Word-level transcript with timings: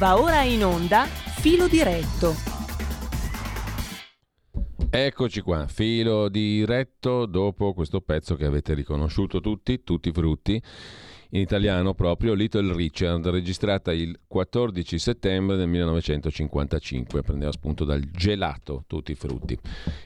Va 0.00 0.18
ora 0.18 0.40
in 0.44 0.64
onda 0.64 1.04
Filo 1.04 1.68
diretto. 1.68 2.32
Eccoci 4.88 5.42
qua, 5.42 5.66
filo 5.66 6.30
diretto 6.30 7.26
dopo 7.26 7.74
questo 7.74 8.00
pezzo 8.00 8.34
che 8.34 8.46
avete 8.46 8.72
riconosciuto 8.72 9.40
tutti, 9.40 9.84
tutti 9.84 10.10
frutti 10.10 10.62
in 11.30 11.40
italiano 11.40 11.94
proprio 11.94 12.34
Little 12.34 12.74
Richard, 12.74 13.26
registrata 13.28 13.92
il 13.92 14.18
14 14.26 14.98
settembre 14.98 15.56
del 15.56 15.68
1955, 15.68 17.22
prendeva 17.22 17.52
spunto 17.52 17.84
dal 17.84 18.00
gelato 18.10 18.84
tutti 18.86 19.12
i 19.12 19.14
frutti. 19.14 19.58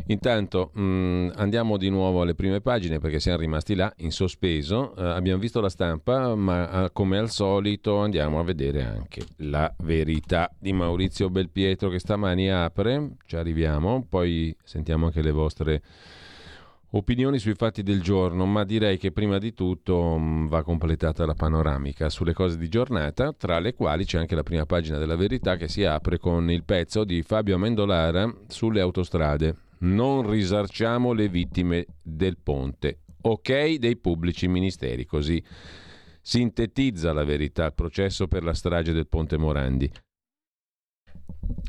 Intanto 0.07 0.71
mh, 0.75 0.82
mm, 0.82 1.29
andiamo 1.36 1.76
di 1.76 1.89
nuovo 1.89 2.22
alle 2.22 2.34
prime 2.34 2.61
pagine 2.61 2.98
perché 2.98 3.21
siamo 3.21 3.39
rimasti 3.39 3.75
là 3.75 3.93
in 3.98 4.11
sospeso, 4.11 4.95
eh, 4.96 5.02
abbiamo 5.02 5.40
visto 5.40 5.61
la 5.61 5.68
stampa 5.68 6.34
ma 6.34 6.84
eh, 6.84 6.93
come 6.93 7.18
al 7.18 7.30
solito 7.30 7.98
andiamo 7.98 8.38
a 8.38 8.45
vedere 8.45 8.84
anche 8.84 9.25
la 9.36 9.72
verità 9.79 10.50
di 10.59 10.72
Maurizio 10.72 11.31
Belpietro 11.31 11.89
che 11.89 11.98
stamani 11.98 12.50
apre, 12.50 13.17
ci 13.26 13.36
arriviamo, 13.36 14.04
poi 14.09 14.54
sentiamo 14.62 15.06
anche 15.06 15.22
le 15.22 15.32
vostre 15.32 15.82
Opinioni 16.96 17.40
sui 17.40 17.54
fatti 17.54 17.82
del 17.82 18.00
giorno, 18.00 18.46
ma 18.46 18.62
direi 18.62 18.98
che 18.98 19.11
prima 19.11 19.39
di 19.39 19.53
tutto 19.53 20.16
mm, 20.16 20.46
va 20.46 20.62
completata 20.62 21.26
la 21.26 21.34
panoramica 21.34 22.08
sulle 22.08 22.32
cose 22.32 22.57
di 22.57 22.68
giornata, 22.68 23.32
tra 23.32 23.58
le 23.58 23.75
quali 23.75 24.04
c'è 24.04 24.18
anche 24.18 24.36
la 24.36 24.44
prima 24.44 24.64
pagina 24.64 24.96
della 24.96 25.17
verità 25.17 25.57
che 25.57 25.67
si 25.67 25.82
apre 25.82 26.18
con 26.18 26.48
il 26.53 26.62
pezzo 26.62 27.03
di 27.03 27.22
Fabio 27.22 27.57
Amendolara 27.57 28.32
sulle 28.46 28.80
autostrade. 28.80 29.57
Non 29.79 30.30
risarciamo 30.30 31.12
le 31.12 31.29
vittime 31.29 31.86
del 32.00 32.39
ponte. 32.41 33.00
Ok 33.22 33.75
dei 33.75 33.97
pubblici 33.97 34.47
ministeri, 34.47 35.05
così 35.05 35.42
sintetizza 36.20 37.12
la 37.12 37.25
verità 37.25 37.67
il 37.67 37.75
processo 37.75 38.28
per 38.28 38.45
la 38.45 38.55
strage 38.55 38.92
del 38.92 39.08
ponte 39.08 39.36
Morandi. 39.36 39.91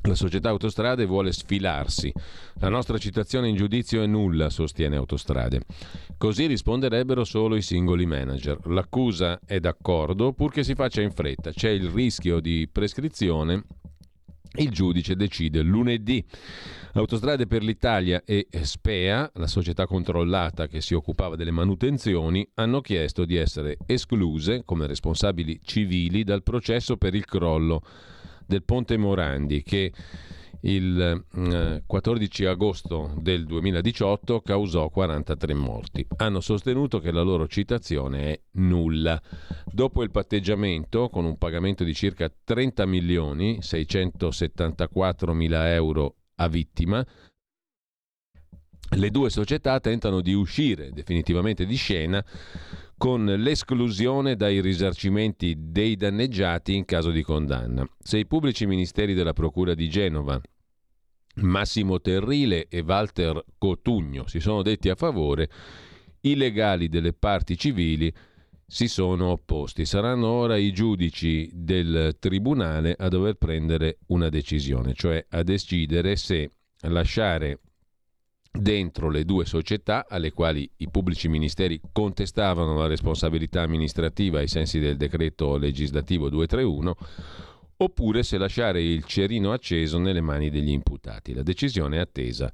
La 0.07 0.15
società 0.15 0.49
Autostrade 0.49 1.05
vuole 1.05 1.31
sfilarsi. 1.31 2.13
La 2.59 2.69
nostra 2.69 2.97
citazione 2.99 3.49
in 3.49 3.55
giudizio 3.55 4.03
è 4.03 4.05
nulla, 4.05 4.49
sostiene 4.49 4.97
Autostrade. 4.97 5.61
Così 6.17 6.45
risponderebbero 6.45 7.23
solo 7.23 7.55
i 7.55 7.61
singoli 7.63 8.05
manager. 8.05 8.67
L'accusa 8.67 9.39
è 9.45 9.59
d'accordo 9.59 10.33
purché 10.33 10.63
si 10.63 10.75
faccia 10.75 11.01
in 11.01 11.11
fretta. 11.11 11.51
C'è 11.51 11.69
il 11.69 11.89
rischio 11.89 12.39
di 12.39 12.69
prescrizione. 12.71 13.63
Il 14.57 14.69
giudice 14.69 15.15
decide 15.15 15.61
lunedì. 15.61 16.23
Autostrade 16.93 17.47
per 17.47 17.63
l'Italia 17.63 18.21
e 18.23 18.47
Spea, 18.61 19.29
la 19.33 19.47
società 19.47 19.85
controllata 19.87 20.67
che 20.67 20.81
si 20.81 20.93
occupava 20.93 21.35
delle 21.35 21.51
manutenzioni, 21.51 22.47
hanno 22.53 22.79
chiesto 22.79 23.25
di 23.25 23.35
essere 23.35 23.77
escluse 23.85 24.61
come 24.63 24.87
responsabili 24.87 25.59
civili 25.63 26.23
dal 26.23 26.43
processo 26.43 26.95
per 26.95 27.15
il 27.15 27.25
crollo 27.25 27.81
del 28.45 28.63
Ponte 28.63 28.97
Morandi 28.97 29.63
che 29.63 29.91
il 30.65 31.23
14 31.85 32.43
mm, 32.43 32.47
agosto 32.47 33.13
del 33.19 33.45
2018 33.45 34.41
causò 34.41 34.89
43 34.89 35.53
morti. 35.53 36.05
Hanno 36.17 36.39
sostenuto 36.39 36.99
che 36.99 37.11
la 37.11 37.21
loro 37.21 37.47
citazione 37.47 38.31
è 38.31 38.41
nulla. 38.53 39.21
Dopo 39.65 40.03
il 40.03 40.11
patteggiamento, 40.11 41.09
con 41.09 41.25
un 41.25 41.37
pagamento 41.37 41.83
di 41.83 41.93
circa 41.93 42.31
30 42.43 42.85
milioni 42.85 43.61
674 43.61 45.33
mila 45.33 45.71
euro 45.71 46.15
a 46.35 46.47
vittima, 46.47 47.05
le 48.97 49.09
due 49.09 49.29
società 49.29 49.79
tentano 49.79 50.21
di 50.21 50.33
uscire 50.33 50.91
definitivamente 50.91 51.65
di 51.65 51.75
scena 51.75 52.23
con 52.97 53.25
l'esclusione 53.25 54.35
dai 54.35 54.61
risarcimenti 54.61 55.55
dei 55.57 55.95
danneggiati 55.95 56.75
in 56.75 56.85
caso 56.85 57.11
di 57.11 57.21
condanna. 57.21 57.87
Se 57.99 58.17
i 58.17 58.25
pubblici 58.25 58.65
ministeri 58.65 59.13
della 59.13 59.33
Procura 59.33 59.73
di 59.73 59.89
Genova, 59.89 60.39
Massimo 61.37 61.99
Terrile 61.99 62.67
e 62.69 62.79
Walter 62.79 63.43
Cotugno 63.57 64.27
si 64.27 64.39
sono 64.39 64.61
detti 64.61 64.89
a 64.89 64.95
favore, 64.95 65.49
i 66.21 66.35
legali 66.35 66.87
delle 66.87 67.13
parti 67.13 67.57
civili 67.57 68.11
si 68.65 68.87
sono 68.87 69.27
opposti. 69.27 69.85
Saranno 69.85 70.27
ora 70.27 70.55
i 70.55 70.71
giudici 70.71 71.49
del 71.53 72.15
Tribunale 72.19 72.95
a 72.97 73.09
dover 73.09 73.35
prendere 73.35 73.99
una 74.07 74.29
decisione, 74.29 74.93
cioè 74.93 75.23
a 75.29 75.43
decidere 75.43 76.15
se 76.15 76.51
lasciare 76.81 77.59
dentro 78.57 79.09
le 79.09 79.25
due 79.25 79.45
società 79.45 80.05
alle 80.07 80.31
quali 80.31 80.69
i 80.77 80.89
pubblici 80.89 81.27
ministeri 81.27 81.79
contestavano 81.91 82.77
la 82.77 82.87
responsabilità 82.87 83.61
amministrativa 83.61 84.39
ai 84.39 84.47
sensi 84.47 84.79
del 84.79 84.97
decreto 84.97 85.57
legislativo 85.57 86.29
231 86.29 86.95
oppure 87.77 88.23
se 88.23 88.37
lasciare 88.37 88.81
il 88.81 89.03
cerino 89.03 89.51
acceso 89.51 89.97
nelle 89.97 90.21
mani 90.21 90.49
degli 90.49 90.69
imputati. 90.71 91.33
La 91.33 91.43
decisione 91.43 91.97
è 91.97 91.99
attesa 91.99 92.51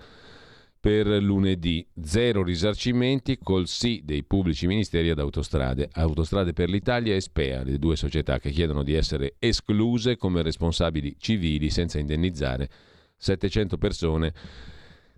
per 0.80 1.06
lunedì. 1.06 1.86
Zero 2.02 2.44
risarcimenti 2.44 3.38
col 3.38 3.68
sì 3.68 4.02
dei 4.04 4.24
pubblici 4.24 4.66
ministeri 4.66 5.12
ad 5.12 5.20
Autostrade. 5.20 5.90
Autostrade 5.92 6.54
per 6.54 6.70
l'Italia 6.70 7.16
e 7.16 7.22
Spea, 7.22 7.64
le 7.64 7.78
due 7.78 7.96
società 7.96 8.40
che 8.40 8.50
chiedono 8.50 8.82
di 8.82 8.96
essere 8.96 9.36
escluse 9.38 10.18
come 10.18 10.42
responsabili 10.42 11.16
civili 11.20 11.70
senza 11.70 12.00
indennizzare 12.00 12.68
700 13.16 13.78
persone 13.78 14.34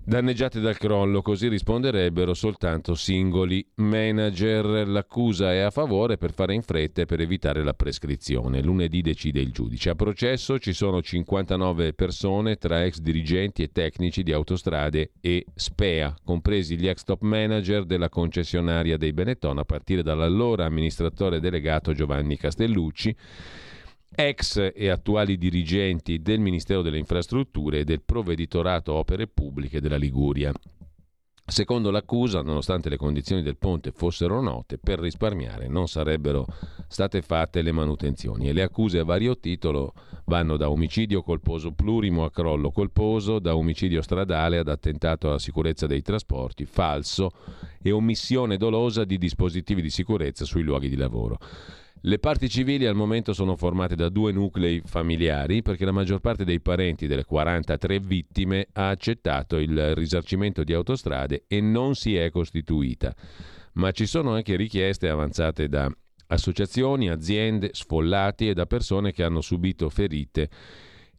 Danneggiate 0.06 0.60
dal 0.60 0.78
crollo, 0.78 1.22
così 1.22 1.48
risponderebbero 1.48 2.34
soltanto 2.34 2.94
singoli 2.94 3.66
manager. 3.76 4.86
L'accusa 4.86 5.54
è 5.54 5.60
a 5.60 5.70
favore 5.70 6.18
per 6.18 6.34
fare 6.34 6.54
in 6.54 6.62
fretta 6.62 7.04
e 7.04 7.06
per 7.06 7.22
evitare 7.22 7.64
la 7.64 7.74
prescrizione. 7.74 8.62
Lunedì 8.62 9.02
decide 9.02 9.40
il 9.40 9.54
giudice. 9.54 9.92
A 9.92 9.96
processo 9.96 10.60
ci 10.60 10.74
sono 10.74 11.02
59 11.02 11.94
persone 11.94 12.58
tra 12.58 12.84
ex 12.84 12.98
dirigenti 12.98 13.64
e 13.64 13.72
tecnici 13.72 14.24
di 14.24 14.34
autostrade 14.34 15.12
e 15.22 15.46
SPEA, 15.56 16.18
compresi 16.22 16.78
gli 16.78 16.90
ex 16.90 17.04
top 17.06 17.22
manager 17.22 17.86
della 17.86 18.10
concessionaria 18.10 18.98
dei 18.98 19.14
Benetton, 19.14 19.60
a 19.60 19.64
partire 19.64 20.04
dall'allora 20.04 20.66
amministratore 20.66 21.40
delegato 21.40 21.94
Giovanni 21.94 22.36
Castellucci 22.36 23.16
ex 24.16 24.72
e 24.74 24.90
attuali 24.90 25.38
dirigenti 25.38 26.22
del 26.22 26.40
Ministero 26.40 26.82
delle 26.82 26.98
Infrastrutture 26.98 27.80
e 27.80 27.84
del 27.84 28.02
Provveditorato 28.02 28.94
Opere 28.94 29.28
Pubbliche 29.28 29.82
della 29.82 29.98
Liguria. 29.98 30.52
Secondo 31.46 31.92
l'accusa, 31.92 32.42
nonostante 32.42 32.88
le 32.88 32.96
condizioni 32.96 33.42
del 33.42 33.58
ponte 33.58 33.92
fossero 33.92 34.40
note, 34.42 34.78
per 34.78 35.00
risparmiare 35.00 35.68
non 35.68 35.88
sarebbero 35.88 36.46
state 36.88 37.22
fatte 37.22 37.62
le 37.62 37.74
manutenzioni 37.74 38.48
e 38.48 38.54
le 38.54 38.62
accuse 38.62 39.00
a 39.00 39.04
vario 39.04 39.38
titolo 39.38 39.94
vanno 40.26 40.56
da 40.56 40.70
omicidio 40.70 41.22
colposo 41.22 41.74
plurimo 41.74 42.24
a 42.24 42.32
crollo 42.32 42.72
colposo, 42.72 43.40
da 43.40 43.58
omicidio 43.58 44.02
stradale 44.02 44.58
ad 44.58 44.70
attentato 44.70 45.28
alla 45.28 45.38
sicurezza 45.38 45.86
dei 45.86 46.02
trasporti, 46.02 46.66
falso 46.66 47.32
e 47.82 47.92
omissione 47.92 48.56
dolosa 48.56 49.04
di 49.04 49.18
dispositivi 49.18 49.82
di 49.82 49.90
sicurezza 49.90 50.46
sui 50.46 50.64
luoghi 50.64 50.88
di 50.88 50.96
lavoro. 50.96 51.40
Le 52.06 52.20
parti 52.20 52.50
civili 52.50 52.86
al 52.86 52.96
momento 52.96 53.32
sono 53.32 53.56
formate 53.56 53.96
da 53.96 54.10
due 54.10 54.34
nuclei 54.34 54.82
familiari 54.84 55.62
perché 55.62 55.86
la 55.86 55.94
maggior 55.94 56.20
parte 56.20 56.44
dei 56.44 56.60
parenti 56.60 57.08
delle 57.08 57.24
43 57.24 58.00
vittime 58.02 58.68
ha 58.74 58.90
accettato 58.90 59.56
il 59.56 59.96
risarcimento 59.96 60.66
di 60.66 60.74
autostrade 60.74 61.46
e 61.48 61.62
non 61.62 61.96
si 61.96 62.18
è 62.18 62.30
costituita. 62.30 63.16
Ma 63.76 63.92
ci 63.92 64.06
sono 64.06 64.34
anche 64.34 64.58
richieste 64.58 65.08
avanzate 65.08 65.70
da 65.70 65.90
associazioni, 66.28 67.10
aziende, 67.10 67.70
sfollati 67.72 68.50
e 68.50 68.54
da 68.54 68.66
persone 68.66 69.14
che 69.14 69.24
hanno 69.24 69.40
subito 69.40 69.90
ferite 69.90 70.50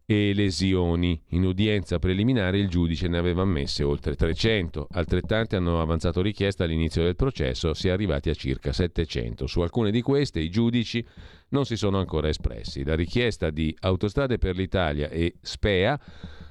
e 0.07 0.33
lesioni. 0.35 1.21
In 1.29 1.45
udienza 1.45 1.99
preliminare 1.99 2.59
il 2.59 2.69
giudice 2.69 3.09
ne 3.09 3.19
aveva 3.19 3.43
ammesse 3.43 3.83
oltre 3.83 4.15
300, 4.15 4.89
altrettanti 4.91 5.57
hanno 5.57 5.81
avanzato 5.81 6.21
richiesta 6.21 6.65
all'inizio 6.65 7.03
del 7.03 7.17
processo, 7.17 7.75
si 7.75 7.89
è 7.89 7.91
arrivati 7.91 8.31
a 8.31 8.35
circa 8.35 8.73
700. 8.73 9.47
Su 9.47 9.61
alcune 9.61 9.91
di 9.91 10.03
queste 10.03 10.41
i 10.41 10.51
giudici 10.51 11.05
non 11.49 11.65
si 11.65 11.77
sono 11.77 11.99
ancora 11.99 12.29
espressi. 12.29 12.85
La 12.85 12.95
richiesta 12.95 13.51
di 13.51 13.75
Autostrade 13.81 14.39
per 14.39 14.57
l'Italia 14.57 15.09
e 15.09 15.35
SPEA 15.41 16.01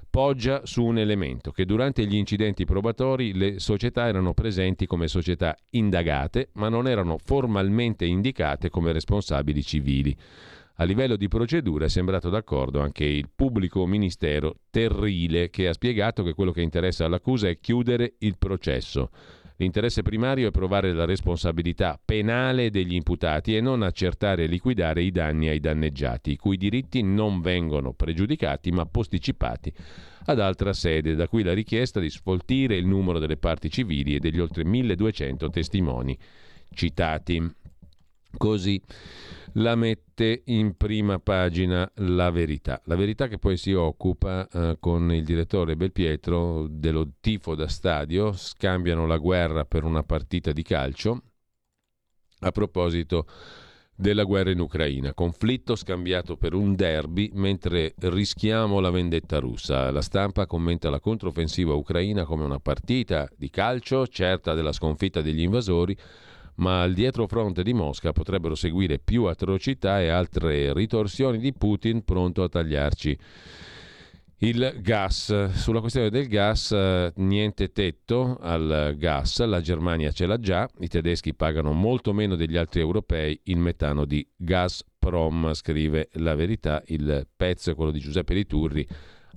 poggia 0.10 0.64
su 0.64 0.84
un 0.84 1.00
elemento 1.00 1.50
che 1.50 1.66
durante 1.66 2.06
gli 2.06 2.16
incidenti 2.16 2.66
probatori 2.66 3.34
le 3.34 3.60
società 3.60 4.08
erano 4.08 4.36
presenti 4.36 4.86
come 4.86 5.08
società 5.08 5.58
indagate, 5.72 6.50
ma 6.54 6.70
non 6.70 6.88
erano 6.88 7.18
formalmente 7.18 8.06
indicate 8.06 8.70
come 8.70 8.92
responsabili 8.92 9.64
civili. 9.64 10.16
A 10.78 10.86
livello 10.86 11.18
di 11.18 11.28
procedura 11.28 11.86
è 11.86 11.90
sembrato 11.90 12.30
d'accordo 12.30 12.82
anche 12.82 13.06
il 13.06 13.30
pubblico 13.34 13.86
ministero 13.86 14.56
Terrile 14.72 15.52
che 15.52 15.68
ha 15.68 15.74
spiegato 15.74 16.24
che 16.24 16.34
quello 16.34 16.52
che 16.52 16.62
interessa 16.62 17.06
all'accusa 17.06 17.48
è 17.48 17.60
chiudere 17.60 18.16
il 18.20 18.38
processo. 18.40 19.12
L'interesse 19.58 20.02
primario 20.02 20.48
è 20.48 20.52
provare 20.52 20.92
la 20.92 21.06
responsabilità 21.06 22.00
penale 22.04 22.72
degli 22.72 22.96
imputati 22.96 23.56
e 23.56 23.62
non 23.62 23.84
accertare 23.84 24.46
e 24.46 24.48
liquidare 24.48 25.04
i 25.04 25.12
danni 25.12 25.48
ai 25.48 25.60
danneggiati, 25.60 26.32
i 26.32 26.38
cui 26.38 26.58
diritti 26.58 27.04
non 27.04 27.40
vengono 27.42 27.94
pregiudicati 27.94 28.72
ma 28.72 28.88
posticipati 28.88 29.72
ad 30.26 30.40
altra 30.40 30.74
sede, 30.74 31.14
da 31.14 31.28
qui 31.28 31.44
la 31.44 31.54
richiesta 31.54 32.00
di 32.00 32.10
sfoltire 32.10 32.76
il 32.76 32.88
numero 32.88 33.20
delle 33.20 33.38
parti 33.38 33.70
civili 33.70 34.16
e 34.16 34.20
degli 34.20 34.40
oltre 34.40 34.66
1200 34.66 35.50
testimoni 35.52 36.18
citati. 36.74 37.62
Così 38.38 38.82
la 39.58 39.76
mette 39.76 40.42
in 40.46 40.76
prima 40.76 41.20
pagina 41.20 41.90
la 41.96 42.32
verità. 42.32 42.82
La 42.86 42.96
verità 42.96 43.28
che 43.28 43.38
poi 43.38 43.58
si 43.58 43.74
occupa 43.74 44.48
eh, 44.48 44.78
con 44.80 45.12
il 45.14 45.24
direttore 45.24 45.76
Belpietro 45.76 46.68
dello 46.68 47.12
tifo 47.20 47.54
da 47.56 47.68
stadio, 47.68 48.32
scambiano 48.34 49.06
la 49.06 49.18
guerra 49.18 49.66
per 49.66 49.84
una 49.84 50.04
partita 50.04 50.52
di 50.52 50.64
calcio. 50.64 51.22
A 52.40 52.52
proposito 52.52 53.28
della 53.96 54.24
guerra 54.24 54.50
in 54.50 54.60
Ucraina, 54.60 55.14
conflitto 55.14 55.76
scambiato 55.76 56.36
per 56.36 56.56
un 56.56 56.76
derby 56.76 57.30
mentre 57.34 57.94
rischiamo 57.98 58.80
la 58.80 58.90
vendetta 58.90 59.40
russa. 59.40 59.92
La 59.92 60.02
stampa 60.02 60.48
commenta 60.48 60.90
la 60.90 61.00
controffensiva 61.00 61.74
ucraina 61.74 62.26
come 62.26 62.44
una 62.44 62.60
partita 62.60 63.30
di 63.38 63.50
calcio 63.52 64.08
certa 64.08 64.56
della 64.56 64.72
sconfitta 64.72 65.22
degli 65.22 65.42
invasori 65.42 65.96
ma 66.56 66.82
al 66.82 66.94
dietrofront 66.94 67.62
di 67.62 67.74
Mosca 67.74 68.12
potrebbero 68.12 68.56
seguire 68.56 69.00
più 69.00 69.26
atrocità 69.26 70.02
e 70.02 70.10
altre 70.10 70.74
ritorsioni 70.74 71.40
di 71.40 71.54
Putin 71.54 72.04
pronto 72.04 72.44
a 72.44 72.50
tagliarci 72.50 73.18
il 74.44 74.80
gas. 74.82 75.52
Sulla 75.54 75.80
questione 75.80 76.10
del 76.10 76.28
gas, 76.28 76.72
niente 77.16 77.72
tetto 77.72 78.38
al 78.42 78.94
gas, 78.98 79.42
la 79.46 79.62
Germania 79.62 80.12
ce 80.12 80.26
l'ha 80.26 80.38
già, 80.38 80.70
i 80.80 80.88
tedeschi 80.88 81.34
pagano 81.34 81.72
molto 81.72 82.14
meno 82.14 82.36
degli 82.36 82.58
altri 82.58 82.82
europei 82.82 83.40
il 83.44 83.58
metano 83.58 84.06
di 84.06 84.28
Gazprom, 84.36 85.54
scrive 85.54 86.10
la 86.14 86.36
verità, 86.36 86.84
il 86.88 87.26
pezzo 87.36 87.72
è 87.72 87.76
quello 87.76 87.92
di 87.92 88.00
Giuseppe 88.00 88.34
Liturri 88.34 88.86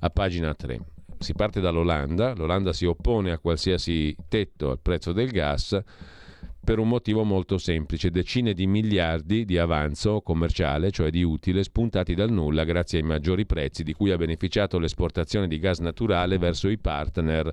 a 0.00 0.10
pagina 0.10 0.54
3. 0.54 0.80
Si 1.18 1.32
parte 1.32 1.60
dall'Olanda, 1.60 2.34
l'Olanda 2.34 2.72
si 2.72 2.84
oppone 2.84 3.30
a 3.30 3.38
qualsiasi 3.38 4.14
tetto 4.28 4.70
al 4.70 4.80
prezzo 4.80 5.12
del 5.12 5.30
gas 5.30 5.80
per 6.66 6.80
un 6.80 6.88
motivo 6.88 7.22
molto 7.22 7.58
semplice, 7.58 8.10
decine 8.10 8.52
di 8.52 8.66
miliardi 8.66 9.44
di 9.44 9.56
avanzo 9.56 10.20
commerciale, 10.20 10.90
cioè 10.90 11.10
di 11.10 11.22
utile, 11.22 11.62
spuntati 11.62 12.12
dal 12.12 12.32
nulla 12.32 12.64
grazie 12.64 12.98
ai 12.98 13.04
maggiori 13.04 13.46
prezzi 13.46 13.84
di 13.84 13.92
cui 13.92 14.10
ha 14.10 14.16
beneficiato 14.16 14.80
l'esportazione 14.80 15.46
di 15.46 15.60
gas 15.60 15.78
naturale 15.78 16.38
verso 16.38 16.68
i 16.68 16.76
partner 16.76 17.52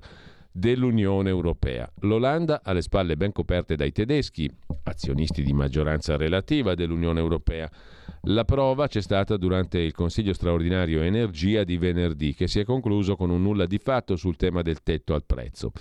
dell'Unione 0.51 1.29
Europea. 1.29 1.87
L'Olanda 1.99 2.61
ha 2.63 2.73
le 2.73 2.81
spalle 2.81 3.15
ben 3.15 3.31
coperte 3.31 3.75
dai 3.75 3.91
tedeschi, 3.91 4.49
azionisti 4.81 5.43
di 5.43 5.53
maggioranza 5.53 6.17
relativa 6.17 6.73
dell'Unione 6.73 7.19
Europea. 7.19 7.69
La 8.27 8.45
prova 8.45 8.87
c'è 8.87 9.01
stata 9.01 9.35
durante 9.35 9.79
il 9.79 9.93
Consiglio 9.93 10.33
straordinario 10.33 11.01
Energia 11.01 11.63
di 11.63 11.77
venerdì, 11.77 12.33
che 12.33 12.47
si 12.47 12.59
è 12.59 12.63
concluso 12.63 13.15
con 13.15 13.29
un 13.29 13.41
nulla 13.41 13.65
di 13.65 13.79
fatto 13.79 14.15
sul 14.15 14.37
tema 14.37 14.61
del 14.61 14.81
tetto 14.81 15.13
al 15.13 15.25
prezzo. 15.25 15.71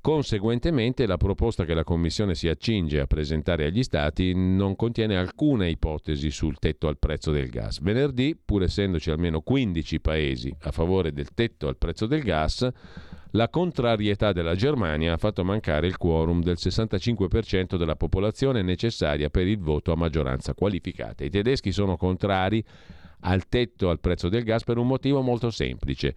Conseguentemente 0.00 1.06
la 1.06 1.16
proposta 1.16 1.64
che 1.64 1.74
la 1.74 1.82
Commissione 1.82 2.34
si 2.34 2.48
accinge 2.48 3.00
a 3.00 3.06
presentare 3.06 3.66
agli 3.66 3.82
Stati 3.82 4.32
non 4.34 4.76
contiene 4.76 5.16
alcuna 5.16 5.66
ipotesi 5.66 6.30
sul 6.30 6.58
tetto 6.58 6.86
al 6.86 6.98
prezzo 6.98 7.32
del 7.32 7.50
gas. 7.50 7.80
Venerdì, 7.80 8.38
pur 8.42 8.62
essendoci 8.62 9.10
almeno 9.10 9.40
15 9.40 10.00
paesi 10.00 10.54
a 10.60 10.70
favore 10.70 11.12
del 11.12 11.34
tetto 11.34 11.66
al 11.66 11.76
prezzo 11.76 12.06
del 12.06 12.22
gas, 12.22 12.68
la 13.32 13.48
contrarietà 13.48 14.32
della 14.32 14.54
Germania 14.54 15.12
ha 15.12 15.18
fatto 15.18 15.44
mancare 15.44 15.86
il 15.86 15.96
quorum 15.96 16.42
del 16.42 16.56
65% 16.58 17.76
della 17.76 17.96
popolazione 17.96 18.62
necessaria 18.62 19.30
per 19.30 19.46
il 19.46 19.58
voto 19.58 19.92
a 19.92 19.96
maggioranza 19.96 20.54
qualificata. 20.54 21.24
I 21.24 21.30
tedeschi 21.30 21.70
sono 21.70 21.96
contrari 21.96 22.64
al 23.20 23.46
tetto 23.48 23.90
al 23.90 24.00
prezzo 24.00 24.28
del 24.28 24.42
gas 24.42 24.64
per 24.64 24.78
un 24.78 24.86
motivo 24.86 25.20
molto 25.20 25.50
semplice. 25.50 26.14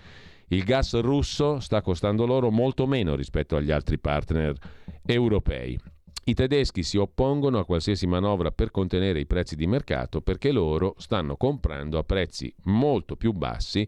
Il 0.48 0.64
gas 0.64 1.00
russo 1.00 1.60
sta 1.60 1.82
costando 1.82 2.26
loro 2.26 2.50
molto 2.50 2.88
meno 2.88 3.16
rispetto 3.16 3.56
agli 3.56 3.72
altri 3.72 4.00
partner 4.00 4.56
europei. 5.06 5.78
I 6.26 6.34
tedeschi 6.34 6.84
si 6.84 6.98
oppongono 6.98 7.60
a 7.60 7.66
qualsiasi 7.66 8.08
manovra 8.08 8.52
per 8.52 8.72
contenere 8.72 9.20
i 9.20 9.26
prezzi 9.26 9.56
di 9.56 9.68
mercato 9.68 10.22
perché 10.22 10.52
loro 10.52 10.96
stanno 10.98 11.36
comprando 11.36 11.98
a 11.98 12.04
prezzi 12.04 12.54
molto 12.64 13.18
più 13.18 13.34
bassi 13.34 13.88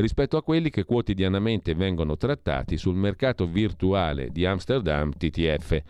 rispetto 0.00 0.36
a 0.36 0.42
quelli 0.42 0.70
che 0.70 0.84
quotidianamente 0.84 1.74
vengono 1.74 2.16
trattati 2.16 2.76
sul 2.76 2.94
mercato 2.94 3.46
virtuale 3.46 4.30
di 4.30 4.44
Amsterdam 4.44 5.12
TTF. 5.12 5.82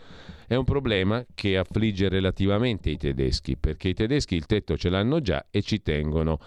È 0.47 0.55
un 0.55 0.65
problema 0.65 1.25
che 1.35 1.57
affligge 1.57 2.09
relativamente 2.09 2.91
i 2.91 2.97
tedeschi, 2.97 3.57
perché 3.57 3.89
i 3.89 3.95
tedeschi 3.95 4.35
il 4.35 4.47
tetto 4.47 4.77
ce 4.77 4.89
l'hanno 4.89 5.21
già 5.21 5.47
e 5.51 5.62
ci 5.62 5.81
tengono 5.81 6.39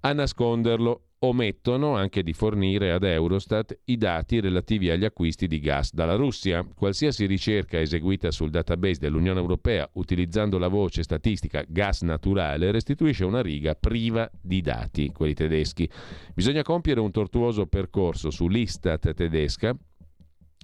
a 0.00 0.12
nasconderlo 0.12 1.02
omettono 1.24 1.94
anche 1.94 2.22
di 2.22 2.32
fornire 2.32 2.90
ad 2.92 3.04
Eurostat 3.04 3.78
i 3.84 3.96
dati 3.96 4.40
relativi 4.40 4.90
agli 4.90 5.04
acquisti 5.04 5.46
di 5.46 5.60
gas 5.60 5.92
dalla 5.92 6.14
Russia. 6.14 6.64
Qualsiasi 6.64 7.26
ricerca 7.26 7.78
eseguita 7.78 8.30
sul 8.30 8.50
database 8.50 8.98
dell'Unione 8.98 9.38
Europea 9.38 9.88
utilizzando 9.94 10.58
la 10.58 10.68
voce 10.68 11.02
statistica 11.02 11.64
gas 11.66 12.02
naturale 12.02 12.72
restituisce 12.72 13.24
una 13.24 13.40
riga 13.40 13.74
priva 13.74 14.28
di 14.40 14.60
dati, 14.60 15.10
quelli 15.12 15.34
tedeschi. 15.34 15.88
Bisogna 16.34 16.62
compiere 16.62 17.00
un 17.00 17.10
tortuoso 17.10 17.66
percorso 17.66 18.30
sull'Istat 18.30 19.14
tedesca, 19.14 19.76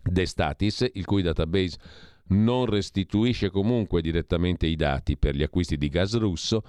Destatis, 0.03 0.89
il 0.95 1.05
cui 1.05 1.23
database 1.23 1.77
non 2.29 2.67
restituisce 2.67 3.51
comunque 3.51 4.01
direttamente 4.01 4.67
i 4.67 4.77
dati 4.77 5.17
per 5.17 5.35
gli 5.35 5.43
acquisti 5.43 5.77
di 5.77 5.89
gas 5.89 6.17
russo, 6.19 6.63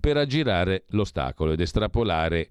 per 0.00 0.16
aggirare 0.16 0.84
l'ostacolo 0.88 1.52
ed 1.52 1.60
estrapolare 1.60 2.48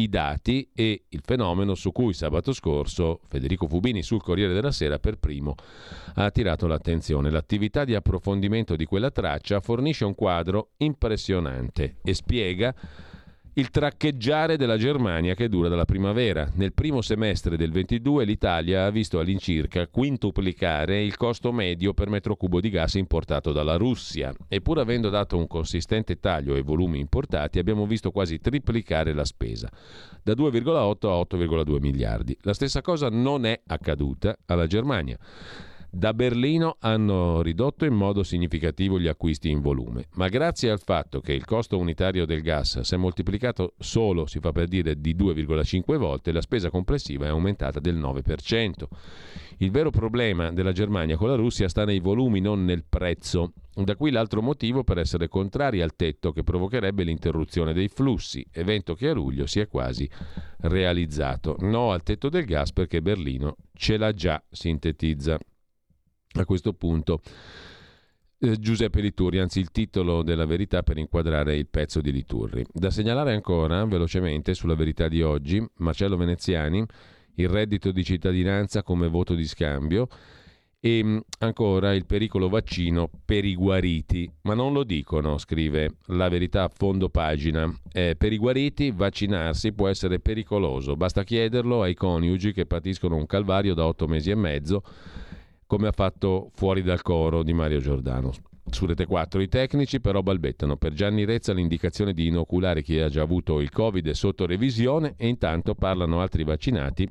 i 0.00 0.08
dati 0.08 0.70
e 0.74 1.04
il 1.08 1.20
fenomeno 1.24 1.74
su 1.74 1.90
cui 1.92 2.12
sabato 2.12 2.52
scorso 2.52 3.20
Federico 3.26 3.66
Fubini 3.66 4.02
sul 4.02 4.22
Corriere 4.22 4.54
della 4.54 4.70
Sera 4.70 4.98
per 4.98 5.18
primo 5.18 5.54
ha 6.14 6.24
attirato 6.24 6.66
l'attenzione. 6.66 7.30
L'attività 7.30 7.84
di 7.84 7.94
approfondimento 7.94 8.76
di 8.76 8.84
quella 8.84 9.10
traccia 9.10 9.60
fornisce 9.60 10.04
un 10.04 10.14
quadro 10.14 10.70
impressionante 10.78 11.96
e 12.02 12.14
spiega 12.14 12.74
il 13.58 13.70
traccheggiare 13.70 14.56
della 14.56 14.76
Germania 14.76 15.34
che 15.34 15.48
dura 15.48 15.68
dalla 15.68 15.84
primavera. 15.84 16.48
Nel 16.54 16.72
primo 16.72 17.00
semestre 17.00 17.56
del 17.56 17.72
22 17.72 18.24
l'Italia 18.24 18.84
ha 18.84 18.90
visto 18.90 19.18
all'incirca 19.18 19.88
quintuplicare 19.88 21.02
il 21.02 21.16
costo 21.16 21.50
medio 21.50 21.92
per 21.92 22.08
metro 22.08 22.36
cubo 22.36 22.60
di 22.60 22.70
gas 22.70 22.94
importato 22.94 23.50
dalla 23.50 23.74
Russia 23.74 24.32
e 24.46 24.60
pur 24.60 24.78
avendo 24.78 25.08
dato 25.08 25.36
un 25.36 25.48
consistente 25.48 26.20
taglio 26.20 26.54
ai 26.54 26.62
volumi 26.62 27.00
importati 27.00 27.58
abbiamo 27.58 27.84
visto 27.84 28.12
quasi 28.12 28.38
triplicare 28.38 29.12
la 29.12 29.24
spesa, 29.24 29.68
da 30.22 30.34
2,8 30.34 31.08
a 31.08 31.36
8,2 31.36 31.80
miliardi. 31.80 32.36
La 32.42 32.54
stessa 32.54 32.80
cosa 32.80 33.08
non 33.08 33.44
è 33.44 33.60
accaduta 33.66 34.38
alla 34.46 34.68
Germania. 34.68 35.18
Da 35.90 36.12
Berlino 36.12 36.76
hanno 36.80 37.40
ridotto 37.40 37.86
in 37.86 37.94
modo 37.94 38.22
significativo 38.22 39.00
gli 39.00 39.08
acquisti 39.08 39.48
in 39.48 39.62
volume, 39.62 40.08
ma 40.16 40.28
grazie 40.28 40.70
al 40.70 40.80
fatto 40.80 41.22
che 41.22 41.32
il 41.32 41.46
costo 41.46 41.78
unitario 41.78 42.26
del 42.26 42.42
gas 42.42 42.80
si 42.80 42.94
è 42.94 42.98
moltiplicato 42.98 43.72
solo, 43.78 44.26
si 44.26 44.38
fa 44.38 44.52
per 44.52 44.68
dire, 44.68 45.00
di 45.00 45.16
2,5 45.16 45.96
volte, 45.96 46.30
la 46.30 46.42
spesa 46.42 46.68
complessiva 46.68 47.24
è 47.24 47.30
aumentata 47.30 47.80
del 47.80 47.96
9%. 47.96 48.70
Il 49.60 49.70
vero 49.70 49.88
problema 49.88 50.52
della 50.52 50.72
Germania 50.72 51.16
con 51.16 51.28
la 51.28 51.36
Russia 51.36 51.70
sta 51.70 51.86
nei 51.86 52.00
volumi, 52.00 52.40
non 52.40 52.66
nel 52.66 52.84
prezzo. 52.86 53.54
Da 53.74 53.96
qui 53.96 54.10
l'altro 54.10 54.42
motivo 54.42 54.84
per 54.84 54.98
essere 54.98 55.28
contrari 55.28 55.80
al 55.80 55.96
tetto 55.96 56.32
che 56.32 56.44
provocherebbe 56.44 57.02
l'interruzione 57.02 57.72
dei 57.72 57.88
flussi, 57.88 58.46
evento 58.52 58.94
che 58.94 59.08
a 59.08 59.14
luglio 59.14 59.46
si 59.46 59.58
è 59.58 59.68
quasi 59.68 60.08
realizzato. 60.58 61.56
No 61.60 61.92
al 61.92 62.02
tetto 62.02 62.28
del 62.28 62.44
gas 62.44 62.72
perché 62.72 63.00
Berlino 63.00 63.56
ce 63.72 63.96
l'ha 63.96 64.12
già, 64.12 64.40
sintetizza 64.50 65.38
a 66.42 66.44
questo 66.44 66.72
punto 66.72 67.20
eh, 68.40 68.56
Giuseppe 68.58 69.00
Liturri, 69.00 69.40
anzi 69.40 69.58
il 69.58 69.72
titolo 69.72 70.22
della 70.22 70.46
verità 70.46 70.82
per 70.82 70.96
inquadrare 70.96 71.56
il 71.56 71.66
pezzo 71.66 72.00
di 72.00 72.12
Liturri. 72.12 72.64
Da 72.72 72.90
segnalare 72.90 73.32
ancora 73.32 73.84
velocemente 73.84 74.54
sulla 74.54 74.76
verità 74.76 75.08
di 75.08 75.22
oggi, 75.22 75.64
Marcello 75.78 76.16
Veneziani, 76.16 76.84
il 77.34 77.48
reddito 77.48 77.90
di 77.90 78.04
cittadinanza 78.04 78.82
come 78.82 79.08
voto 79.08 79.34
di 79.34 79.44
scambio 79.44 80.08
e 80.80 81.02
mm, 81.02 81.18
ancora 81.40 81.92
il 81.94 82.06
pericolo 82.06 82.48
vaccino 82.48 83.10
per 83.24 83.44
i 83.44 83.56
guariti, 83.56 84.30
ma 84.42 84.54
non 84.54 84.72
lo 84.72 84.84
dicono, 84.84 85.36
scrive 85.38 85.96
la 86.06 86.28
verità 86.28 86.62
a 86.62 86.70
fondo 86.72 87.08
pagina. 87.08 87.72
Eh, 87.92 88.14
per 88.16 88.32
i 88.32 88.38
guariti 88.38 88.92
vaccinarsi 88.92 89.72
può 89.72 89.88
essere 89.88 90.20
pericoloso, 90.20 90.94
basta 90.94 91.24
chiederlo 91.24 91.82
ai 91.82 91.94
coniugi 91.94 92.52
che 92.52 92.66
patiscono 92.66 93.16
un 93.16 93.26
calvario 93.26 93.74
da 93.74 93.84
otto 93.84 94.06
mesi 94.06 94.30
e 94.30 94.36
mezzo 94.36 94.82
come 95.68 95.86
ha 95.86 95.92
fatto 95.92 96.50
fuori 96.54 96.82
dal 96.82 97.02
coro 97.02 97.42
di 97.42 97.52
Mario 97.52 97.78
Giordano. 97.78 98.32
Su 98.70 98.86
Rete 98.86 99.04
4 99.04 99.40
i 99.42 99.48
tecnici 99.48 100.00
però 100.00 100.22
balbettano. 100.22 100.76
Per 100.76 100.94
Gianni 100.94 101.26
Rezza 101.26 101.52
l'indicazione 101.52 102.14
di 102.14 102.26
inoculare 102.26 102.82
chi 102.82 102.98
ha 102.98 103.10
già 103.10 103.20
avuto 103.20 103.60
il 103.60 103.70
Covid 103.70 104.08
è 104.08 104.14
sotto 104.14 104.46
revisione 104.46 105.14
e 105.18 105.28
intanto 105.28 105.74
parlano 105.74 106.22
altri 106.22 106.42
vaccinati 106.42 107.08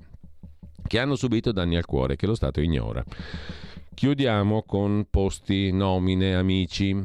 che 0.88 1.00
hanno 1.00 1.16
subito 1.16 1.52
danni 1.52 1.78
al 1.78 1.86
cuore 1.86 2.16
che 2.16 2.26
lo 2.26 2.34
Stato 2.34 2.60
ignora. 2.60 3.04
Chiudiamo 3.94 4.64
con 4.64 5.06
posti, 5.10 5.72
nomine, 5.72 6.36
amici, 6.36 6.96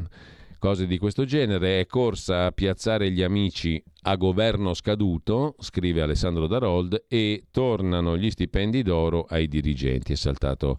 cose 0.58 0.86
di 0.86 0.96
questo 0.96 1.26
genere. 1.26 1.80
È 1.80 1.86
corsa 1.86 2.46
a 2.46 2.52
piazzare 2.52 3.10
gli 3.10 3.22
amici 3.22 3.82
a 4.04 4.16
governo 4.16 4.72
scaduto, 4.72 5.56
scrive 5.58 6.00
Alessandro 6.00 6.46
Darold, 6.46 7.04
e 7.08 7.44
tornano 7.50 8.16
gli 8.16 8.30
stipendi 8.30 8.82
d'oro 8.82 9.26
ai 9.28 9.48
dirigenti. 9.48 10.12
È 10.12 10.16
saltato 10.16 10.78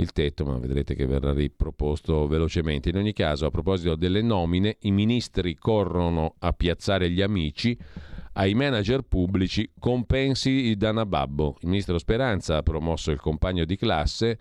il 0.00 0.12
tetto, 0.12 0.44
ma 0.44 0.58
vedrete 0.58 0.94
che 0.94 1.06
verrà 1.06 1.32
riproposto 1.32 2.26
velocemente. 2.26 2.88
In 2.90 2.96
ogni 2.96 3.12
caso, 3.12 3.46
a 3.46 3.50
proposito 3.50 3.94
delle 3.94 4.22
nomine, 4.22 4.76
i 4.80 4.90
ministri 4.90 5.54
corrono 5.54 6.34
a 6.38 6.52
piazzare 6.52 7.10
gli 7.10 7.20
amici 7.20 7.76
ai 8.34 8.54
manager 8.54 9.02
pubblici 9.02 9.68
compensi 9.78 10.74
da 10.76 10.92
nababbo. 10.92 11.56
Il 11.62 11.68
ministro 11.68 11.98
Speranza 11.98 12.58
ha 12.58 12.62
promosso 12.62 13.10
il 13.10 13.20
compagno 13.20 13.64
di 13.64 13.76
classe, 13.76 14.38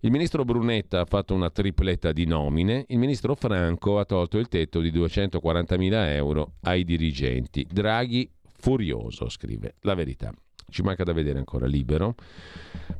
il 0.00 0.10
ministro 0.10 0.44
Brunetta 0.44 1.00
ha 1.00 1.06
fatto 1.06 1.32
una 1.32 1.48
tripletta 1.48 2.12
di 2.12 2.26
nomine, 2.26 2.84
il 2.88 2.98
ministro 2.98 3.34
Franco 3.34 3.98
ha 3.98 4.04
tolto 4.04 4.36
il 4.38 4.48
tetto 4.48 4.80
di 4.80 4.92
240.000 4.92 5.92
euro 6.14 6.54
ai 6.62 6.84
dirigenti. 6.84 7.66
Draghi 7.70 8.28
furioso, 8.58 9.30
scrive 9.30 9.76
la 9.80 9.94
verità. 9.94 10.34
Ci 10.72 10.80
manca 10.80 11.04
da 11.04 11.12
vedere 11.12 11.38
ancora 11.38 11.66
Libero. 11.66 12.14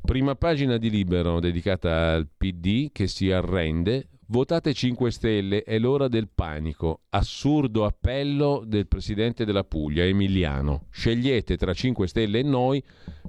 Prima 0.02 0.35
pagina 0.35 0.76
di 0.76 0.91
Libero 0.91 1.41
dedicata 1.41 2.12
al 2.12 2.29
PD 2.29 2.91
che 2.93 3.07
si 3.07 3.33
arrende. 3.33 4.09
Votate 4.26 4.75
5 4.75 5.11
Stelle, 5.11 5.62
è 5.62 5.79
l'ora 5.79 6.09
del 6.09 6.29
panico. 6.29 7.00
Assurdo 7.09 7.87
appello 7.87 8.62
del 8.67 8.87
presidente 8.87 9.47
della 9.47 9.64
Puglia, 9.64 10.05
Emiliano. 10.05 10.87
Scegliete 10.91 11.57
tra 11.57 11.73
5 11.73 12.07
Stelle 12.07 12.41
e 12.41 12.43
noi 12.43 12.85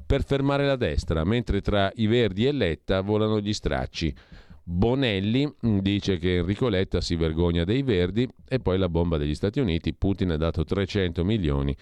per 0.05 0.25
fermare 0.25 0.65
la 0.65 0.75
destra, 0.75 1.23
mentre 1.23 1.61
tra 1.61 1.89
i 1.95 2.07
Verdi 2.07 2.45
e 2.45 2.51
Letta 2.51 2.99
volano 2.99 3.39
gli 3.39 3.53
stracci. 3.53 4.13
Bonelli 4.61 5.49
dice 5.79 6.17
che 6.17 6.35
Enrico 6.35 6.67
Letta 6.67 6.99
si 6.99 7.15
vergogna 7.15 7.63
dei 7.63 7.81
Verdi 7.81 8.27
e 8.45 8.59
poi 8.59 8.77
la 8.77 8.89
bomba 8.89 9.17
degli 9.17 9.35
Stati 9.35 9.61
Uniti. 9.61 9.93
Putin 9.93 10.31
ha 10.31 10.37
dato 10.37 10.65
300 10.65 11.23
milioni 11.23 11.73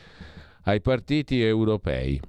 ai 0.63 0.82
partiti 0.82 1.41
europei. 1.41 2.20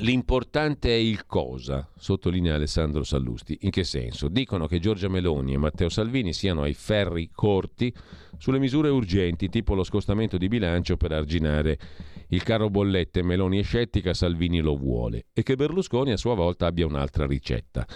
L'importante 0.00 0.88
è 0.88 0.98
il 0.98 1.26
cosa, 1.26 1.86
sottolinea 1.94 2.54
Alessandro 2.54 3.04
Sallusti. 3.04 3.58
In 3.62 3.70
che 3.70 3.84
senso? 3.84 4.28
Dicono 4.28 4.66
che 4.66 4.78
Giorgia 4.78 5.08
Meloni 5.08 5.52
e 5.52 5.58
Matteo 5.58 5.90
Salvini 5.90 6.32
siano 6.32 6.62
ai 6.62 6.72
ferri 6.72 7.28
corti 7.30 7.94
sulle 8.38 8.58
misure 8.58 8.88
urgenti, 8.88 9.50
tipo 9.50 9.74
lo 9.74 9.84
scostamento 9.84 10.38
di 10.38 10.48
bilancio 10.48 10.96
per 10.96 11.12
arginare 11.12 11.78
il 12.28 12.42
caro 12.42 12.70
bollette. 12.70 13.22
Meloni 13.22 13.58
è 13.58 13.62
scettica, 13.62 14.14
Salvini 14.14 14.60
lo 14.60 14.74
vuole. 14.74 15.26
E 15.34 15.42
che 15.42 15.54
Berlusconi 15.54 16.12
a 16.12 16.16
sua 16.16 16.34
volta 16.34 16.64
abbia 16.64 16.86
un'altra 16.86 17.26
ricetta. 17.26 17.86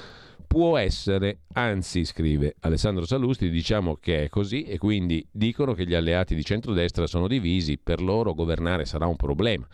Può 0.47 0.77
essere, 0.79 1.41
anzi, 1.55 2.05
scrive 2.05 2.55
Alessandro 2.61 3.05
Sallusti, 3.05 3.51
diciamo 3.51 3.97
che 3.97 4.25
è 4.25 4.29
così 4.29 4.63
e 4.63 4.79
quindi 4.79 5.27
dicono 5.31 5.75
che 5.75 5.87
gli 5.87 5.95
alleati 5.95 6.35
di 6.35 6.45
centrodestra 6.45 7.07
sono 7.07 7.27
divisi, 7.27 7.79
per 7.79 8.01
loro 8.01 8.35
governare 8.35 8.85
sarà 8.85 9.07
un 9.07 9.17
problema. 9.17 9.67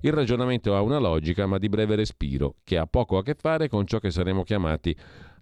Il 0.00 0.12
ragionamento 0.12 0.74
ha 0.74 0.80
una 0.80 0.98
logica, 0.98 1.46
ma 1.46 1.58
di 1.58 1.68
breve 1.68 1.96
respiro, 1.96 2.56
che 2.64 2.78
ha 2.78 2.86
poco 2.86 3.18
a 3.18 3.22
che 3.22 3.34
fare 3.34 3.68
con 3.68 3.86
ciò 3.86 3.98
che 3.98 4.10
saremo 4.10 4.42
chiamati 4.42 4.96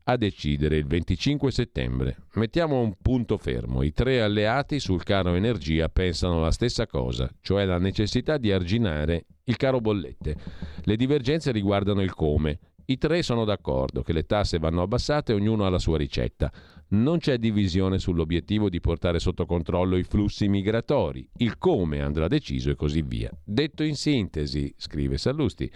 a 0.05 0.17
decidere 0.17 0.77
il 0.77 0.87
25 0.87 1.51
settembre. 1.51 2.17
Mettiamo 2.35 2.81
un 2.81 2.95
punto 3.01 3.37
fermo. 3.37 3.83
I 3.83 3.93
tre 3.93 4.21
alleati 4.21 4.81
sul 4.81 5.03
caro 5.03 5.35
energia 5.35 5.89
pensano 5.89 6.41
la 6.41 6.51
stessa 6.51 6.87
cosa, 6.87 7.31
cioè 7.41 7.65
la 7.65 7.79
necessità 7.79 8.39
di 8.39 8.51
arginare 8.51 9.27
il 9.45 9.57
caro 9.57 9.81
bollette. 9.81 10.37
Le 10.83 10.97
divergenze 10.97 11.53
riguardano 11.53 12.03
il 12.03 12.15
come. 12.15 12.59
I 12.91 12.99
tre 12.99 13.23
sono 13.23 13.45
d'accordo 13.45 14.03
che 14.03 14.13
le 14.13 14.27
tasse 14.27 14.59
vanno 14.59 14.83
abbassate, 14.83 15.33
ognuno 15.33 15.65
ha 15.65 15.69
la 15.69 15.79
sua 15.79 15.97
ricetta. 15.97 16.51
Non 16.89 17.19
c'è 17.19 17.39
divisione 17.39 18.01
sull'obiettivo 18.01 18.69
di 18.69 18.81
portare 18.81 19.21
sotto 19.21 19.47
controllo 19.47 19.97
i 19.97 20.03
flussi 20.03 20.49
migratori, 20.49 21.25
il 21.37 21.57
come 21.57 22.01
andrà 22.03 22.27
deciso 22.27 22.69
e 22.69 22.75
così 22.75 23.03
via. 23.03 23.31
Detto 23.45 23.85
in 23.85 23.95
sintesi, 23.95 24.75
scrive 24.77 25.19
Sallusti, 25.19 25.71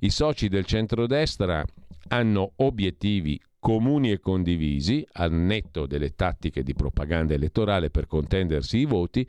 i 0.00 0.10
soci 0.10 0.48
del 0.48 0.66
centrodestra 0.66 1.64
hanno 2.08 2.52
obiettivi 2.56 3.40
comuni 3.58 4.10
e 4.10 4.20
condivisi, 4.20 5.02
al 5.12 5.32
netto 5.32 5.86
delle 5.86 6.14
tattiche 6.14 6.62
di 6.62 6.74
propaganda 6.74 7.32
elettorale 7.32 7.88
per 7.88 8.06
contendersi 8.06 8.76
i 8.76 8.84
voti, 8.84 9.26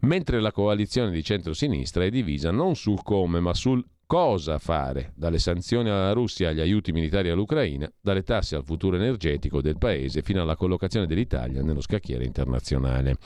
mentre 0.00 0.40
la 0.40 0.50
coalizione 0.50 1.12
di 1.12 1.22
centrosinistra 1.22 2.02
è 2.02 2.10
divisa 2.10 2.50
non 2.50 2.74
sul 2.74 3.00
come 3.04 3.38
ma 3.38 3.54
sul 3.54 3.80
cosa 4.08 4.58
fare, 4.58 5.12
dalle 5.14 5.38
sanzioni 5.38 5.90
alla 5.90 6.12
Russia 6.12 6.48
agli 6.48 6.60
aiuti 6.60 6.92
militari 6.92 7.28
all'Ucraina, 7.28 7.92
dalle 8.00 8.22
tasse 8.22 8.56
al 8.56 8.64
futuro 8.64 8.96
energetico 8.96 9.60
del 9.60 9.76
paese 9.76 10.22
fino 10.22 10.40
alla 10.40 10.56
collocazione 10.56 11.06
dell'Italia 11.06 11.62
nello 11.62 11.82
scacchiere 11.82 12.24
internazionale. 12.24 13.16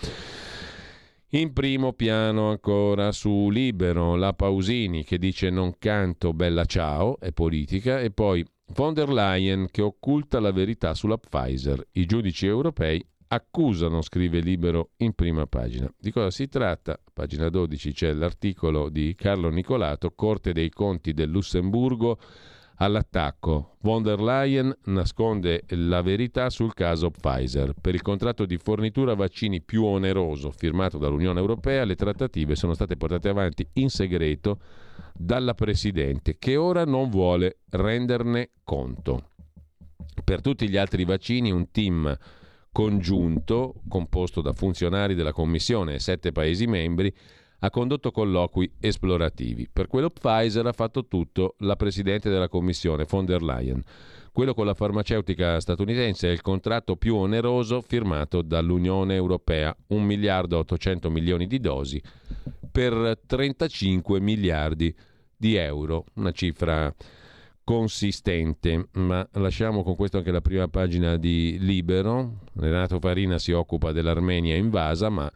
In 1.34 1.52
primo 1.52 1.92
piano 1.92 2.50
ancora 2.50 3.12
su 3.12 3.48
Libero, 3.48 4.16
la 4.16 4.32
Pausini 4.32 5.04
che 5.04 5.18
dice 5.18 5.50
non 5.50 5.78
canto 5.78 6.32
bella 6.32 6.64
ciao, 6.64 7.20
è 7.20 7.30
politica, 7.30 8.00
e 8.00 8.10
poi 8.10 8.44
von 8.74 8.92
der 8.92 9.08
Leyen 9.08 9.68
che 9.70 9.82
occulta 9.82 10.40
la 10.40 10.50
verità 10.50 10.94
sulla 10.94 11.16
Pfizer. 11.16 11.86
I 11.92 12.06
giudici 12.06 12.46
europei 12.46 13.06
accusano, 13.32 14.02
scrive 14.02 14.40
Libero 14.40 14.90
in 14.98 15.14
prima 15.14 15.46
pagina. 15.46 15.90
Di 15.98 16.10
cosa 16.10 16.30
si 16.30 16.48
tratta? 16.48 16.98
Pagina 17.12 17.48
12 17.48 17.92
c'è 17.92 18.12
l'articolo 18.12 18.90
di 18.90 19.14
Carlo 19.14 19.48
Nicolato, 19.48 20.12
Corte 20.14 20.52
dei 20.52 20.68
Conti 20.68 21.14
del 21.14 21.30
Lussemburgo 21.30 22.18
all'attacco. 22.76 23.76
Von 23.80 24.02
der 24.02 24.20
Leyen 24.20 24.76
nasconde 24.84 25.62
la 25.68 26.02
verità 26.02 26.50
sul 26.50 26.74
caso 26.74 27.10
Pfizer. 27.10 27.72
Per 27.80 27.94
il 27.94 28.02
contratto 28.02 28.44
di 28.44 28.58
fornitura 28.58 29.14
vaccini 29.14 29.62
più 29.62 29.84
oneroso 29.84 30.50
firmato 30.50 30.98
dall'Unione 30.98 31.40
Europea, 31.40 31.84
le 31.84 31.94
trattative 31.94 32.54
sono 32.54 32.74
state 32.74 32.98
portate 32.98 33.30
avanti 33.30 33.66
in 33.74 33.88
segreto 33.88 34.58
dalla 35.14 35.54
Presidente, 35.54 36.36
che 36.38 36.56
ora 36.56 36.84
non 36.84 37.08
vuole 37.08 37.60
renderne 37.70 38.50
conto. 38.62 39.30
Per 40.22 40.42
tutti 40.42 40.68
gli 40.68 40.76
altri 40.76 41.06
vaccini 41.06 41.50
un 41.50 41.70
team 41.70 42.14
congiunto, 42.72 43.74
composto 43.86 44.40
da 44.40 44.52
funzionari 44.54 45.14
della 45.14 45.32
Commissione 45.32 45.94
e 45.94 45.98
sette 46.00 46.32
Paesi 46.32 46.66
membri, 46.66 47.14
ha 47.64 47.70
condotto 47.70 48.10
colloqui 48.10 48.72
esplorativi. 48.80 49.68
Per 49.72 49.86
quello 49.86 50.10
Pfizer 50.10 50.66
ha 50.66 50.72
fatto 50.72 51.06
tutto 51.06 51.54
la 51.58 51.76
Presidente 51.76 52.28
della 52.28 52.48
Commissione, 52.48 53.06
von 53.08 53.24
der 53.24 53.42
Leyen. 53.42 53.80
Quello 54.32 54.54
con 54.54 54.66
la 54.66 54.74
farmaceutica 54.74 55.60
statunitense 55.60 56.28
è 56.28 56.32
il 56.32 56.40
contratto 56.40 56.96
più 56.96 57.14
oneroso 57.16 57.82
firmato 57.82 58.40
dall'Unione 58.40 59.14
Europea, 59.14 59.76
1 59.88 60.02
miliardo 60.02 60.58
800 60.58 61.10
milioni 61.10 61.46
di 61.46 61.60
dosi 61.60 62.02
per 62.72 63.20
35 63.26 64.18
miliardi 64.20 64.92
di 65.36 65.56
euro, 65.56 66.06
una 66.14 66.32
cifra 66.32 66.92
consistente, 67.64 68.88
ma 68.92 69.26
lasciamo 69.32 69.82
con 69.82 69.94
questo 69.96 70.18
anche 70.18 70.30
la 70.30 70.40
prima 70.40 70.68
pagina 70.68 71.16
di 71.16 71.56
Libero. 71.60 72.40
Renato 72.54 72.98
Farina 72.98 73.38
si 73.38 73.52
occupa 73.52 73.92
dell'Armenia 73.92 74.56
invasa, 74.56 75.08
ma 75.08 75.30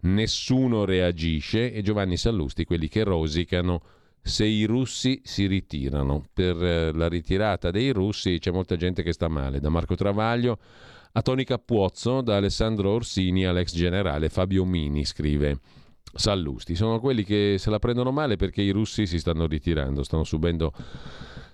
nessuno 0.00 0.84
reagisce 0.84 1.72
e 1.72 1.82
Giovanni 1.82 2.16
Sallusti 2.16 2.64
quelli 2.64 2.88
che 2.88 3.04
rosicano 3.04 3.82
se 4.20 4.44
i 4.44 4.64
russi 4.64 5.20
si 5.24 5.46
ritirano. 5.46 6.24
Per 6.32 6.62
eh, 6.62 6.92
la 6.92 7.08
ritirata 7.08 7.70
dei 7.70 7.90
russi 7.90 8.38
c'è 8.38 8.50
molta 8.50 8.76
gente 8.76 9.02
che 9.02 9.12
sta 9.12 9.28
male, 9.28 9.60
da 9.60 9.68
Marco 9.68 9.94
Travaglio 9.94 10.58
a 11.12 11.22
Toni 11.22 11.44
Cappuozzo, 11.44 12.20
da 12.20 12.36
Alessandro 12.36 12.90
Orsini 12.90 13.46
all'ex 13.46 13.74
generale 13.74 14.28
Fabio 14.28 14.64
Mini, 14.64 15.04
scrive 15.04 15.60
Sallusti. 16.12 16.74
Sono 16.74 17.00
quelli 17.00 17.24
che 17.24 17.56
se 17.58 17.70
la 17.70 17.78
prendono 17.78 18.12
male 18.12 18.36
perché 18.36 18.62
i 18.62 18.70
russi 18.70 19.06
si 19.06 19.18
stanno 19.18 19.46
ritirando, 19.46 20.02
stanno 20.02 20.24
subendo 20.24 20.72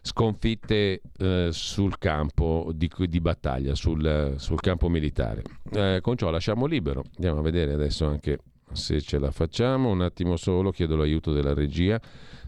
sconfitte 0.07 1.01
eh, 1.17 1.49
sul 1.51 1.97
campo 1.97 2.71
di, 2.75 2.91
di 3.09 3.21
battaglia, 3.21 3.75
sul, 3.75 4.35
sul, 4.37 4.61
campo 4.61 4.91
militare. 4.91 5.43
Eh, 5.73 6.01
con 6.03 6.17
ciò 6.19 6.29
lasciamo 6.29 6.67
libero, 6.67 7.05
andiamo 7.15 7.39
a 7.39 7.43
vedere 7.43 7.73
adesso 7.73 8.07
anche 8.07 8.39
se 8.71 9.01
ce 9.01 9.19
la 9.19 9.31
facciamo, 9.31 9.89
un 9.89 10.03
attimo 10.03 10.37
solo, 10.37 10.73
chiedo 10.73 10.95
l'aiuto 10.97 11.33
della 11.33 11.55
regia. 11.55 11.99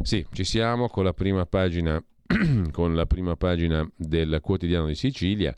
Sì, 0.03 0.27
ci 0.33 0.45
siamo 0.45 0.89
con 0.89 1.05
la 1.05 1.15
prima 1.15 1.47
pagina, 1.47 2.03
con 2.71 2.95
la 2.95 3.07
prima 3.07 3.37
pagina 3.37 3.89
del 3.97 4.39
quotidiano 4.43 4.87
di 4.87 4.95
Sicilia 4.95 5.55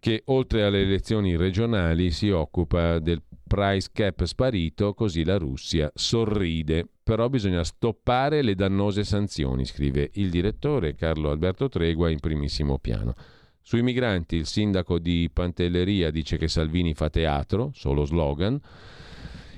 che 0.00 0.22
oltre 0.26 0.62
alle 0.62 0.82
elezioni 0.82 1.36
regionali 1.36 2.12
si 2.12 2.30
occupa 2.30 3.00
del 3.00 3.20
price 3.48 3.88
cap 3.92 4.22
sparito, 4.22 4.94
così 4.94 5.24
la 5.24 5.36
Russia 5.36 5.90
sorride. 5.92 6.86
Però 7.02 7.28
bisogna 7.28 7.64
stoppare 7.64 8.42
le 8.42 8.54
dannose 8.54 9.02
sanzioni, 9.02 9.64
scrive 9.64 10.10
il 10.14 10.30
direttore 10.30 10.94
Carlo 10.94 11.30
Alberto 11.30 11.68
Tregua 11.68 12.10
in 12.10 12.20
primissimo 12.20 12.78
piano. 12.78 13.14
Sui 13.60 13.82
migranti 13.82 14.36
il 14.36 14.46
sindaco 14.46 14.98
di 14.98 15.28
Pantelleria 15.32 16.10
dice 16.10 16.36
che 16.36 16.46
Salvini 16.48 16.94
fa 16.94 17.10
teatro, 17.10 17.70
solo 17.74 18.04
slogan. 18.04 18.60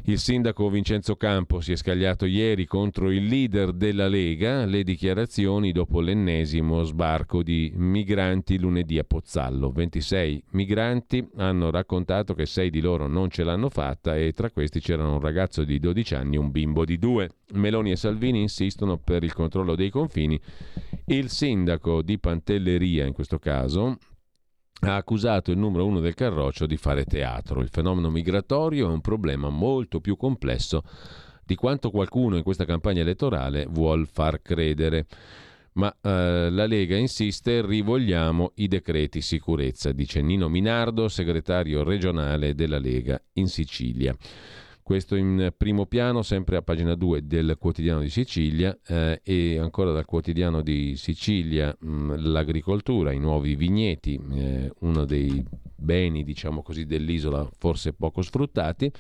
Il 0.04 0.18
sindaco 0.18 0.70
Vincenzo 0.70 1.14
Campo 1.14 1.60
si 1.60 1.72
è 1.72 1.76
scagliato 1.76 2.24
ieri 2.24 2.64
contro 2.64 3.10
il 3.10 3.26
leader 3.26 3.72
della 3.72 4.08
Lega, 4.08 4.64
le 4.64 4.82
dichiarazioni 4.82 5.72
dopo 5.72 6.00
l'ennesimo 6.00 6.82
sbarco 6.82 7.42
di 7.42 7.70
migranti 7.76 8.58
lunedì 8.58 8.98
a 8.98 9.04
Pozzallo. 9.04 9.70
26 9.70 10.44
migranti 10.52 11.28
hanno 11.36 11.70
raccontato 11.70 12.34
che 12.34 12.46
sei 12.46 12.70
di 12.70 12.80
loro 12.80 13.06
non 13.06 13.28
ce 13.28 13.44
l'hanno 13.44 13.68
fatta 13.68 14.16
e 14.16 14.32
tra 14.32 14.50
questi 14.50 14.80
c'erano 14.80 15.14
un 15.14 15.20
ragazzo 15.20 15.64
di 15.64 15.78
12 15.78 16.14
anni 16.14 16.36
e 16.36 16.38
un 16.38 16.50
bimbo 16.50 16.84
di 16.86 16.98
2. 16.98 17.30
Meloni 17.52 17.90
e 17.90 17.96
Salvini 17.96 18.40
insistono 18.40 18.96
per 18.96 19.22
il 19.22 19.34
controllo 19.34 19.76
dei 19.76 19.90
confini. 19.90 20.40
Il 21.04 21.28
sindaco 21.28 22.02
di 22.02 22.18
Pantelleria, 22.18 23.04
in 23.04 23.12
questo 23.12 23.38
caso, 23.38 23.98
ha 24.80 24.96
accusato 24.96 25.50
il 25.50 25.58
numero 25.58 25.86
uno 25.86 26.00
del 26.00 26.14
Carroccio 26.14 26.66
di 26.66 26.76
fare 26.76 27.04
teatro. 27.04 27.60
Il 27.60 27.68
fenomeno 27.68 28.10
migratorio 28.10 28.88
è 28.88 28.92
un 28.92 29.00
problema 29.00 29.48
molto 29.50 30.00
più 30.00 30.16
complesso 30.16 30.82
di 31.44 31.54
quanto 31.54 31.90
qualcuno 31.90 32.36
in 32.36 32.42
questa 32.42 32.64
campagna 32.64 33.00
elettorale 33.00 33.66
vuol 33.68 34.06
far 34.06 34.40
credere. 34.40 35.06
Ma 35.72 35.94
eh, 36.00 36.48
la 36.50 36.66
Lega 36.66 36.96
insiste, 36.96 37.64
rivogliamo 37.64 38.52
i 38.56 38.68
decreti 38.68 39.20
sicurezza, 39.20 39.92
dice 39.92 40.20
Nino 40.20 40.48
Minardo, 40.48 41.08
segretario 41.08 41.84
regionale 41.84 42.54
della 42.54 42.78
Lega 42.78 43.20
in 43.34 43.48
Sicilia. 43.48 44.14
Questo 44.90 45.14
in 45.14 45.54
primo 45.56 45.86
piano, 45.86 46.22
sempre 46.22 46.56
a 46.56 46.62
pagina 46.62 46.96
2 46.96 47.24
del 47.24 47.54
quotidiano 47.60 48.00
di 48.00 48.10
Sicilia 48.10 48.76
eh, 48.84 49.20
e 49.22 49.56
ancora 49.56 49.92
dal 49.92 50.04
quotidiano 50.04 50.62
di 50.62 50.96
Sicilia 50.96 51.72
mh, 51.78 52.14
l'agricoltura, 52.16 53.12
i 53.12 53.20
nuovi 53.20 53.54
vigneti, 53.54 54.20
eh, 54.32 54.72
uno 54.80 55.04
dei 55.04 55.46
beni 55.76 56.24
diciamo 56.24 56.62
così 56.62 56.86
dell'isola 56.86 57.48
forse 57.56 57.92
poco 57.92 58.20
sfruttati, 58.20 58.90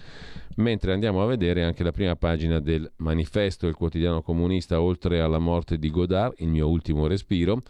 mentre 0.58 0.92
andiamo 0.92 1.24
a 1.24 1.26
vedere 1.26 1.64
anche 1.64 1.82
la 1.82 1.90
prima 1.90 2.14
pagina 2.14 2.60
del 2.60 2.88
manifesto, 2.98 3.66
il 3.66 3.74
quotidiano 3.74 4.22
comunista, 4.22 4.80
oltre 4.80 5.20
alla 5.20 5.40
morte 5.40 5.76
di 5.76 5.90
Godard, 5.90 6.34
il 6.36 6.50
mio 6.50 6.68
ultimo 6.68 7.08
respiro 7.08 7.62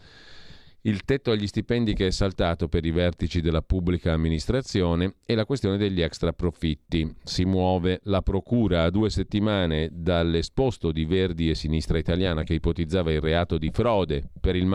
il 0.83 1.05
tetto 1.05 1.31
agli 1.31 1.47
stipendi 1.47 1.93
che 1.93 2.07
è 2.07 2.11
saltato 2.11 2.69
per 2.69 2.87
i 2.87 2.91
vertici 2.91 3.43
della 3.43 3.61
pubblica 3.61 4.13
amministrazione 4.13 5.17
e 5.27 5.35
la 5.35 5.45
questione 5.45 5.77
degli 5.77 6.01
extra 6.01 6.33
profitti. 6.33 7.15
Si 7.23 7.45
muove 7.45 8.01
la 8.05 8.23
procura 8.23 8.85
a 8.85 8.91
due 8.91 9.11
settimane 9.11 9.91
dall'esposto 9.93 10.91
di 10.91 11.05
Verdi 11.05 11.51
e 11.51 11.55
Sinistra 11.55 11.99
Italiana 11.99 12.45
che 12.45 12.55
ipotizzava 12.55 13.13
il 13.13 13.21
reato 13.21 13.59
di 13.59 13.71
frode 13.71 14.31
per 14.41 14.57
il, 14.57 14.67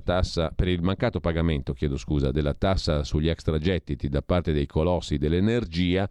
tassa, 0.00 0.52
per 0.54 0.68
il 0.68 0.82
mancato 0.82 1.20
pagamento 1.20 1.72
scusa, 1.96 2.30
della 2.30 2.54
tassa 2.54 3.02
sugli 3.02 3.28
extragettiti 3.28 4.10
da 4.10 4.20
parte 4.20 4.52
dei 4.52 4.66
colossi 4.66 5.16
dell'energia. 5.16 6.06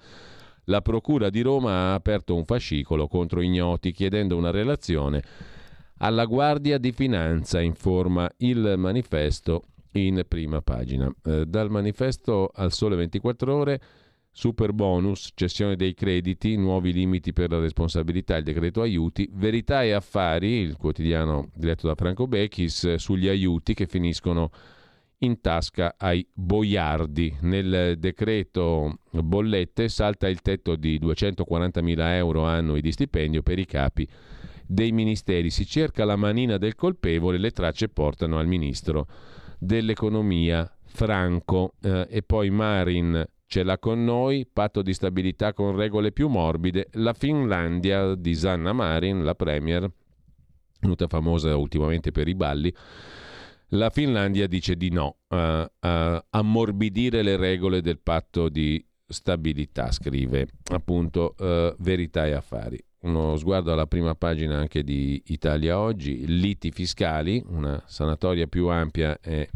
La 0.65 0.81
procura 0.81 1.29
di 1.29 1.41
Roma 1.41 1.71
ha 1.71 1.93
aperto 1.93 2.35
un 2.35 2.45
fascicolo 2.45 3.07
contro 3.07 3.41
ignoti 3.41 3.91
chiedendo 3.91 4.35
una 4.35 4.51
relazione 4.51 5.21
alla 6.03 6.25
Guardia 6.25 6.77
di 6.77 6.91
Finanza, 6.91 7.61
informa 7.61 8.29
il 8.37 8.73
manifesto 8.77 9.63
in 9.93 10.23
prima 10.27 10.61
pagina. 10.61 11.11
Eh, 11.23 11.45
dal 11.45 11.69
manifesto 11.69 12.49
al 12.53 12.71
Sole 12.71 12.95
24 12.95 13.55
ore, 13.55 13.81
super 14.31 14.73
bonus, 14.73 15.31
cessione 15.35 15.75
dei 15.75 15.93
crediti, 15.93 16.55
nuovi 16.55 16.91
limiti 16.91 17.33
per 17.33 17.51
la 17.51 17.59
responsabilità, 17.59 18.35
il 18.37 18.43
decreto 18.43 18.81
aiuti, 18.81 19.29
verità 19.31 19.83
e 19.83 19.91
affari, 19.91 20.61
il 20.61 20.75
quotidiano 20.75 21.49
diretto 21.53 21.85
da 21.87 21.95
Franco 21.95 22.27
Bechis, 22.27 22.95
sugli 22.95 23.27
aiuti 23.27 23.75
che 23.75 23.85
finiscono 23.85 24.49
in 25.19 25.39
tasca 25.39 25.95
ai 25.99 26.25
boiardi. 26.33 27.37
Nel 27.41 27.99
decreto 27.99 28.97
bollette 29.11 29.87
salta 29.87 30.27
il 30.27 30.41
tetto 30.41 30.75
di 30.75 30.99
240.000 30.99 32.15
euro 32.15 32.45
annui 32.45 32.81
di 32.81 32.91
stipendio 32.91 33.43
per 33.43 33.59
i 33.59 33.65
capi 33.67 34.07
dei 34.71 34.93
ministeri. 34.93 35.49
Si 35.49 35.65
cerca 35.65 36.05
la 36.05 36.15
manina 36.15 36.57
del 36.57 36.75
colpevole, 36.75 37.37
le 37.37 37.51
tracce 37.51 37.89
portano 37.89 38.39
al 38.39 38.47
ministro 38.47 39.07
dell'economia 39.59 40.69
Franco. 40.83 41.73
Eh, 41.81 42.07
e 42.09 42.23
poi 42.23 42.49
Marin 42.49 43.23
ce 43.45 43.63
l'ha 43.63 43.77
con 43.77 44.03
noi, 44.05 44.47
patto 44.51 44.81
di 44.81 44.93
stabilità 44.93 45.53
con 45.53 45.75
regole 45.75 46.13
più 46.13 46.29
morbide, 46.29 46.87
la 46.93 47.13
Finlandia 47.13 48.15
di 48.15 48.33
Sanna 48.33 48.71
Marin, 48.71 49.25
la 49.25 49.35
premier, 49.35 49.91
venuta 50.79 51.07
famosa 51.07 51.57
ultimamente 51.57 52.11
per 52.11 52.29
i 52.29 52.35
balli, 52.35 52.73
la 53.73 53.89
Finlandia 53.89 54.47
dice 54.47 54.77
di 54.77 54.89
no 54.89 55.17
a, 55.27 55.69
a 55.79 56.25
ammorbidire 56.29 57.21
le 57.21 57.35
regole 57.35 57.81
del 57.81 57.99
patto 57.99 58.47
di 58.47 58.85
stabilità, 59.05 59.91
scrive 59.91 60.47
appunto 60.71 61.35
uh, 61.37 61.75
Verità 61.77 62.25
e 62.25 62.31
Affari 62.31 62.81
uno 63.01 63.35
sguardo 63.37 63.71
alla 63.71 63.87
prima 63.87 64.15
pagina 64.15 64.57
anche 64.57 64.83
di 64.83 65.21
Italia 65.27 65.79
Oggi, 65.79 66.25
liti 66.27 66.71
fiscali, 66.71 67.43
una 67.47 67.81
sanatoria 67.87 68.47
più 68.47 68.67
ampia 68.67 69.19
è 69.19 69.47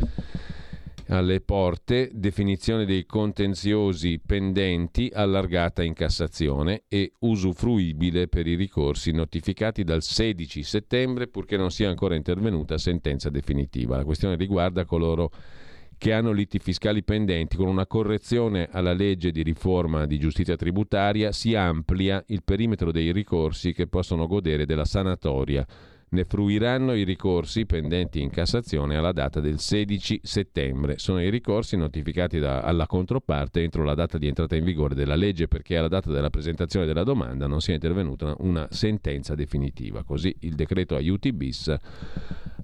alle 1.09 1.39
porte, 1.39 2.09
definizione 2.13 2.85
dei 2.85 3.05
contenziosi 3.05 4.19
pendenti 4.25 5.11
allargata 5.13 5.83
in 5.83 5.93
Cassazione 5.93 6.83
e 6.87 7.13
usufruibile 7.19 8.27
per 8.27 8.47
i 8.47 8.55
ricorsi 8.55 9.11
notificati 9.11 9.83
dal 9.83 10.01
16 10.01 10.63
settembre 10.63 11.27
purché 11.27 11.57
non 11.57 11.69
sia 11.69 11.89
ancora 11.89 12.15
intervenuta 12.15 12.79
sentenza 12.79 13.29
definitiva. 13.29 13.97
La 13.97 14.03
questione 14.03 14.35
riguarda 14.35 14.85
coloro 14.85 15.29
che 15.29 15.64
che 15.97 16.13
hanno 16.13 16.31
liti 16.31 16.59
fiscali 16.59 17.03
pendenti, 17.03 17.55
con 17.55 17.67
una 17.67 17.87
correzione 17.87 18.67
alla 18.71 18.93
legge 18.93 19.31
di 19.31 19.43
riforma 19.43 20.05
di 20.05 20.19
giustizia 20.19 20.55
tributaria 20.55 21.31
si 21.31 21.55
amplia 21.55 22.23
il 22.27 22.43
perimetro 22.43 22.91
dei 22.91 23.11
ricorsi 23.11 23.73
che 23.73 23.87
possono 23.87 24.27
godere 24.27 24.65
della 24.65 24.85
sanatoria. 24.85 25.65
Ne 26.07 26.23
fruiranno 26.23 26.93
i 26.93 27.03
ricorsi 27.03 27.65
pendenti 27.65 28.21
in 28.21 28.29
Cassazione 28.29 28.95
alla 28.95 29.11
data 29.11 29.39
del 29.39 29.59
16 29.59 30.21
settembre. 30.23 30.97
Sono 30.97 31.21
i 31.21 31.29
ricorsi 31.29 31.75
notificati 31.75 32.39
da, 32.39 32.61
alla 32.61 32.85
controparte 32.85 33.63
entro 33.63 33.83
la 33.83 33.95
data 33.95 34.17
di 34.17 34.27
entrata 34.27 34.55
in 34.55 34.63
vigore 34.63 34.95
della 34.95 35.15
legge 35.15 35.47
perché 35.47 35.77
alla 35.77 35.87
data 35.87 36.11
della 36.11 36.29
presentazione 36.29 36.85
della 36.85 37.03
domanda 37.03 37.47
non 37.47 37.59
sia 37.59 37.73
intervenuta 37.73 38.35
una 38.39 38.67
sentenza 38.69 39.35
definitiva. 39.35 40.03
Così 40.03 40.33
il 40.41 40.55
decreto 40.55 40.95
aiuti 40.95 41.33
bis 41.33 41.75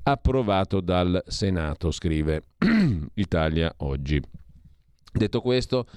approvato 0.04 0.80
dal 0.80 1.24
Senato, 1.28 1.92
scrive 1.92 2.44
Italia 3.16 3.74
oggi. 3.78 4.22
Detto 5.14 5.42
questo, 5.42 5.88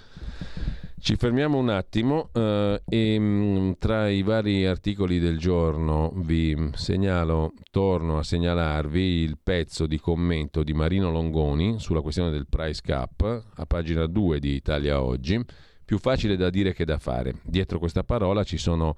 ci 1.05 1.17
fermiamo 1.17 1.59
un 1.59 1.69
attimo 1.69 2.31
eh, 2.33 2.81
e 2.89 3.19
mm, 3.19 3.73
tra 3.79 4.09
i 4.09 4.23
vari 4.23 4.65
articoli 4.65 5.19
del 5.19 5.37
giorno 5.37 6.11
vi 6.15 6.71
segnalo, 6.73 7.53
torno 7.71 8.17
a 8.17 8.23
segnalarvi 8.23 9.21
il 9.21 9.37
pezzo 9.37 9.85
di 9.85 10.01
commento 10.01 10.63
di 10.63 10.73
Marino 10.73 11.11
Longoni 11.11 11.79
sulla 11.79 12.01
questione 12.01 12.31
del 12.31 12.47
price 12.49 12.81
cap 12.83 13.21
a 13.55 13.67
pagina 13.67 14.07
2 14.07 14.41
di 14.41 14.55
Italia 14.55 15.03
Oggi. 15.03 15.39
Più 15.85 15.99
facile 15.99 16.37
da 16.37 16.49
dire 16.49 16.73
che 16.73 16.87
da 16.87 16.97
fare. 16.97 17.35
Dietro 17.43 17.79
questa 17.79 18.03
parola 18.03 18.43
ci 18.43 18.57
sono 18.57 18.97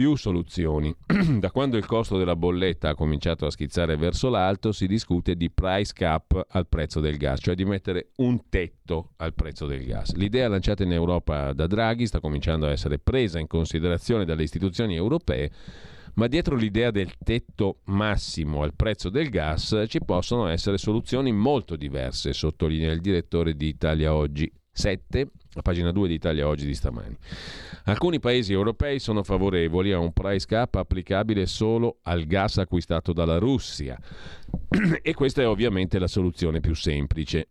più 0.00 0.16
soluzioni. 0.16 0.96
da 1.40 1.50
quando 1.50 1.76
il 1.76 1.84
costo 1.84 2.16
della 2.16 2.34
bolletta 2.34 2.88
ha 2.88 2.94
cominciato 2.94 3.44
a 3.44 3.50
schizzare 3.50 3.98
verso 3.98 4.30
l'alto, 4.30 4.72
si 4.72 4.86
discute 4.86 5.34
di 5.34 5.50
price 5.50 5.92
cap 5.94 6.46
al 6.48 6.66
prezzo 6.68 7.00
del 7.00 7.18
gas, 7.18 7.40
cioè 7.42 7.54
di 7.54 7.66
mettere 7.66 8.12
un 8.16 8.48
tetto 8.48 9.10
al 9.16 9.34
prezzo 9.34 9.66
del 9.66 9.84
gas. 9.84 10.14
L'idea 10.14 10.48
lanciata 10.48 10.84
in 10.84 10.92
Europa 10.92 11.52
da 11.52 11.66
Draghi 11.66 12.06
sta 12.06 12.18
cominciando 12.18 12.64
a 12.64 12.70
essere 12.70 12.98
presa 12.98 13.38
in 13.38 13.46
considerazione 13.46 14.24
dalle 14.24 14.42
istituzioni 14.42 14.94
europee 14.94 15.50
ma 16.14 16.26
dietro 16.28 16.56
l'idea 16.56 16.90
del 16.90 17.12
tetto 17.22 17.80
massimo 17.84 18.62
al 18.62 18.74
prezzo 18.74 19.10
del 19.10 19.28
gas 19.28 19.84
ci 19.86 20.00
possono 20.00 20.48
essere 20.48 20.76
soluzioni 20.76 21.30
molto 21.30 21.76
diverse, 21.76 22.32
sottolinea 22.32 22.90
il 22.90 23.00
direttore 23.00 23.54
di 23.54 23.68
Italia 23.68 24.14
Oggi 24.14 24.50
7, 24.80 25.28
a 25.54 25.62
pagina 25.62 25.92
2 25.92 26.08
di 26.08 26.14
Italia 26.14 26.48
Oggi 26.48 26.64
di 26.64 26.74
stamani. 26.74 27.14
Alcuni 27.84 28.18
paesi 28.18 28.52
europei 28.52 28.98
sono 28.98 29.22
favorevoli 29.22 29.92
a 29.92 29.98
un 29.98 30.12
price 30.12 30.46
cap 30.46 30.74
applicabile 30.76 31.44
solo 31.44 31.98
al 32.04 32.24
gas 32.24 32.56
acquistato 32.56 33.12
dalla 33.12 33.38
Russia 33.38 33.98
e 35.02 35.14
questa 35.14 35.42
è 35.42 35.46
ovviamente 35.46 35.98
la 35.98 36.08
soluzione 36.08 36.60
più 36.60 36.74
semplice, 36.74 37.46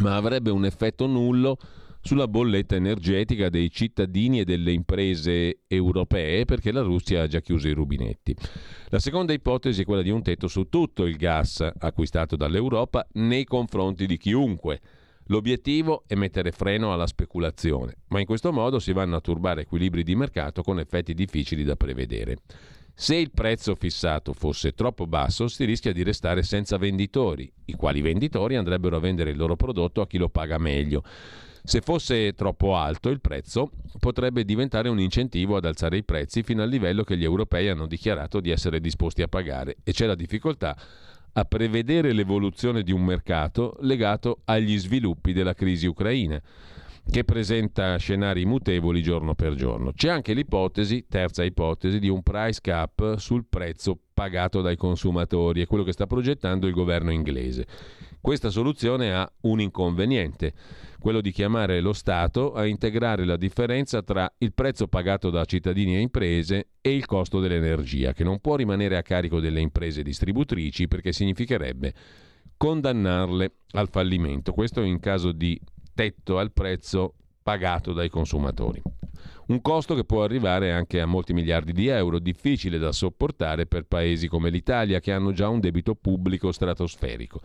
ma 0.00 0.16
avrebbe 0.16 0.50
un 0.50 0.64
effetto 0.64 1.06
nullo 1.06 1.58
sulla 2.00 2.28
bolletta 2.28 2.76
energetica 2.76 3.50
dei 3.50 3.70
cittadini 3.70 4.40
e 4.40 4.44
delle 4.44 4.72
imprese 4.72 5.58
europee 5.66 6.46
perché 6.46 6.72
la 6.72 6.80
Russia 6.80 7.22
ha 7.22 7.26
già 7.26 7.40
chiuso 7.40 7.68
i 7.68 7.72
rubinetti. 7.72 8.34
La 8.88 9.00
seconda 9.00 9.34
ipotesi 9.34 9.82
è 9.82 9.84
quella 9.84 10.00
di 10.00 10.10
un 10.10 10.22
tetto 10.22 10.48
su 10.48 10.70
tutto 10.70 11.04
il 11.04 11.16
gas 11.16 11.68
acquistato 11.78 12.36
dall'Europa 12.36 13.06
nei 13.14 13.44
confronti 13.44 14.06
di 14.06 14.16
chiunque 14.16 14.80
L'obiettivo 15.30 16.04
è 16.06 16.14
mettere 16.14 16.52
freno 16.52 16.92
alla 16.92 17.06
speculazione, 17.06 17.96
ma 18.08 18.18
in 18.18 18.24
questo 18.24 18.50
modo 18.50 18.78
si 18.78 18.92
vanno 18.92 19.16
a 19.16 19.20
turbare 19.20 19.62
equilibri 19.62 20.02
di 20.02 20.16
mercato 20.16 20.62
con 20.62 20.78
effetti 20.78 21.12
difficili 21.12 21.64
da 21.64 21.76
prevedere. 21.76 22.38
Se 22.94 23.14
il 23.14 23.30
prezzo 23.30 23.74
fissato 23.74 24.32
fosse 24.32 24.72
troppo 24.72 25.06
basso, 25.06 25.46
si 25.46 25.66
rischia 25.66 25.92
di 25.92 26.02
restare 26.02 26.42
senza 26.42 26.78
venditori, 26.78 27.50
i 27.66 27.74
quali 27.74 28.00
venditori 28.00 28.56
andrebbero 28.56 28.96
a 28.96 29.00
vendere 29.00 29.30
il 29.30 29.36
loro 29.36 29.54
prodotto 29.54 30.00
a 30.00 30.06
chi 30.06 30.16
lo 30.16 30.30
paga 30.30 30.56
meglio. 30.56 31.04
Se 31.62 31.82
fosse 31.82 32.32
troppo 32.32 32.74
alto 32.74 33.10
il 33.10 33.20
prezzo, 33.20 33.70
potrebbe 33.98 34.46
diventare 34.46 34.88
un 34.88 34.98
incentivo 34.98 35.56
ad 35.56 35.66
alzare 35.66 35.98
i 35.98 36.04
prezzi 36.04 36.42
fino 36.42 36.62
al 36.62 36.70
livello 36.70 37.04
che 37.04 37.18
gli 37.18 37.24
europei 37.24 37.68
hanno 37.68 37.86
dichiarato 37.86 38.40
di 38.40 38.50
essere 38.50 38.80
disposti 38.80 39.20
a 39.20 39.28
pagare 39.28 39.76
e 39.84 39.92
c'è 39.92 40.06
la 40.06 40.14
difficoltà 40.14 40.74
a 41.32 41.44
prevedere 41.44 42.12
l'evoluzione 42.12 42.82
di 42.82 42.92
un 42.92 43.04
mercato 43.04 43.76
legato 43.80 44.40
agli 44.44 44.78
sviluppi 44.78 45.32
della 45.32 45.54
crisi 45.54 45.86
ucraina, 45.86 46.40
che 47.10 47.24
presenta 47.24 47.96
scenari 47.96 48.44
mutevoli 48.44 49.02
giorno 49.02 49.34
per 49.34 49.54
giorno. 49.54 49.92
C'è 49.92 50.08
anche 50.10 50.34
l'ipotesi, 50.34 51.06
terza 51.08 51.42
ipotesi, 51.42 51.98
di 51.98 52.08
un 52.08 52.22
price 52.22 52.60
cap 52.60 53.16
sul 53.16 53.46
prezzo 53.48 53.98
pagato 54.12 54.60
dai 54.60 54.76
consumatori, 54.76 55.62
è 55.62 55.66
quello 55.66 55.84
che 55.84 55.92
sta 55.92 56.06
progettando 56.06 56.66
il 56.66 56.74
governo 56.74 57.10
inglese, 57.10 57.66
Questa 58.20 58.50
soluzione 58.50 59.14
ha 59.14 59.30
un 59.42 59.60
inconveniente, 59.60 60.52
quello 60.98 61.20
di 61.20 61.30
chiamare 61.30 61.80
lo 61.80 61.92
Stato 61.92 62.52
a 62.52 62.66
integrare 62.66 63.24
la 63.24 63.36
differenza 63.36 64.02
tra 64.02 64.30
il 64.38 64.52
prezzo 64.52 64.88
pagato 64.88 65.30
da 65.30 65.44
cittadini 65.44 65.96
e 65.96 66.00
imprese 66.00 66.68
e 66.80 66.94
il 66.94 67.06
costo 67.06 67.40
dell'energia, 67.40 68.12
che 68.12 68.24
non 68.24 68.40
può 68.40 68.56
rimanere 68.56 68.96
a 68.96 69.02
carico 69.02 69.40
delle 69.40 69.60
imprese 69.60 70.02
distributrici 70.02 70.88
perché 70.88 71.12
significherebbe 71.12 71.94
condannarle 72.56 73.52
al 73.72 73.88
fallimento. 73.88 74.52
Questo 74.52 74.82
in 74.82 74.98
caso 74.98 75.32
di 75.32 75.58
tetto 75.94 76.38
al 76.38 76.52
prezzo 76.52 77.14
pagato 77.48 77.94
dai 77.94 78.10
consumatori. 78.10 78.82
Un 79.46 79.62
costo 79.62 79.94
che 79.94 80.04
può 80.04 80.22
arrivare 80.22 80.70
anche 80.70 81.00
a 81.00 81.06
molti 81.06 81.32
miliardi 81.32 81.72
di 81.72 81.86
euro, 81.86 82.18
difficile 82.18 82.76
da 82.76 82.92
sopportare 82.92 83.64
per 83.64 83.84
paesi 83.84 84.28
come 84.28 84.50
l'Italia 84.50 85.00
che 85.00 85.12
hanno 85.12 85.32
già 85.32 85.48
un 85.48 85.58
debito 85.58 85.94
pubblico 85.94 86.52
stratosferico. 86.52 87.40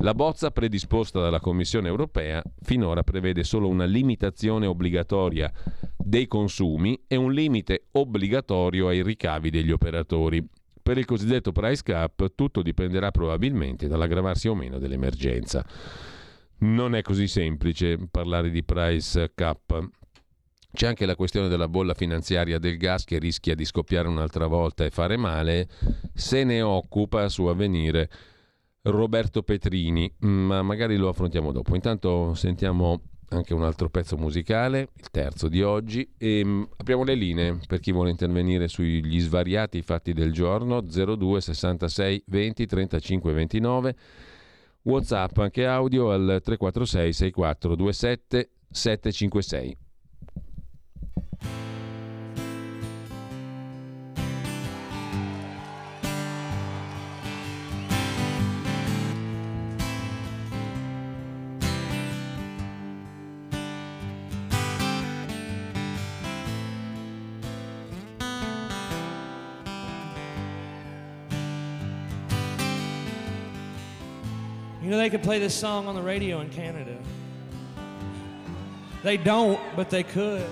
La 0.00 0.12
bozza 0.12 0.50
predisposta 0.50 1.20
dalla 1.20 1.40
Commissione 1.40 1.88
europea 1.88 2.42
finora 2.60 3.02
prevede 3.02 3.42
solo 3.42 3.68
una 3.68 3.86
limitazione 3.86 4.66
obbligatoria 4.66 5.50
dei 5.96 6.26
consumi 6.26 7.00
e 7.06 7.16
un 7.16 7.32
limite 7.32 7.86
obbligatorio 7.92 8.88
ai 8.88 9.02
ricavi 9.02 9.48
degli 9.48 9.70
operatori. 9.70 10.46
Per 10.82 10.98
il 10.98 11.06
cosiddetto 11.06 11.52
price 11.52 11.82
cap 11.82 12.34
tutto 12.34 12.60
dipenderà 12.60 13.10
probabilmente 13.10 13.88
dall'aggravarsi 13.88 14.48
o 14.48 14.54
meno 14.54 14.78
dell'emergenza. 14.78 15.64
Non 16.60 16.94
è 16.94 17.00
così 17.00 17.26
semplice 17.26 17.98
parlare 18.10 18.50
di 18.50 18.62
price 18.62 19.32
cap. 19.34 19.88
C'è 20.72 20.86
anche 20.86 21.06
la 21.06 21.16
questione 21.16 21.48
della 21.48 21.68
bolla 21.68 21.94
finanziaria 21.94 22.58
del 22.58 22.76
gas 22.76 23.04
che 23.04 23.18
rischia 23.18 23.54
di 23.54 23.64
scoppiare 23.64 24.08
un'altra 24.08 24.46
volta 24.46 24.84
e 24.84 24.90
fare 24.90 25.16
male. 25.16 25.68
Se 26.12 26.44
ne 26.44 26.60
occupa 26.60 27.28
su 27.30 27.46
avvenire 27.46 28.10
Roberto 28.82 29.42
Petrini, 29.42 30.12
ma 30.18 30.60
magari 30.62 30.96
lo 30.96 31.08
affrontiamo 31.08 31.50
dopo. 31.50 31.74
Intanto 31.74 32.34
sentiamo 32.34 33.04
anche 33.30 33.54
un 33.54 33.64
altro 33.64 33.88
pezzo 33.88 34.16
musicale, 34.18 34.88
il 34.96 35.10
terzo 35.10 35.48
di 35.48 35.62
oggi, 35.62 36.08
e 36.18 36.42
um, 36.42 36.68
apriamo 36.76 37.04
le 37.04 37.14
linee 37.14 37.58
per 37.66 37.80
chi 37.80 37.92
vuole 37.92 38.10
intervenire 38.10 38.68
sugli 38.68 39.18
svariati 39.20 39.80
fatti 39.82 40.12
del 40.12 40.32
giorno 40.32 40.80
02 40.80 41.40
66 41.40 42.24
20 42.26 42.66
35 42.66 43.32
29 43.32 43.96
WhatsApp 44.82 45.36
anche 45.38 45.66
audio 45.66 46.10
al 46.10 46.40
346 46.42 47.16
64 47.16 47.76
27 47.76 48.50
756. 48.70 49.89
You 74.82 74.88
know, 74.88 74.96
they 74.96 75.10
could 75.10 75.22
play 75.22 75.38
this 75.38 75.54
song 75.54 75.86
on 75.86 75.94
the 75.94 76.02
radio 76.02 76.40
in 76.40 76.48
Canada. 76.48 76.96
They 79.02 79.16
don't, 79.16 79.60
but 79.76 79.90
they 79.90 80.02
could. 80.02 80.46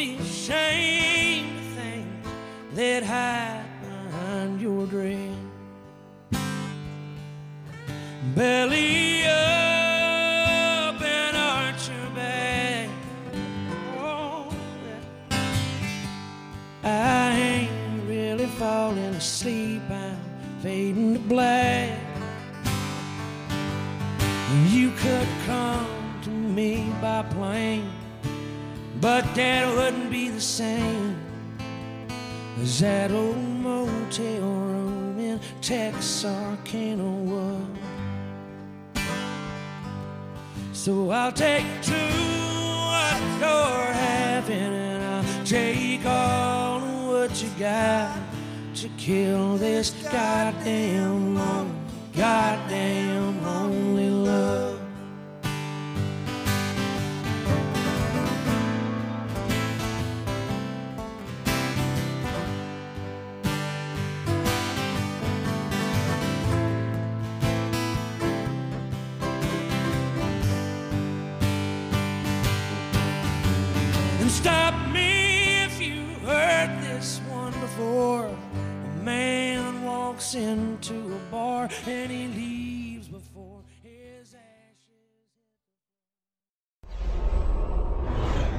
Be 0.00 0.16
ashamed 0.16 1.58
of 1.58 1.64
things 1.74 2.26
that 2.72 3.02
hide 3.02 3.66
behind 3.82 4.58
your 4.58 4.86
dread. 4.86 5.36
Belly 8.34 9.26
up 9.26 11.02
and 11.02 11.36
arch 11.36 11.90
your 11.90 12.10
back. 12.16 12.88
Oh, 13.98 14.50
I 16.82 17.32
ain't 17.32 18.08
really 18.08 18.46
falling 18.46 19.14
asleep. 19.22 19.82
I'm 19.90 20.16
fading 20.62 21.12
to 21.12 21.20
black. 21.20 21.59
But 29.20 29.34
that 29.34 29.76
wouldn't 29.76 30.10
be 30.10 30.30
the 30.30 30.40
same 30.40 31.14
as 32.62 32.80
that 32.80 33.10
old 33.10 33.36
motel 33.36 34.40
room 34.40 35.18
in 35.18 35.38
Texarkana 35.60 37.04
was. 37.04 37.66
So 40.72 41.10
I'll 41.10 41.32
take 41.32 41.66
two 41.82 41.92
what 41.92 43.20
you're 43.40 43.92
having, 43.92 44.72
and 44.88 45.02
I'll 45.02 45.44
take 45.44 46.06
all 46.06 46.80
what 47.08 47.42
you 47.42 47.50
got 47.58 48.16
to 48.76 48.88
kill 48.96 49.58
this 49.58 49.90
goddamn 50.10 51.34
long, 51.34 51.68
goddamn 52.16 53.09
walks 80.20 80.34
into 80.34 80.92
a 80.92 81.30
bar 81.30 81.68
and 81.86 82.10
he 82.10 82.28
leaves 82.28 83.08
before 83.08 83.62
his 83.82 84.34
ashes. 84.34 85.14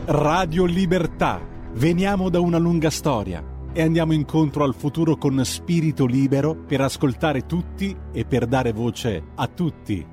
Radio 0.07 0.65
Libertà. 0.65 1.39
Veniamo 1.73 2.29
da 2.29 2.39
una 2.39 2.57
lunga 2.57 2.89
storia 2.89 3.43
e 3.71 3.81
andiamo 3.81 4.13
incontro 4.13 4.63
al 4.63 4.73
futuro 4.73 5.15
con 5.15 5.39
spirito 5.45 6.05
libero 6.05 6.55
per 6.55 6.81
ascoltare 6.81 7.45
tutti 7.45 7.95
e 8.11 8.25
per 8.25 8.47
dare 8.47 8.73
voce 8.73 9.23
a 9.35 9.47
tutti. 9.47 10.05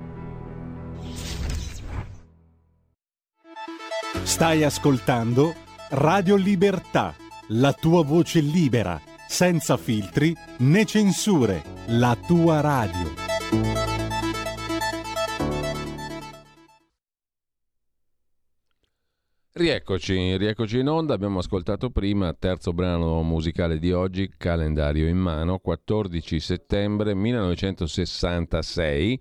Stai 4.23 4.63
ascoltando 4.63 5.53
Radio 5.89 6.35
Libertà, 6.35 7.13
la 7.47 7.73
tua 7.73 8.03
voce 8.03 8.39
libera 8.39 9.08
senza 9.29 9.77
filtri 9.77 10.35
né 10.57 10.83
censure, 10.85 11.61
la 11.85 12.17
tua 12.27 12.61
radio. 12.61 13.13
Rieccoci, 19.51 20.37
rieccoci 20.37 20.79
in 20.79 20.87
onda, 20.87 21.13
abbiamo 21.13 21.39
ascoltato 21.39 21.91
prima, 21.91 22.33
terzo 22.33 22.73
brano 22.73 23.21
musicale 23.21 23.77
di 23.77 23.91
oggi, 23.91 24.33
calendario 24.35 25.07
in 25.07 25.17
mano, 25.17 25.59
14 25.59 26.39
settembre 26.39 27.13
1966. 27.13 29.19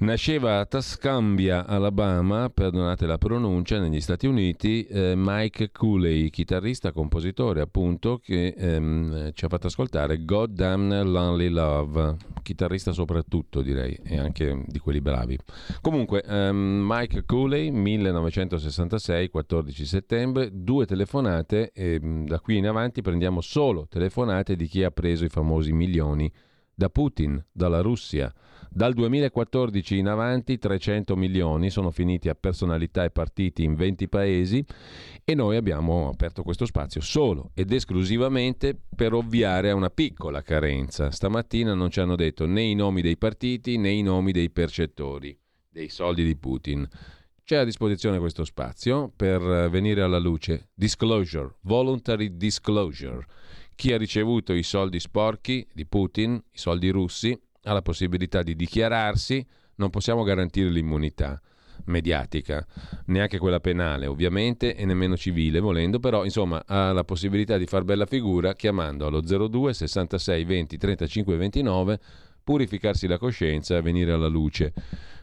Nasceva 0.00 0.60
a 0.60 0.64
Tascambia, 0.64 1.66
Alabama, 1.66 2.48
perdonate 2.50 3.04
la 3.04 3.18
pronuncia, 3.18 3.80
negli 3.80 4.00
Stati 4.00 4.28
Uniti, 4.28 4.86
eh, 4.86 5.14
Mike 5.16 5.72
Cooley, 5.72 6.30
chitarrista, 6.30 6.92
compositore 6.92 7.60
appunto, 7.60 8.20
che 8.22 8.54
ehm, 8.56 9.32
ci 9.32 9.44
ha 9.44 9.48
fatto 9.48 9.66
ascoltare 9.66 10.24
God 10.24 10.52
Damn 10.52 11.02
Lonely 11.02 11.48
Love, 11.48 12.14
chitarrista 12.44 12.92
soprattutto 12.92 13.60
direi, 13.60 13.98
e 14.04 14.20
anche 14.20 14.62
di 14.68 14.78
quelli 14.78 15.00
bravi. 15.00 15.36
Comunque, 15.80 16.22
ehm, 16.22 16.84
Mike 16.86 17.24
Cooley, 17.26 17.72
1966, 17.72 19.30
14 19.30 19.84
settembre, 19.84 20.50
due 20.52 20.86
telefonate 20.86 21.72
e 21.72 21.98
mm, 22.00 22.26
da 22.26 22.38
qui 22.38 22.56
in 22.56 22.68
avanti 22.68 23.02
prendiamo 23.02 23.40
solo 23.40 23.88
telefonate 23.88 24.54
di 24.54 24.68
chi 24.68 24.84
ha 24.84 24.92
preso 24.92 25.24
i 25.24 25.28
famosi 25.28 25.72
milioni 25.72 26.32
da 26.72 26.88
Putin, 26.88 27.44
dalla 27.50 27.80
Russia. 27.80 28.32
Dal 28.70 28.92
2014 28.92 29.96
in 29.96 30.08
avanti 30.08 30.58
300 30.58 31.16
milioni 31.16 31.70
sono 31.70 31.90
finiti 31.90 32.28
a 32.28 32.34
personalità 32.34 33.04
e 33.04 33.10
partiti 33.10 33.64
in 33.64 33.74
20 33.74 34.08
paesi 34.08 34.64
e 35.24 35.34
noi 35.34 35.56
abbiamo 35.56 36.08
aperto 36.08 36.42
questo 36.42 36.66
spazio 36.66 37.00
solo 37.00 37.50
ed 37.54 37.72
esclusivamente 37.72 38.78
per 38.94 39.14
ovviare 39.14 39.70
a 39.70 39.74
una 39.74 39.90
piccola 39.90 40.42
carenza. 40.42 41.10
Stamattina 41.10 41.74
non 41.74 41.90
ci 41.90 42.00
hanno 42.00 42.14
detto 42.14 42.46
né 42.46 42.62
i 42.62 42.74
nomi 42.74 43.00
dei 43.00 43.16
partiti 43.16 43.78
né 43.78 43.90
i 43.90 44.02
nomi 44.02 44.32
dei 44.32 44.50
percettori 44.50 45.36
dei 45.70 45.88
soldi 45.88 46.24
di 46.24 46.36
Putin. 46.36 46.86
C'è 47.44 47.56
a 47.56 47.64
disposizione 47.64 48.18
questo 48.18 48.44
spazio 48.44 49.10
per 49.14 49.40
venire 49.70 50.02
alla 50.02 50.18
luce. 50.18 50.68
Disclosure, 50.74 51.54
voluntary 51.62 52.36
disclosure. 52.36 53.24
Chi 53.74 53.92
ha 53.92 53.96
ricevuto 53.96 54.52
i 54.52 54.62
soldi 54.62 55.00
sporchi 55.00 55.66
di 55.72 55.86
Putin, 55.86 56.34
i 56.34 56.58
soldi 56.58 56.90
russi, 56.90 57.40
ha 57.68 57.72
la 57.72 57.82
possibilità 57.82 58.42
di 58.42 58.56
dichiararsi, 58.56 59.46
non 59.76 59.90
possiamo 59.90 60.22
garantire 60.22 60.70
l'immunità 60.70 61.40
mediatica, 61.84 62.66
neanche 63.06 63.38
quella 63.38 63.60
penale 63.60 64.06
ovviamente 64.06 64.74
e 64.74 64.84
nemmeno 64.84 65.16
civile 65.16 65.60
volendo, 65.60 66.00
però 66.00 66.24
insomma 66.24 66.62
ha 66.66 66.92
la 66.92 67.04
possibilità 67.04 67.56
di 67.56 67.66
far 67.66 67.84
bella 67.84 68.06
figura 68.06 68.54
chiamando 68.54 69.06
allo 69.06 69.20
02 69.20 69.74
66 69.74 70.44
20 70.44 70.76
35 70.76 71.36
29, 71.36 72.00
purificarsi 72.42 73.06
la 73.06 73.18
coscienza 73.18 73.76
e 73.76 73.82
venire 73.82 74.12
alla 74.12 74.28
luce. 74.28 74.72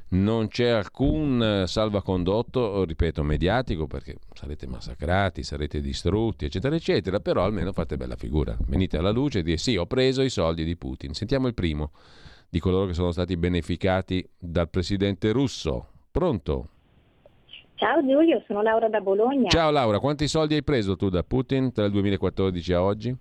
Non 0.08 0.48
c'è 0.48 0.70
alcun 0.70 1.64
salvacondotto, 1.66 2.86
ripeto, 2.86 3.24
mediatico 3.24 3.88
perché 3.88 4.18
sarete 4.34 4.68
massacrati, 4.68 5.42
sarete 5.42 5.82
distrutti, 5.82 6.46
eccetera, 6.46 6.76
eccetera, 6.76 7.20
però 7.20 7.44
almeno 7.44 7.74
fate 7.74 7.98
bella 7.98 8.16
figura. 8.16 8.56
Venite 8.68 8.98
alla 8.98 9.10
luce 9.10 9.40
e 9.40 9.44
dite 9.44 9.58
sì, 9.58 9.76
ho 9.76 9.88
preso 9.88 10.22
i 10.22 10.30
soldi 10.30 10.64
di 10.64 10.78
Putin. 10.78 11.16
Sentiamo 11.16 11.48
il 11.48 11.56
primo 11.56 11.92
di 12.50 12.60
coloro 12.60 12.86
che 12.86 12.94
sono 12.94 13.12
stati 13.12 13.38
beneficati 13.38 14.28
dal 14.38 14.70
presidente 14.70 15.32
russo. 15.32 15.88
Pronto? 16.12 16.70
Ciao 17.76 18.00
Giulio, 18.02 18.42
sono 18.48 18.62
Laura 18.62 18.88
da 18.88 19.02
Bologna. 19.02 19.50
Ciao 19.50 19.70
Laura, 19.70 20.00
quanti 20.00 20.28
soldi 20.28 20.56
hai 20.56 20.64
preso 20.64 20.96
tu 20.96 21.10
da 21.10 21.24
Putin 21.24 21.74
tra 21.74 21.86
il 21.86 21.92
2014 21.92 22.74
a 22.74 22.82
oggi? 22.82 23.18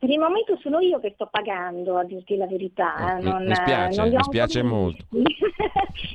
Per 0.00 0.08
il 0.08 0.18
momento 0.18 0.56
sono 0.62 0.80
io 0.80 0.98
che 0.98 1.12
sto 1.14 1.28
pagando, 1.30 1.98
a 1.98 2.04
dirti 2.04 2.36
la 2.36 2.46
verità. 2.46 3.18
Eh, 3.18 3.22
non, 3.22 3.44
mi 3.44 3.54
spiace, 3.54 4.08
mi 4.08 4.22
spiace 4.22 4.62
molto. 4.62 5.04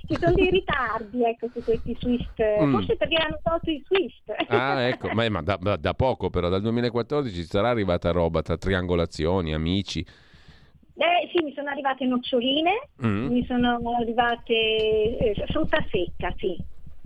Ci 0.08 0.16
sono 0.20 0.34
dei 0.34 0.50
ritardi 0.50 1.24
ecco, 1.24 1.48
su 1.50 1.64
questi 1.64 1.96
Swift, 2.00 2.42
mm. 2.64 2.72
forse 2.72 2.96
perché 2.96 3.16
hanno 3.16 3.40
tolto 3.44 3.70
i 3.70 3.84
Swift. 3.86 4.34
Ah, 4.48 4.82
ecco, 4.90 5.10
ma, 5.14 5.30
ma 5.30 5.42
da, 5.44 5.78
da, 5.78 5.94
poco 5.94 6.32
però, 6.32 6.50
dal 6.50 6.62
2014 6.62 7.44
sarà 7.44 7.70
arrivata 7.70 8.10
roba 8.10 8.42
tra 8.42 8.58
triangolazioni, 8.58 9.54
amici. 9.54 10.04
Eh, 10.98 11.30
sì, 11.34 11.44
mi 11.44 11.54
sono 11.54 11.70
arrivate 11.70 12.06
noccioline, 12.06 12.90
mm. 13.06 13.28
mi 13.28 13.46
sono 13.46 13.80
arrivate 14.00 14.54
eh, 14.54 15.46
frutta 15.48 15.86
secca, 15.90 16.34
sì. 16.38 16.58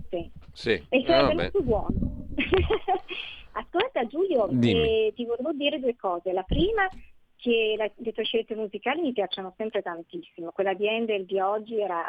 sì. 0.08 0.30
sì. 0.52 0.82
E 0.88 1.02
sono 1.04 1.16
ah, 1.16 1.34
venuto 1.34 1.62
buono. 1.62 1.88
Ascolta 3.52 4.06
Giulio, 4.06 4.48
eh, 4.48 5.12
ti 5.14 5.24
volevo 5.24 5.52
dire 5.52 5.80
due 5.80 5.96
cose. 5.96 6.32
La 6.32 6.44
prima 6.44 6.88
che 7.36 7.74
la, 7.76 7.90
le 7.96 8.12
tue 8.12 8.24
scelte 8.24 8.54
musicali 8.54 9.00
mi 9.00 9.12
piacciono 9.12 9.54
sempre 9.56 9.82
tantissimo. 9.82 10.50
Quella 10.52 10.74
di 10.74 10.88
Handel 10.88 11.24
di 11.24 11.40
oggi 11.40 11.80
era 11.80 12.04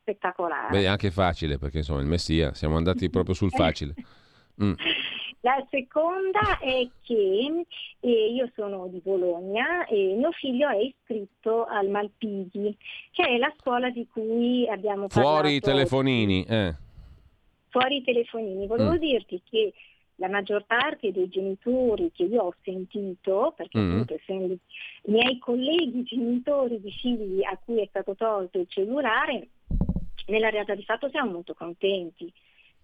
spettacolare. 0.00 0.70
Beh, 0.70 0.88
anche 0.88 1.10
facile 1.10 1.58
perché 1.58 1.78
insomma 1.78 2.00
il 2.00 2.06
Messia, 2.06 2.54
siamo 2.54 2.76
andati 2.76 3.08
proprio 3.08 3.34
sul 3.34 3.50
facile. 3.54 3.94
Mm. 4.62 4.72
La 5.42 5.66
seconda 5.70 6.58
è 6.58 6.86
che 7.02 7.66
eh, 8.00 8.32
io 8.32 8.50
sono 8.54 8.88
di 8.88 9.00
Bologna 9.02 9.86
e 9.86 10.14
mio 10.14 10.32
figlio 10.32 10.68
è 10.68 10.76
iscritto 10.76 11.64
al 11.64 11.88
Malpighi, 11.88 12.76
che 13.10 13.22
è 13.24 13.38
la 13.38 13.52
scuola 13.58 13.88
di 13.88 14.06
cui 14.06 14.68
abbiamo 14.68 15.06
parlato. 15.06 15.38
Fuori 15.38 15.54
i 15.54 15.60
telefonini, 15.60 16.44
eh. 16.44 16.74
Fuori 17.68 17.96
i 17.96 18.02
telefonini. 18.02 18.66
Volevo 18.66 18.92
mm. 18.92 18.96
dirti 18.96 19.40
che 19.48 19.72
la 20.16 20.28
maggior 20.28 20.66
parte 20.66 21.10
dei 21.10 21.30
genitori 21.30 22.10
che 22.12 22.24
io 22.24 22.42
ho 22.42 22.54
sentito, 22.62 23.54
perché 23.56 23.78
mm. 23.78 23.90
appunto 23.90 24.14
essendo 24.14 24.52
i 24.52 24.58
miei 25.04 25.38
colleghi 25.38 26.02
genitori 26.02 26.78
di 26.82 26.92
figli 26.92 27.42
a 27.44 27.58
cui 27.64 27.80
è 27.80 27.86
stato 27.88 28.14
tolto 28.14 28.58
il 28.58 28.68
cellulare, 28.68 29.48
nella 30.26 30.50
realtà 30.50 30.74
di 30.74 30.84
fatto 30.84 31.08
siamo 31.08 31.30
molto 31.30 31.54
contenti 31.54 32.30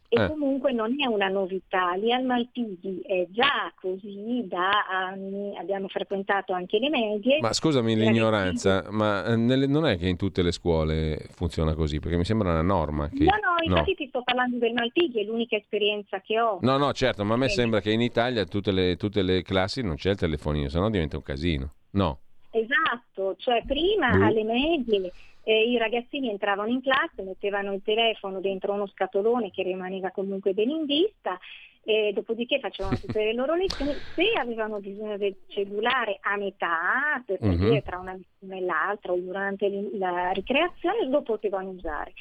e 0.09 0.23
eh. 0.23 0.27
comunque 0.29 0.73
non 0.73 0.95
è 0.99 1.07
una 1.07 1.29
novità, 1.29 1.93
lì 1.95 2.13
al 2.13 2.25
Malpighi 2.25 3.01
è 3.05 3.27
già 3.31 3.73
così 3.81 4.47
da 4.49 4.87
anni, 4.89 5.57
abbiamo 5.57 5.89
frequentato 5.89 6.53
anche 6.53 6.79
le 6.79 6.89
medie. 6.89 7.41
Ma 7.41 7.53
scusami 7.53 7.97
l'ignoranza, 7.97 8.87
ma 8.91 9.25
eh, 9.25 9.37
nelle, 9.37 9.67
non 9.67 9.87
è 9.87 9.97
che 9.97 10.09
in 10.09 10.17
tutte 10.17 10.43
le 10.43 10.53
scuole 10.53 11.19
funziona 11.31 11.75
così? 11.75 11.99
Perché 11.99 12.17
mi 12.17 12.25
sembra 12.25 12.51
una 12.51 12.63
norma 12.63 13.09
che... 13.09 13.25
No, 13.25 13.33
no, 13.33 13.63
infatti 13.63 13.91
no. 13.91 13.97
ti 13.97 14.09
sto 14.09 14.23
parlando 14.23 14.59
del 14.59 14.73
Malpighi, 14.73 15.21
è 15.21 15.25
l'unica 15.25 15.57
esperienza 15.57 16.21
che 16.21 16.41
ho. 16.41 16.59
No, 16.63 16.77
no, 16.77 16.93
certo, 16.93 17.25
ma 17.25 17.35
a 17.35 17.39
me 17.39 17.49
sembra 17.49 17.81
che 17.81 17.91
in 17.91 18.01
Italia 18.01 18.45
tutte 18.45 18.73
le, 18.73 18.97
tutte 18.97 19.23
le 19.23 19.43
classi 19.43 19.83
non 19.83 19.97
c'è 19.97 20.11
il 20.11 20.17
telefonino, 20.17 20.69
sennò 20.69 20.89
diventa 20.89 21.17
un 21.17 21.23
casino. 21.23 21.73
No. 21.93 22.21
Esatto, 22.57 23.37
cioè 23.37 23.63
prima 23.67 24.17
uh. 24.17 24.23
alle 24.23 24.45
medie 24.45 25.13
eh, 25.45 25.69
i 25.69 25.77
ragazzini 25.77 26.31
entravano 26.31 26.71
in 26.71 26.81
classe, 26.81 27.23
mettevano 27.23 27.73
il 27.73 27.83
telefono 27.85 28.41
dentro 28.41 28.73
uno 28.73 28.87
scatolone 28.87 29.51
che 29.51 29.63
rimaneva 29.63 30.11
comunque 30.11 30.55
ben 30.55 30.71
in 30.71 30.87
vista, 30.87 31.39
e 31.85 32.11
dopodiché 32.13 32.59
facevano 32.59 32.97
tutte 32.99 33.23
le 33.23 33.33
loro 33.33 33.55
lezioni. 33.55 33.93
Se 33.93 34.33
avevano 34.37 34.81
bisogno 34.81 35.17
del 35.17 35.37
cellulare 35.47 36.19
a 36.21 36.37
metà, 36.37 37.23
per 37.25 37.39
uh-huh. 37.41 37.55
dire 37.55 37.83
tra 37.83 37.99
una 37.99 38.15
lezione 38.15 38.59
e 38.59 38.65
l'altra 38.65 39.13
o 39.13 39.19
durante 39.19 39.69
la 39.93 40.31
ricreazione, 40.31 41.09
lo 41.09 41.23
potevano 41.23 41.71
usare. 41.71 42.13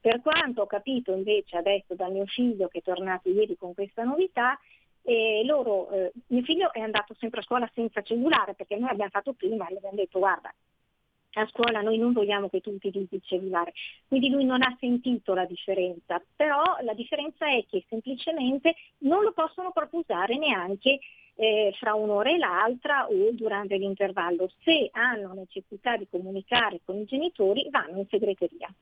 Per 0.00 0.20
quanto 0.20 0.62
ho 0.62 0.66
capito 0.66 1.12
invece 1.14 1.56
adesso 1.58 1.94
dal 1.94 2.10
mio 2.10 2.26
figlio 2.26 2.66
che 2.66 2.78
è 2.78 2.82
tornato 2.82 3.28
ieri 3.28 3.56
con 3.56 3.74
questa 3.74 4.02
novità, 4.02 4.58
e 5.02 5.42
loro, 5.44 5.90
eh, 5.90 6.12
mio 6.28 6.42
figlio 6.42 6.72
è 6.72 6.80
andato 6.80 7.14
sempre 7.18 7.40
a 7.40 7.42
scuola 7.42 7.70
senza 7.74 8.02
cellulare 8.02 8.54
perché 8.54 8.76
noi 8.76 8.90
abbiamo 8.90 9.10
fatto 9.10 9.32
prima 9.32 9.66
e 9.66 9.72
gli 9.72 9.76
abbiamo 9.76 9.96
detto 9.96 10.18
guarda 10.18 10.52
a 11.34 11.46
scuola 11.46 11.80
noi 11.80 11.98
non 11.98 12.12
vogliamo 12.12 12.48
che 12.48 12.60
tu 12.60 12.70
utilizzi 12.70 13.14
il 13.14 13.22
cellulare. 13.24 13.72
Quindi 14.06 14.28
lui 14.28 14.44
non 14.44 14.62
ha 14.62 14.76
sentito 14.78 15.34
la 15.34 15.46
differenza, 15.46 16.22
però 16.36 16.62
la 16.82 16.94
differenza 16.94 17.48
è 17.48 17.64
che 17.68 17.84
semplicemente 17.88 18.74
non 18.98 19.22
lo 19.22 19.32
possono 19.32 19.72
proprio 19.72 20.00
usare 20.00 20.36
neanche 20.36 20.98
eh, 21.34 21.74
fra 21.78 21.94
un'ora 21.94 22.30
e 22.30 22.38
l'altra 22.38 23.06
o 23.08 23.30
durante 23.32 23.76
l'intervallo. 23.76 24.50
Se 24.62 24.90
hanno 24.92 25.32
necessità 25.32 25.96
di 25.96 26.06
comunicare 26.10 26.80
con 26.84 26.96
i 26.96 27.06
genitori 27.06 27.66
vanno 27.70 27.98
in 27.98 28.06
segreteria. 28.08 28.72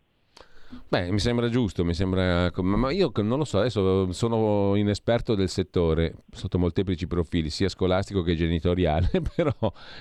Beh, 0.89 1.11
mi 1.11 1.19
sembra 1.19 1.49
giusto, 1.49 1.85
mi 1.85 1.95
sembra... 1.95 2.51
ma 2.55 2.91
io 2.93 3.11
non 3.23 3.39
lo 3.39 3.45
so, 3.45 3.59
adesso 3.59 4.13
sono 4.13 4.75
inesperto 4.77 5.35
del 5.35 5.49
settore 5.49 6.25
sotto 6.31 6.59
molteplici 6.59 7.07
profili, 7.07 7.51
sia 7.51 7.69
scolastico 7.69 8.23
che 8.23 8.35
genitoriale, 8.35 9.09
però 9.35 9.53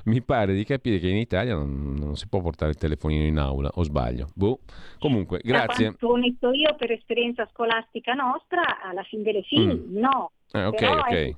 mi 0.05 0.21
pare 0.21 0.53
di 0.53 0.63
capire 0.63 0.99
che 0.99 1.07
in 1.07 1.17
Italia 1.17 1.55
non, 1.55 1.95
non 1.97 2.15
si 2.15 2.27
può 2.27 2.41
portare 2.41 2.71
il 2.71 2.77
telefonino 2.77 3.23
in 3.23 3.37
aula, 3.37 3.69
o 3.75 3.83
sbaglio? 3.83 4.29
Boh. 4.35 4.59
Comunque, 4.99 5.41
grazie. 5.43 5.91
Da 5.91 5.95
quanto 5.99 6.51
io 6.51 6.75
per 6.75 6.91
esperienza 6.91 7.47
scolastica 7.51 8.13
nostra, 8.13 8.81
alla 8.81 9.03
fine 9.03 9.23
delle 9.23 9.41
fine, 9.43 9.73
mm. 9.73 9.97
no, 9.97 10.31
eh, 10.51 10.65
ok, 10.65 10.75
Però, 10.75 10.97
ok. 10.97 11.11
Eh, 11.11 11.35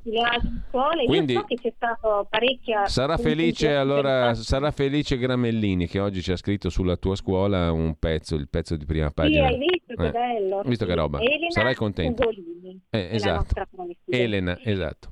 scuole, 0.70 1.06
Quindi, 1.06 1.34
so 1.34 1.44
che 1.44 1.56
c'è 1.56 1.74
stato 1.76 2.26
parecchia... 2.30 2.86
Sarà 2.86 3.18
felice, 3.18 3.76
allora, 3.76 4.34
sarà 4.36 4.72
felice 4.72 5.18
Gramellini 5.18 5.86
che 5.88 6.00
oggi 6.00 6.22
ci 6.22 6.32
ha 6.32 6.38
scritto 6.38 6.70
sulla 6.70 6.96
tua 6.96 7.16
scuola 7.16 7.74
un 7.74 7.96
pezzo, 8.00 8.36
il 8.36 8.48
pezzo 8.48 8.78
di 8.78 8.86
prima 8.86 9.12
pagina. 9.12 9.48
Sì, 9.48 9.54
hai 9.54 9.60
visto 9.60 9.96
che 9.96 10.08
eh. 10.08 10.12
bello. 10.12 10.62
Visto 10.64 10.86
che 10.86 10.96
roba. 10.96 11.20
Elena 11.20 11.50
Sarai 11.50 11.76
contento. 11.76 12.30
Eh, 12.90 13.10
esatto. 13.12 13.68
Elena, 14.06 14.58
esatto. 14.64 15.12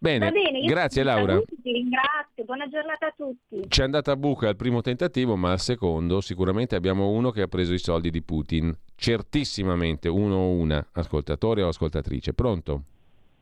Bene, 0.00 0.30
bene 0.30 0.60
grazie 0.60 1.02
Laura. 1.02 1.40
Ti 1.40 1.72
ringrazio, 1.72 2.44
buona 2.44 2.68
giornata 2.68 3.06
a 3.06 3.14
tutti. 3.16 3.68
Ci 3.68 3.80
è 3.80 3.84
andata 3.84 4.12
a 4.12 4.16
buca 4.16 4.48
al 4.48 4.54
primo 4.54 4.80
tentativo, 4.80 5.34
ma 5.34 5.50
al 5.50 5.60
secondo 5.60 6.20
sicuramente 6.20 6.76
abbiamo 6.76 7.08
uno 7.08 7.30
che 7.30 7.42
ha 7.42 7.48
preso 7.48 7.72
i 7.72 7.78
soldi 7.78 8.10
di 8.10 8.22
Putin. 8.22 8.72
Certissimamente, 8.94 10.08
uno 10.08 10.36
o 10.36 10.50
una, 10.50 10.86
ascoltatore 10.92 11.62
o 11.62 11.68
ascoltatrice. 11.68 12.32
Pronto? 12.32 12.82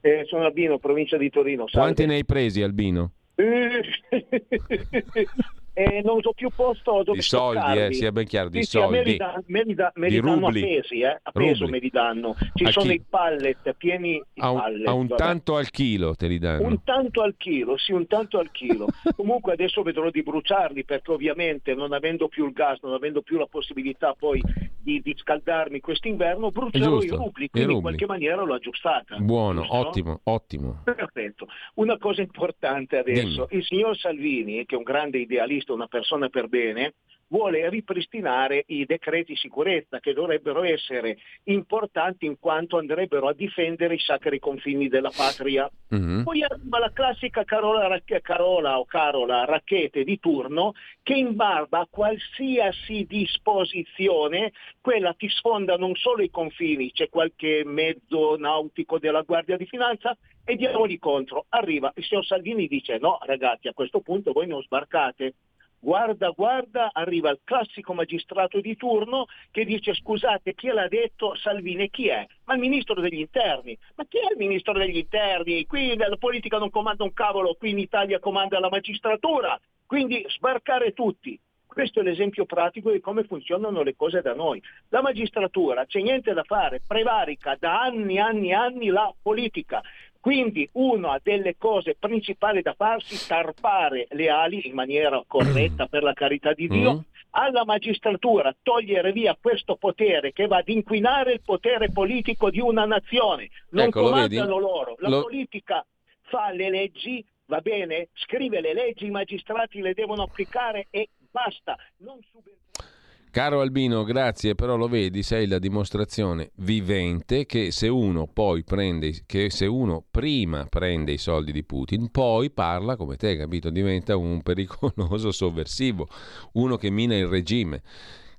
Eh, 0.06 0.24
sono 0.26 0.44
Albino, 0.44 0.78
provincia 0.78 1.16
di 1.16 1.28
Torino. 1.30 1.66
Salve. 1.66 1.94
Quanti 1.94 2.06
ne 2.06 2.14
hai 2.14 2.24
presi, 2.24 2.62
Albino? 2.62 3.10
eh, 5.78 6.00
non 6.02 6.20
ho 6.22 6.32
più 6.32 6.48
posto 6.56 7.02
dove 7.02 7.18
di 7.18 7.22
soldi, 7.22 7.78
eh, 7.78 7.92
sia 7.92 8.10
ben 8.10 8.24
chiaro, 8.24 8.48
di 8.48 8.62
sì, 8.62 8.70
soldi. 8.70 8.96
Sì, 8.96 9.02
me 9.04 9.10
li, 9.10 9.16
da, 9.18 9.42
me 9.44 9.62
li, 9.62 9.74
da, 9.74 9.92
me 9.96 10.08
li 10.08 10.20
danno 10.20 10.46
a 10.46 10.50
pesi, 10.50 11.00
eh, 11.00 11.20
a 11.22 11.30
peso 11.32 11.64
rubli. 11.64 11.70
me 11.72 11.78
li 11.80 11.90
danno. 11.90 12.34
Ci 12.54 12.64
A 12.64 12.70
sono 12.70 12.86
chi? 12.86 12.94
i 12.94 13.04
pallet 13.06 13.74
pieni 13.74 14.22
di 14.32 14.40
A 14.40 14.50
un, 14.52 14.58
pallet, 14.58 14.86
a 14.88 14.92
un 14.94 15.06
vabbè. 15.06 15.22
tanto 15.22 15.56
al 15.56 15.68
chilo 15.68 16.14
te 16.14 16.28
li 16.28 16.38
danno. 16.38 16.66
Un 16.66 16.82
tanto 16.82 17.20
al 17.20 17.34
chilo, 17.36 17.76
sì, 17.76 17.92
un 17.92 18.06
tanto 18.06 18.38
al 18.38 18.50
chilo. 18.52 18.86
Comunque 19.16 19.52
adesso 19.52 19.82
vedrò 19.82 20.08
di 20.08 20.22
bruciarli 20.22 20.84
perché 20.84 21.10
ovviamente 21.10 21.74
non 21.74 21.92
avendo 21.92 22.28
più 22.28 22.46
il 22.46 22.52
gas, 22.52 22.78
non 22.80 22.94
avendo 22.94 23.20
più 23.20 23.36
la 23.36 23.46
possibilità 23.46 24.14
poi 24.18 24.40
di, 24.80 25.02
di 25.02 25.14
scaldarmi 25.14 25.80
quest'inverno, 25.80 26.50
brucerò 26.50 27.02
i 27.02 27.08
rubli, 27.08 27.50
quindi 27.50 27.74
in 27.74 27.80
qualche 27.82 28.06
maniera 28.06 28.42
l'ho 28.42 28.54
aggiustata. 28.54 29.16
Buono, 29.18 29.62
giusto? 29.62 29.76
ottimo, 29.76 30.20
ottimo. 30.22 30.80
Perfetto. 30.84 31.48
Una 31.74 31.98
cosa 31.98 32.22
importante 32.22 32.96
adesso, 32.96 33.48
il 33.50 33.64
signor 33.64 33.96
Salvini, 33.98 34.64
che 34.64 34.74
è 34.74 34.78
un 34.78 34.84
grande 34.84 35.18
idealista, 35.18 35.65
una 35.72 35.86
persona 35.86 36.28
per 36.28 36.48
bene, 36.48 36.94
vuole 37.28 37.68
ripristinare 37.68 38.64
i 38.68 38.84
decreti 38.84 39.34
sicurezza 39.36 39.98
che 39.98 40.12
dovrebbero 40.12 40.62
essere 40.62 41.18
importanti 41.44 42.26
in 42.26 42.38
quanto 42.38 42.78
andrebbero 42.78 43.28
a 43.28 43.34
difendere 43.34 43.94
i 43.94 43.98
sacri 43.98 44.38
confini 44.38 44.88
della 44.88 45.10
patria. 45.14 45.68
Mhm. 45.88 46.22
Poi 46.22 46.42
arriva 46.42 46.78
la 46.78 46.92
classica 46.92 47.44
Carola, 47.44 48.00
Carola 48.22 48.78
o 48.78 48.84
Carola 48.84 49.44
Racchete 49.44 50.04
di 50.04 50.18
turno 50.20 50.74
che 51.02 51.14
in 51.14 51.34
barba 51.34 51.80
a 51.80 51.88
qualsiasi 51.88 53.04
disposizione, 53.06 54.52
quella 54.80 55.12
ti 55.14 55.28
sfonda 55.28 55.76
non 55.76 55.94
solo 55.94 56.22
i 56.22 56.30
confini, 56.30 56.92
c'è 56.92 57.08
qualche 57.08 57.62
mezzo 57.64 58.36
nautico 58.36 58.98
della 58.98 59.22
Guardia 59.22 59.56
di 59.56 59.66
Finanza 59.66 60.16
e 60.44 60.54
diamogli 60.54 60.98
contro. 60.98 61.46
Arriva 61.50 61.92
il 61.96 62.04
signor 62.04 62.24
Salvini 62.24 62.68
dice 62.68 62.98
no 62.98 63.18
ragazzi 63.22 63.68
a 63.68 63.74
questo 63.74 64.00
punto 64.00 64.32
voi 64.32 64.46
non 64.46 64.62
sbarcate. 64.62 65.34
Guarda, 65.78 66.30
guarda, 66.30 66.90
arriva 66.92 67.30
il 67.30 67.40
classico 67.44 67.92
magistrato 67.92 68.60
di 68.60 68.76
turno 68.76 69.26
che 69.50 69.64
dice 69.64 69.94
scusate 69.94 70.54
chi 70.54 70.68
l'ha 70.68 70.88
detto 70.88 71.34
Salvini 71.36 71.90
chi 71.90 72.08
è? 72.08 72.26
Ma 72.44 72.54
il 72.54 72.60
ministro 72.60 73.00
degli 73.00 73.20
interni. 73.20 73.76
Ma 73.94 74.04
chi 74.08 74.18
è 74.18 74.32
il 74.32 74.38
ministro 74.38 74.72
degli 74.72 74.96
interni? 74.96 75.64
Qui 75.66 75.96
la 75.96 76.16
politica 76.16 76.58
non 76.58 76.70
comanda 76.70 77.04
un 77.04 77.12
cavolo, 77.12 77.54
qui 77.54 77.70
in 77.70 77.78
Italia 77.78 78.18
comanda 78.18 78.58
la 78.58 78.70
magistratura. 78.70 79.58
Quindi 79.86 80.24
sbarcare 80.28 80.92
tutti. 80.92 81.38
Questo 81.76 82.00
è 82.00 82.02
l'esempio 82.02 82.46
pratico 82.46 82.90
di 82.90 83.00
come 83.00 83.24
funzionano 83.24 83.82
le 83.82 83.94
cose 83.94 84.22
da 84.22 84.34
noi. 84.34 84.62
La 84.88 85.02
magistratura, 85.02 85.84
c'è 85.84 86.00
niente 86.00 86.32
da 86.32 86.42
fare, 86.42 86.80
prevarica 86.84 87.54
da 87.58 87.82
anni, 87.82 88.18
anni, 88.18 88.54
anni 88.54 88.86
la 88.86 89.12
politica. 89.20 89.82
Quindi 90.30 90.68
una 90.72 91.20
delle 91.22 91.54
cose 91.56 91.94
principali 91.94 92.60
da 92.60 92.74
farsi 92.74 93.28
tarpare 93.28 94.08
le 94.10 94.28
ali 94.28 94.66
in 94.66 94.74
maniera 94.74 95.22
corretta 95.24 95.86
per 95.86 96.02
la 96.02 96.14
carità 96.14 96.52
di 96.52 96.66
Dio 96.66 96.94
Mm. 96.94 96.98
alla 97.30 97.64
magistratura, 97.64 98.52
togliere 98.60 99.12
via 99.12 99.38
questo 99.40 99.76
potere 99.76 100.32
che 100.32 100.48
va 100.48 100.56
ad 100.56 100.68
inquinare 100.68 101.34
il 101.34 101.42
potere 101.44 101.92
politico 101.92 102.50
di 102.50 102.58
una 102.58 102.84
nazione. 102.86 103.50
Non 103.70 103.84
Ecco, 103.86 104.00
lo 104.00 104.06
comandano 104.08 104.58
loro, 104.58 104.96
la 104.98 105.10
Lo- 105.10 105.22
politica 105.22 105.86
fa 106.22 106.50
le 106.50 106.70
leggi, 106.70 107.24
va 107.44 107.60
bene, 107.60 108.08
scrive 108.14 108.60
le 108.60 108.74
leggi, 108.74 109.06
i 109.06 109.10
magistrati 109.10 109.80
le 109.80 109.94
devono 109.94 110.22
applicare 110.24 110.88
e 110.90 111.08
basta. 111.30 111.76
Non 111.98 112.18
subentrare. 112.32 112.94
Caro 113.36 113.60
Albino, 113.60 114.02
grazie, 114.02 114.54
però 114.54 114.76
lo 114.76 114.88
vedi, 114.88 115.22
sei 115.22 115.46
la 115.46 115.58
dimostrazione 115.58 116.52
vivente 116.54 117.44
che 117.44 117.70
se 117.70 117.86
uno 117.86 118.26
poi 118.26 118.64
prende, 118.64 119.24
che 119.26 119.50
se 119.50 119.66
uno 119.66 120.02
prima 120.10 120.64
prende 120.64 121.12
i 121.12 121.18
soldi 121.18 121.52
di 121.52 121.62
Putin, 121.62 122.10
poi 122.10 122.50
parla 122.50 122.96
come 122.96 123.16
te, 123.16 123.36
capito? 123.36 123.68
Diventa 123.68 124.16
un 124.16 124.40
pericoloso 124.40 125.32
sovversivo, 125.36 126.08
uno 126.52 126.78
che 126.78 126.88
mina 126.88 127.14
il 127.14 127.26
regime. 127.26 127.82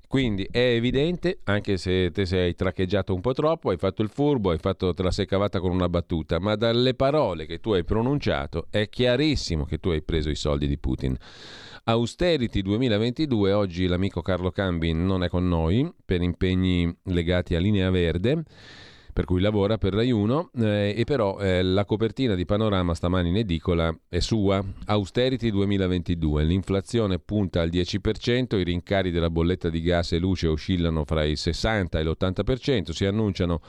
Quindi 0.08 0.48
è 0.50 0.58
evidente, 0.58 1.42
anche 1.44 1.78
se 1.78 2.10
te 2.10 2.26
sei 2.26 2.56
traccheggiato 2.56 3.14
un 3.14 3.22
po' 3.22 3.34
troppo, 3.34 3.70
hai 3.70 3.78
fatto 3.78 4.02
il 4.02 4.10
furbo, 4.10 4.50
hai 4.50 4.58
fatto, 4.58 4.96
te 4.96 5.04
la 5.04 5.12
sei 5.12 5.28
cavata 5.28 5.60
con 5.60 5.70
una 5.70 5.90
battuta, 5.90 6.40
ma 6.40 6.56
dalle 6.56 6.96
parole 6.96 7.46
che 7.46 7.60
tu 7.60 7.72
hai 7.72 7.84
pronunciato 7.84 8.66
è 8.72 8.90
chiarissimo 8.90 9.64
che 9.66 9.78
tu 9.78 9.90
hai 9.90 10.02
preso 10.02 10.32
i 10.32 10.36
soldi 10.36 10.66
di 10.66 10.80
Putin. 10.80 11.16
Austerity 11.90 12.62
2022, 12.64 13.54
oggi 13.54 13.88
l'amico 13.88 14.22
Carlo 14.22 14.52
Cambi 14.52 14.92
non 14.92 15.24
è 15.24 15.30
con 15.30 15.48
noi 15.48 15.90
per 16.04 16.22
impegni 16.22 16.94
legati 17.04 17.56
a 17.56 17.60
Linea 17.60 17.90
Verde, 17.90 18.44
per 19.14 19.24
cui 19.24 19.40
lavora 19.40 19.78
per 19.78 19.94
Rai 19.94 20.12
1, 20.12 20.52
eh, 20.58 20.94
e 20.98 21.06
però 21.06 21.40
eh, 21.40 21.64
la 21.64 21.86
copertina 21.86 22.36
di 22.36 22.44
Panorama 22.44 22.94
stamani 22.94 23.30
in 23.30 23.38
edicola 23.38 23.98
è 24.10 24.20
sua. 24.20 24.62
Austerity 24.88 25.50
2022, 25.50 26.44
l'inflazione 26.44 27.20
punta 27.20 27.62
al 27.62 27.70
10%, 27.70 28.58
i 28.58 28.64
rincari 28.66 29.10
della 29.10 29.30
bolletta 29.30 29.70
di 29.70 29.80
gas 29.80 30.12
e 30.12 30.18
luce 30.18 30.48
oscillano 30.48 31.06
fra 31.06 31.24
il 31.24 31.38
60 31.38 32.00
e 32.00 32.04
l'80%, 32.04 32.90
si 32.90 33.06
annunciano 33.06 33.62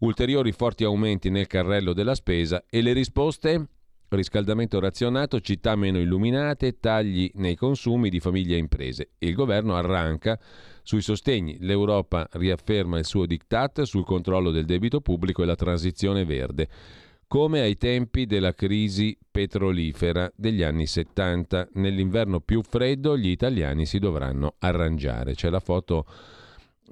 ulteriori 0.00 0.50
forti 0.50 0.82
aumenti 0.82 1.30
nel 1.30 1.46
carrello 1.46 1.92
della 1.92 2.16
spesa 2.16 2.64
e 2.68 2.82
le 2.82 2.92
risposte? 2.92 3.68
Riscaldamento 4.12 4.80
razionato, 4.80 5.40
città 5.40 5.76
meno 5.76 6.00
illuminate, 6.00 6.80
tagli 6.80 7.30
nei 7.34 7.54
consumi 7.54 8.10
di 8.10 8.18
famiglie 8.18 8.56
e 8.56 8.58
imprese. 8.58 9.10
Il 9.18 9.34
governo 9.34 9.76
arranca 9.76 10.36
sui 10.82 11.00
sostegni. 11.00 11.58
L'Europa 11.60 12.26
riafferma 12.32 12.98
il 12.98 13.04
suo 13.04 13.24
diktat 13.24 13.82
sul 13.82 14.04
controllo 14.04 14.50
del 14.50 14.64
debito 14.64 15.00
pubblico 15.00 15.44
e 15.44 15.46
la 15.46 15.54
transizione 15.54 16.24
verde, 16.24 16.68
come 17.28 17.60
ai 17.60 17.76
tempi 17.76 18.26
della 18.26 18.52
crisi 18.52 19.16
petrolifera 19.30 20.28
degli 20.34 20.64
anni 20.64 20.86
70. 20.86 21.68
Nell'inverno 21.74 22.40
più 22.40 22.62
freddo 22.62 23.16
gli 23.16 23.28
italiani 23.28 23.86
si 23.86 24.00
dovranno 24.00 24.54
arrangiare. 24.58 25.34
C'è 25.34 25.50
la 25.50 25.60
foto 25.60 26.04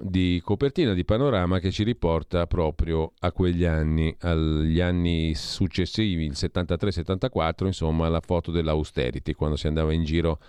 di 0.01 0.41
copertina 0.43 0.93
di 0.93 1.03
panorama 1.03 1.59
che 1.59 1.71
ci 1.71 1.83
riporta 1.83 2.47
proprio 2.47 3.11
a 3.19 3.33
quegli 3.33 3.65
anni, 3.65 4.15
agli 4.21 4.79
anni 4.79 5.35
successivi, 5.35 6.23
il 6.23 6.35
73-74, 6.35 7.65
insomma 7.65 8.07
la 8.07 8.21
foto 8.21 8.51
dell'austerity, 8.51 9.33
quando 9.33 9.57
si 9.57 9.67
andava 9.67 9.91
in 9.91 10.05
giro 10.05 10.39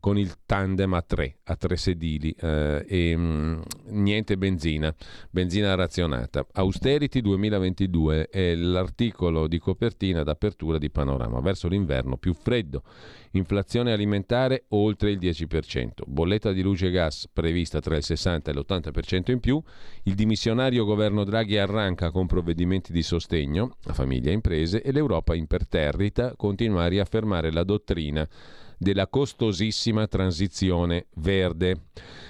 con 0.00 0.18
il 0.18 0.34
tandem 0.46 0.94
a 0.94 1.02
tre, 1.02 1.36
a 1.44 1.56
tre 1.56 1.76
sedili 1.76 2.34
eh, 2.38 2.84
e 2.86 3.16
mh, 3.16 3.62
niente 3.88 4.36
benzina, 4.36 4.94
benzina 5.30 5.74
razionata. 5.74 6.46
Austerity 6.52 7.20
2022 7.20 8.28
è 8.28 8.54
l'articolo 8.54 9.46
di 9.46 9.58
copertina 9.58 10.22
d'apertura 10.22 10.78
di 10.78 10.90
Panorama, 10.90 11.40
verso 11.40 11.68
l'inverno 11.68 12.16
più 12.16 12.32
freddo, 12.32 12.82
inflazione 13.32 13.92
alimentare 13.92 14.64
oltre 14.68 15.10
il 15.10 15.18
10%, 15.18 15.88
bolletta 16.06 16.52
di 16.52 16.62
luce 16.62 16.86
e 16.86 16.90
gas 16.90 17.28
prevista 17.30 17.80
tra 17.80 17.96
il 17.96 18.02
60 18.02 18.50
e 18.50 18.54
l'80% 18.54 19.30
in 19.30 19.40
più, 19.40 19.62
il 20.04 20.14
dimissionario 20.14 20.84
governo 20.84 21.24
Draghi 21.24 21.58
arranca 21.58 22.10
con 22.10 22.26
provvedimenti 22.26 22.92
di 22.92 23.02
sostegno 23.02 23.76
a 23.86 23.92
famiglie 23.92 24.30
e 24.30 24.34
imprese 24.34 24.82
e 24.82 24.92
l'Europa 24.92 25.34
imperterrita 25.34 26.34
continua 26.36 26.84
a 26.84 26.88
riaffermare 26.88 27.52
la 27.52 27.64
dottrina 27.64 28.26
della 28.78 29.08
costosissima 29.08 30.06
transizione 30.06 31.06
verde 31.34 31.80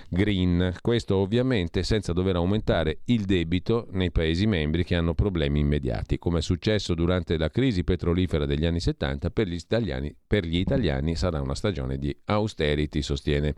green. 0.08 0.74
Questo 0.80 1.16
ovviamente 1.16 1.82
senza 1.82 2.12
dover 2.12 2.36
aumentare 2.36 3.00
il 3.06 3.24
debito 3.24 3.88
nei 3.90 4.10
Paesi 4.10 4.46
membri 4.46 4.84
che 4.84 4.94
hanno 4.94 5.14
problemi 5.14 5.60
immediati, 5.60 6.18
come 6.18 6.38
è 6.38 6.42
successo 6.42 6.94
durante 6.94 7.36
la 7.36 7.50
crisi 7.50 7.84
petrolifera 7.84 8.46
degli 8.46 8.64
anni 8.64 8.80
70, 8.80 9.30
per 9.30 9.48
gli 9.48 9.54
italiani, 9.54 10.14
per 10.26 10.44
gli 10.44 10.58
italiani 10.58 11.16
sarà 11.16 11.40
una 11.40 11.54
stagione 11.54 11.98
di 11.98 12.16
austerity, 12.26 13.02
sostiene 13.02 13.54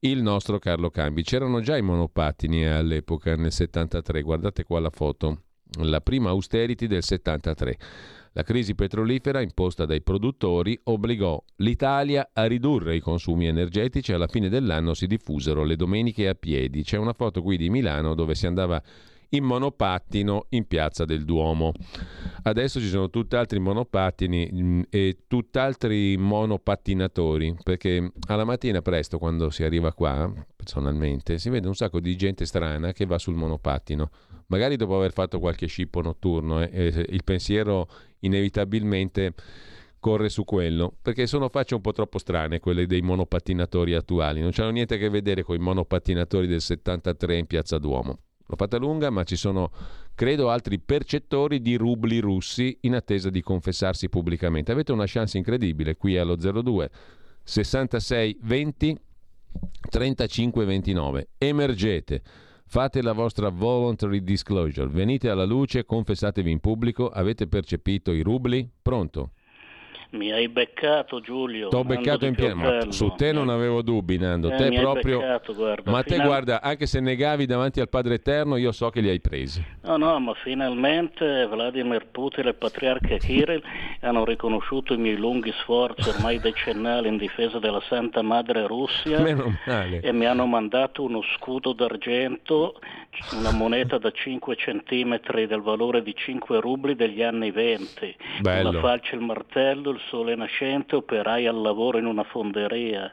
il 0.00 0.22
nostro 0.22 0.58
Carlo 0.58 0.90
Cambi. 0.90 1.22
C'erano 1.22 1.60
già 1.60 1.76
i 1.76 1.82
monopattini 1.82 2.66
all'epoca, 2.66 3.34
nel 3.34 3.52
73, 3.52 4.22
guardate 4.22 4.64
qua 4.64 4.78
la 4.80 4.90
foto, 4.90 5.42
la 5.82 6.00
prima 6.00 6.30
austerity 6.30 6.86
del 6.86 7.02
73. 7.02 7.78
La 8.32 8.42
crisi 8.44 8.76
petrolifera 8.76 9.40
imposta 9.40 9.86
dai 9.86 10.02
produttori 10.02 10.78
obbligò 10.84 11.42
l'Italia 11.56 12.30
a 12.32 12.44
ridurre 12.44 12.94
i 12.94 13.00
consumi 13.00 13.46
energetici 13.46 14.12
e 14.12 14.14
alla 14.14 14.28
fine 14.28 14.48
dell'anno 14.48 14.94
si 14.94 15.08
diffusero 15.08 15.64
le 15.64 15.74
domeniche 15.74 16.28
a 16.28 16.34
piedi. 16.34 16.84
C'è 16.84 16.96
una 16.96 17.12
foto 17.12 17.42
qui 17.42 17.56
di 17.56 17.70
Milano 17.70 18.14
dove 18.14 18.36
si 18.36 18.46
andava 18.46 18.80
in 19.30 19.44
monopattino 19.44 20.46
in 20.50 20.66
piazza 20.66 21.04
del 21.04 21.24
Duomo. 21.24 21.72
Adesso 22.42 22.80
ci 22.80 22.88
sono 22.88 23.10
tutt'altri 23.10 23.58
monopattini 23.58 24.50
mm, 24.52 24.80
e 24.90 25.18
tutt'altri 25.26 26.16
monopattinatori, 26.16 27.56
perché 27.62 28.12
alla 28.28 28.44
mattina 28.44 28.80
presto 28.80 29.18
quando 29.18 29.50
si 29.50 29.62
arriva 29.62 29.92
qua, 29.92 30.32
personalmente, 30.56 31.38
si 31.38 31.50
vede 31.50 31.68
un 31.68 31.74
sacco 31.74 32.00
di 32.00 32.16
gente 32.16 32.44
strana 32.44 32.92
che 32.92 33.06
va 33.06 33.18
sul 33.18 33.34
monopattino. 33.34 34.10
Magari 34.50 34.76
dopo 34.76 34.96
aver 34.96 35.12
fatto 35.12 35.38
qualche 35.38 35.66
scippo 35.66 36.02
notturno, 36.02 36.60
eh, 36.62 36.70
eh, 36.72 37.06
il 37.08 37.22
pensiero 37.22 37.88
inevitabilmente 38.20 39.34
corre 40.00 40.28
su 40.28 40.44
quello, 40.44 40.92
perché 41.00 41.26
sono 41.26 41.48
facce 41.48 41.74
un 41.74 41.80
po' 41.80 41.92
troppo 41.92 42.18
strane 42.18 42.58
quelle 42.58 42.86
dei 42.86 43.00
monopattinatori 43.00 43.94
attuali, 43.94 44.40
non 44.40 44.50
c'hanno 44.50 44.70
niente 44.70 44.94
a 44.94 44.98
che 44.98 45.08
vedere 45.08 45.44
con 45.44 45.54
i 45.54 45.58
monopattinatori 45.58 46.46
del 46.46 46.60
73 46.60 47.36
in 47.36 47.46
Piazza 47.46 47.78
Duomo. 47.78 48.18
L'ho 48.50 48.56
fatta 48.56 48.78
lunga, 48.78 49.10
ma 49.10 49.22
ci 49.22 49.36
sono, 49.36 49.70
credo, 50.16 50.50
altri 50.50 50.80
percettori 50.80 51.60
di 51.60 51.76
rubli 51.76 52.18
russi 52.18 52.76
in 52.80 52.96
attesa 52.96 53.30
di 53.30 53.42
confessarsi 53.42 54.08
pubblicamente. 54.08 54.72
Avete 54.72 54.90
una 54.90 55.06
chance 55.06 55.38
incredibile 55.38 55.96
qui 55.96 56.18
allo 56.18 56.34
02 56.34 56.90
66 57.44 58.38
20 58.42 58.98
35 59.88 60.64
29. 60.64 61.28
Emergete. 61.38 62.22
Fate 62.72 63.02
la 63.02 63.10
vostra 63.10 63.48
voluntary 63.48 64.22
disclosure, 64.22 64.86
venite 64.86 65.28
alla 65.28 65.44
luce, 65.44 65.84
confessatevi 65.84 66.52
in 66.52 66.60
pubblico, 66.60 67.08
avete 67.08 67.48
percepito 67.48 68.12
i 68.12 68.20
rubli? 68.22 68.70
Pronto? 68.80 69.32
Mi 70.10 70.32
hai 70.32 70.48
beccato 70.48 71.20
Giulio. 71.20 71.68
T'ho 71.68 71.84
beccato 71.84 72.26
in 72.26 72.34
pieno. 72.34 72.90
Su 72.90 73.14
te 73.16 73.30
non 73.30 73.48
avevo 73.48 73.80
dubbi, 73.80 74.18
Nando. 74.18 74.50
Eh, 74.50 74.56
te 74.56 74.80
proprio... 74.80 75.20
Beccato, 75.20 75.54
guarda. 75.54 75.90
Ma 75.90 76.02
te 76.02 76.18
guarda, 76.18 76.60
anche 76.62 76.86
se 76.86 76.98
negavi 76.98 77.46
davanti 77.46 77.80
al 77.80 77.88
Padre 77.88 78.14
Eterno, 78.14 78.56
io 78.56 78.72
so 78.72 78.90
che 78.90 79.00
li 79.00 79.08
hai 79.08 79.20
presi. 79.20 79.64
No, 79.82 79.96
no, 79.96 80.18
ma 80.18 80.34
finalmente 80.34 81.46
Vladimir 81.46 82.06
Putin 82.10 82.46
e 82.46 82.48
il 82.48 82.54
patriarca 82.56 83.16
Kirill 83.18 83.62
hanno 84.00 84.24
riconosciuto 84.24 84.94
i 84.94 84.98
miei 84.98 85.16
lunghi 85.16 85.52
sforzi 85.60 86.08
ormai 86.08 86.38
decennali 86.42 87.06
in 87.06 87.16
difesa 87.16 87.60
della 87.60 87.82
Santa 87.88 88.22
Madre 88.22 88.66
Russia. 88.66 89.24
E 89.24 90.12
mi 90.12 90.26
hanno 90.26 90.46
mandato 90.46 91.04
uno 91.04 91.22
scudo 91.36 91.72
d'argento, 91.72 92.80
una 93.32 93.50
moneta 93.52 93.98
da 93.98 94.10
5 94.10 94.56
centimetri 94.56 95.46
del 95.46 95.60
valore 95.60 96.02
di 96.02 96.14
5 96.14 96.60
rubli 96.60 96.94
degli 96.94 97.22
anni 97.22 97.50
20. 97.50 98.16
Bello. 98.40 98.70
Una 98.70 98.80
falce 98.80 99.14
il 99.14 99.20
martello, 99.20 99.90
il 99.90 100.00
sole 100.08 100.34
nascente, 100.34 100.96
operai 100.96 101.46
al 101.46 101.60
lavoro 101.60 101.98
in 101.98 102.06
una 102.06 102.24
fonderia. 102.24 103.12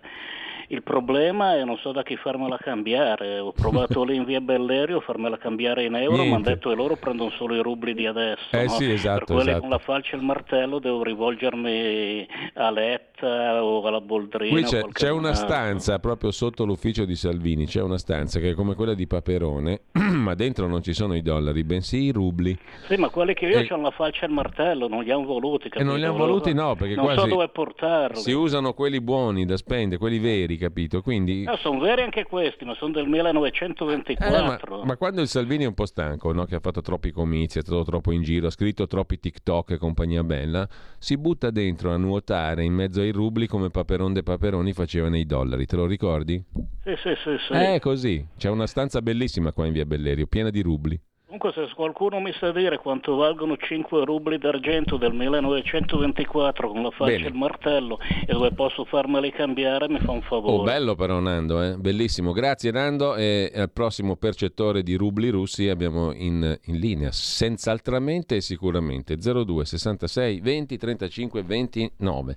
Il 0.70 0.84
problema 0.84 1.56
è 1.56 1.64
non 1.64 1.78
so 1.78 1.94
da 1.94 2.04
chi 2.04 2.18
farmela 2.18 2.58
cambiare. 2.58 3.40
Ho 3.40 3.54
provato 3.54 4.04
lì 4.06 4.16
in 4.16 4.26
via 4.26 4.42
Bellerio 4.42 4.98
a 4.98 5.02
farmela 5.02 5.38
cambiare 5.38 5.86
in 5.86 5.96
euro, 5.96 6.26
ma 6.26 6.36
hanno 6.36 6.44
detto 6.44 6.70
che 6.70 6.76
loro 6.76 6.98
prendono 6.98 7.30
solo 7.32 7.56
i 7.56 7.62
rubli 7.62 7.94
di 7.94 8.06
adesso. 8.06 8.44
Eh 8.52 8.66
no? 8.66 8.70
sì, 8.72 8.92
esatto. 8.92 9.26
Per 9.26 9.36
quelli 9.36 9.50
esatto. 9.50 9.62
con 9.62 9.70
la 9.70 9.78
falce 9.78 10.16
e 10.16 10.18
il 10.18 10.26
martello 10.26 10.80
devo 10.80 11.04
rivolgermi 11.04 12.28
a 12.56 12.70
Letta 12.70 13.64
o 13.64 13.82
alla 13.82 14.02
Boldrina. 14.02 14.52
Qui 14.52 14.64
c'è, 14.64 14.86
c'è 14.92 15.10
una 15.10 15.34
stanza 15.34 16.00
proprio 16.00 16.32
sotto 16.32 16.66
l'ufficio 16.66 17.06
di 17.06 17.16
Salvini, 17.16 17.66
c'è 17.66 17.82
una 17.82 17.98
stanza 17.98 18.40
che 18.40 18.50
è 18.50 18.54
come 18.54 18.76
quella 18.76 18.94
di 18.94 19.08
Paperone, 19.08 19.84
ma 19.94 20.34
dentro 20.34 20.68
non 20.68 20.84
ci 20.84 20.94
sono 20.94 21.16
i 21.16 21.22
dollari, 21.22 21.64
bensì 21.64 22.04
i 22.04 22.12
rubli. 22.12 22.58
Sì, 22.88 22.96
ma 22.98 23.08
quelli 23.08 23.34
che 23.34 23.46
io 23.46 23.60
e... 23.60 23.68
hanno 23.70 23.84
la 23.84 23.92
falce 23.92 24.26
e 24.26 24.28
il 24.28 24.34
martello, 24.34 24.90
non 24.90 25.04
li 25.04 25.12
hanno 25.12 25.26
voluti. 25.26 25.70
Capito? 25.70 25.80
E 25.80 25.84
non 25.86 25.98
li 25.98 26.04
hanno 26.04 26.18
voluti 26.18 26.54
no, 26.54 26.76
perché 26.76 26.96
non 26.96 27.06
quasi 27.06 27.22
so 27.22 27.28
dove 27.28 27.48
portarli. 27.48 28.20
Si 28.20 28.32
usano 28.34 28.74
quelli 28.74 29.00
buoni 29.00 29.46
da 29.46 29.56
spendere, 29.56 29.98
quelli 29.98 30.20
veri, 30.20 30.57
capito? 30.58 31.02
Quindi... 31.02 31.44
No, 31.44 31.56
sono 31.58 31.80
veri 31.80 32.02
anche 32.02 32.24
questi, 32.24 32.66
ma 32.66 32.74
sono 32.76 32.92
del 32.92 33.08
1924. 33.08 34.76
Eh, 34.76 34.78
ma, 34.80 34.86
ma, 34.86 34.98
quando 34.98 35.22
il 35.22 35.28
Salvini 35.28 35.64
è 35.64 35.68
un 35.68 35.74
po' 35.74 35.86
stanco, 35.86 36.32
no? 36.32 36.46
che 36.46 36.56
ha 36.56 36.60
fatto 36.60 36.82
troppi 36.82 37.12
comizi, 37.12 37.60
è 37.60 37.62
stato 37.62 37.84
troppo 37.84 38.12
in 38.12 38.22
giro, 38.24 38.48
ha 38.48 38.52
scritto 38.52 38.88
troppi 38.88 39.20
TikTok 39.20 39.72
e 39.72 39.78
compagnia 39.78 40.24
bella, 40.24 40.68
si 40.98 41.18
butta 41.18 41.52
dentro 41.52 41.92
a 41.92 41.98
nuotare 41.98 42.64
in 42.64 42.74
mezzo 42.74 43.02
ai 43.02 43.12
rubli 43.12 43.48
come 43.48 43.70
Paperon 43.70 44.14
de 44.14 44.24
Paperoni 44.24 44.74
faceva 44.74 45.10
nei 45.10 45.26
dollari. 45.26 45.66
Te 45.66 45.76
lo 45.76 45.86
ricordi? 45.86 46.44
Sì, 46.84 46.96
sì, 46.98 47.14
sì. 47.24 47.38
sì. 47.48 47.54
È 47.54 47.80
così. 47.80 48.26
C'è 48.38 48.50
una 48.50 48.68
stanza 48.68 49.02
bellissima 49.02 49.52
qua 49.52 49.66
in 49.66 49.74
via 49.74 49.86
Bellerio, 49.86 50.28
piena 50.28 50.50
di 50.50 50.62
rubli. 50.62 51.00
Comunque 51.28 51.52
se 51.52 51.70
qualcuno 51.76 52.22
mi 52.22 52.32
sa 52.40 52.54
dire 52.54 52.78
quanto 52.78 53.18
valgono 53.18 53.58
5 53.58 54.06
rubli 54.06 54.38
d'argento 54.38 54.96
del 54.96 55.12
1924 55.12 56.70
con 56.70 56.84
la 56.84 56.90
faccia 56.90 57.26
e 57.26 57.28
il 57.28 57.34
martello 57.34 58.00
e 58.26 58.32
dove 58.32 58.54
posso 58.54 58.86
farmeli 58.86 59.34
cambiare 59.34 59.90
mi 59.90 60.00
fa 60.00 60.12
un 60.12 60.22
favore. 60.22 60.56
Oh, 60.56 60.64
bello 60.64 60.96
però 60.96 61.20
Nando, 61.20 61.62
eh? 61.62 61.76
bellissimo. 61.76 62.32
Grazie 62.32 62.72
Nando 62.72 63.16
e 63.18 63.52
al 63.54 63.70
prossimo 63.70 64.16
percettore 64.16 64.84
di 64.84 64.96
rubli 64.96 65.28
russi 65.28 65.68
abbiamo 65.68 66.14
in, 66.14 66.58
in 66.64 66.80
linea, 66.80 67.12
senz'altramente 67.12 68.38
e 68.38 68.42
sicuramente 68.42 69.18
02 69.18 69.66
66 69.66 70.40
20 70.40 70.78
35 70.78 71.44
29. 71.44 72.36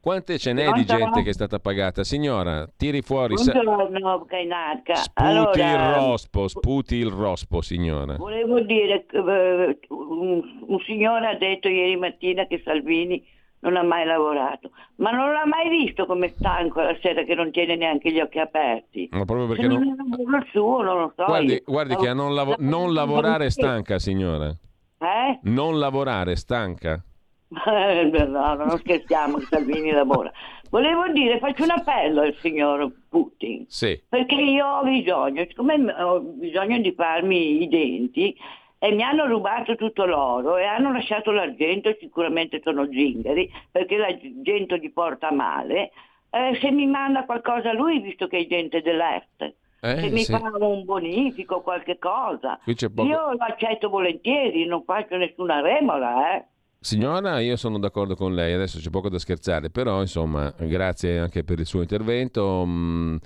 Quante 0.00 0.38
ce 0.38 0.52
n'è 0.52 0.70
di 0.72 0.84
gente 0.84 1.22
che 1.22 1.30
è 1.30 1.32
stata 1.32 1.58
pagata? 1.58 2.04
Signora, 2.04 2.68
tiri 2.76 3.02
fuori... 3.02 3.34
Buongiorno, 3.34 4.24
Cainarca. 4.26 4.94
Sputi 4.94 5.26
allora, 5.26 5.70
il 5.70 5.94
rospo, 5.94 6.46
sputi 6.48 6.94
il 6.94 7.10
rospo, 7.10 7.60
signora. 7.60 8.14
Volevo 8.14 8.60
dire, 8.60 9.06
uh, 9.12 9.76
un, 9.88 10.42
un 10.66 10.78
signore 10.86 11.26
ha 11.26 11.36
detto 11.36 11.66
ieri 11.66 11.96
mattina 11.96 12.46
che 12.46 12.62
Salvini 12.64 13.26
non 13.60 13.76
ha 13.76 13.82
mai 13.82 14.06
lavorato, 14.06 14.70
ma 14.96 15.10
non 15.10 15.32
l'ha 15.32 15.44
mai 15.44 15.68
visto 15.68 16.06
come 16.06 16.28
stanco 16.28 16.80
la 16.80 16.96
sera 17.02 17.24
che 17.24 17.34
non 17.34 17.50
tiene 17.50 17.74
neanche 17.74 18.12
gli 18.12 18.20
occhi 18.20 18.38
aperti. 18.38 19.08
Ma 19.10 19.24
proprio 19.24 19.48
perché 19.48 19.62
Se 19.62 19.68
non... 19.68 19.96
non... 19.96 20.40
il 20.40 20.46
suo, 20.52 20.80
non 20.80 21.00
lo 21.00 21.12
so. 21.16 21.24
Guardi, 21.24 21.54
io. 21.54 21.62
guardi 21.66 21.96
che 21.96 22.08
a 22.08 22.14
non, 22.14 22.34
lavo- 22.34 22.54
non 22.58 22.94
lavorare 22.94 23.46
è 23.46 23.50
stanca, 23.50 23.98
signora. 23.98 24.46
Eh? 24.46 25.38
Non 25.42 25.76
lavorare 25.80 26.32
è 26.32 26.36
stanca. 26.36 27.02
No, 27.48 28.54
non 28.54 28.78
scherziamo, 28.78 29.40
Salvini 29.40 29.90
lavora. 29.90 30.30
Volevo 30.70 31.08
dire, 31.08 31.38
faccio 31.38 31.64
un 31.64 31.70
appello 31.70 32.20
al 32.20 32.34
signor 32.34 32.92
Putin, 33.08 33.64
Sì. 33.68 34.00
perché 34.06 34.34
io 34.34 34.66
ho 34.66 34.82
bisogno, 34.82 35.44
siccome 35.48 35.74
ho 35.92 36.20
bisogno 36.20 36.78
di 36.78 36.92
farmi 36.92 37.62
i 37.62 37.68
denti 37.68 38.36
e 38.78 38.92
mi 38.92 39.02
hanno 39.02 39.26
rubato 39.26 39.76
tutto 39.76 40.04
l'oro 40.04 40.56
e 40.58 40.64
hanno 40.64 40.92
lasciato 40.92 41.30
l'argento, 41.30 41.96
sicuramente 41.98 42.60
sono 42.62 42.86
zingari, 42.90 43.50
perché 43.70 43.96
l'argento 43.96 44.76
gli 44.76 44.92
porta 44.92 45.32
male, 45.32 45.90
eh, 46.30 46.58
se 46.60 46.70
mi 46.70 46.86
manda 46.86 47.24
qualcosa 47.24 47.72
lui, 47.72 48.00
visto 48.00 48.26
che 48.26 48.38
è 48.38 48.46
gente 48.46 48.82
dell'est. 48.82 49.54
Eh, 49.80 49.96
se 50.00 50.10
mi 50.10 50.18
sì. 50.22 50.32
fa 50.32 50.50
un 50.58 50.84
bonifico, 50.84 51.62
qualche 51.62 51.98
cosa, 51.98 52.58
poco- 52.64 53.08
io 53.08 53.30
lo 53.30 53.36
accetto 53.38 53.88
volentieri, 53.88 54.66
non 54.66 54.82
faccio 54.84 55.16
nessuna 55.16 55.60
remola, 55.60 56.34
eh. 56.34 56.44
Signora, 56.88 57.40
io 57.40 57.56
sono 57.56 57.78
d'accordo 57.78 58.14
con 58.16 58.34
lei, 58.34 58.54
adesso 58.54 58.78
c'è 58.78 58.88
poco 58.88 59.10
da 59.10 59.18
scherzare, 59.18 59.68
però 59.68 60.00
insomma, 60.00 60.50
grazie 60.58 61.18
anche 61.18 61.44
per 61.44 61.58
il 61.58 61.66
suo 61.66 61.82
intervento. 61.82 62.64
Mm, 62.66 63.16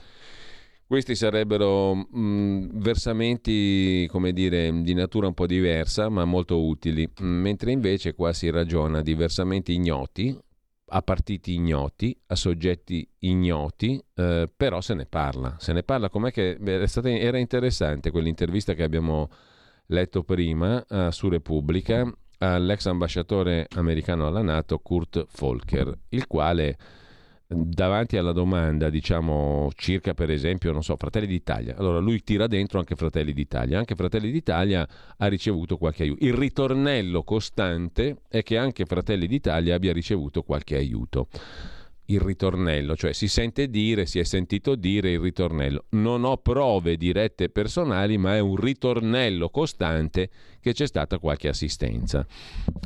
questi 0.84 1.14
sarebbero 1.14 1.94
mm, 1.94 2.70
versamenti, 2.80 4.08
come 4.10 4.32
dire, 4.32 4.82
di 4.82 4.94
natura 4.94 5.28
un 5.28 5.34
po' 5.34 5.46
diversa, 5.46 6.08
ma 6.08 6.24
molto 6.24 6.60
utili, 6.60 7.08
Mm, 7.22 7.40
mentre 7.40 7.70
invece 7.70 8.14
qua 8.14 8.32
si 8.32 8.50
ragiona 8.50 9.00
di 9.00 9.14
versamenti 9.14 9.74
ignoti, 9.74 10.36
a 10.86 11.02
partiti 11.02 11.54
ignoti, 11.54 12.20
a 12.26 12.34
soggetti 12.34 13.08
ignoti, 13.20 14.02
eh, 14.16 14.50
però 14.56 14.80
se 14.80 14.94
ne 14.94 15.06
parla. 15.06 15.54
Se 15.60 15.72
ne 15.72 15.84
parla 15.84 16.08
com'è 16.10 16.32
che 16.32 16.58
stata- 16.86 17.08
era 17.10 17.38
interessante 17.38 18.10
quell'intervista 18.10 18.74
che 18.74 18.82
abbiamo 18.82 19.30
letto 19.86 20.24
prima 20.24 20.84
eh, 20.84 21.12
su 21.12 21.28
Repubblica 21.28 22.12
all'ex 22.42 22.86
ambasciatore 22.86 23.68
americano 23.76 24.26
alla 24.26 24.42
Nato 24.42 24.78
Kurt 24.78 25.26
Volker, 25.38 25.96
il 26.08 26.26
quale 26.26 26.76
davanti 27.46 28.16
alla 28.16 28.32
domanda, 28.32 28.90
diciamo, 28.90 29.70
circa 29.76 30.14
per 30.14 30.30
esempio, 30.30 30.72
non 30.72 30.82
so, 30.82 30.96
Fratelli 30.96 31.26
d'Italia. 31.26 31.76
Allora 31.76 31.98
lui 31.98 32.22
tira 32.22 32.46
dentro 32.46 32.78
anche 32.78 32.96
Fratelli 32.96 33.32
d'Italia. 33.32 33.78
Anche 33.78 33.94
Fratelli 33.94 34.30
d'Italia 34.30 34.88
ha 35.16 35.26
ricevuto 35.26 35.76
qualche 35.76 36.02
aiuto. 36.04 36.24
Il 36.24 36.34
ritornello 36.34 37.22
costante 37.22 38.22
è 38.28 38.42
che 38.42 38.56
anche 38.56 38.86
Fratelli 38.86 39.26
d'Italia 39.26 39.74
abbia 39.74 39.92
ricevuto 39.92 40.42
qualche 40.42 40.76
aiuto. 40.76 41.28
Il 42.12 42.20
ritornello, 42.20 42.96
cioè 42.96 43.12
si 43.12 43.28
sente 43.28 43.68
dire, 43.68 44.06
si 44.06 44.18
è 44.18 44.24
sentito 44.24 44.74
dire 44.74 45.12
il 45.12 45.20
ritornello. 45.20 45.86
Non 45.90 46.24
ho 46.24 46.36
prove 46.36 46.96
dirette 46.96 47.48
personali, 47.48 48.18
ma 48.18 48.34
è 48.34 48.38
un 48.38 48.56
ritornello 48.56 49.48
costante 49.50 50.30
che 50.60 50.72
c'è 50.72 50.86
stata 50.86 51.18
qualche 51.18 51.48
assistenza. 51.48 52.26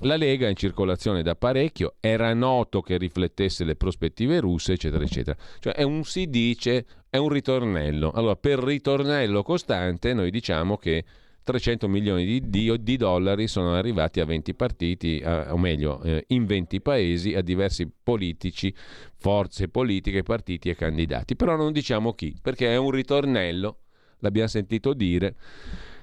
La 0.02 0.16
Lega 0.16 0.46
è 0.46 0.50
in 0.50 0.56
circolazione 0.56 1.22
da 1.22 1.34
parecchio, 1.34 1.94
era 2.00 2.32
noto 2.34 2.80
che 2.80 2.96
riflettesse 2.96 3.64
le 3.64 3.76
prospettive 3.76 4.40
russe, 4.40 4.72
eccetera, 4.72 5.02
eccetera. 5.02 5.36
Cioè 5.58 5.74
è 5.74 5.82
un 5.82 6.04
si 6.04 6.28
dice, 6.28 6.86
è 7.10 7.16
un 7.16 7.28
ritornello. 7.28 8.10
Allora, 8.12 8.36
per 8.36 8.58
ritornello 8.60 9.42
costante 9.42 10.14
noi 10.14 10.30
diciamo 10.30 10.76
che 10.76 11.04
300 11.46 11.86
milioni 11.86 12.24
di, 12.24 12.50
di, 12.50 12.82
di, 12.82 12.96
dollari 12.96 13.46
sono 13.46 13.74
arrivati 13.74 14.18
a 14.18 14.24
20 14.24 14.54
partiti, 14.54 15.22
a, 15.24 15.54
o 15.54 15.56
meglio, 15.56 16.02
eh, 16.02 16.24
in 16.28 16.44
20 16.44 16.80
paesi, 16.80 17.34
a 17.34 17.40
diversi 17.40 17.88
politici, 18.02 18.74
forze 19.14 19.68
politiche, 19.68 20.24
partiti 20.24 20.70
e 20.70 20.74
candidati. 20.74 21.36
Però 21.36 21.54
non 21.54 21.70
diciamo 21.70 22.14
chi, 22.14 22.36
perché 22.42 22.72
è 22.72 22.76
un 22.76 22.90
ritornello, 22.90 23.78
l'abbiamo 24.18 24.48
sentito 24.48 24.92
dire. 24.92 25.36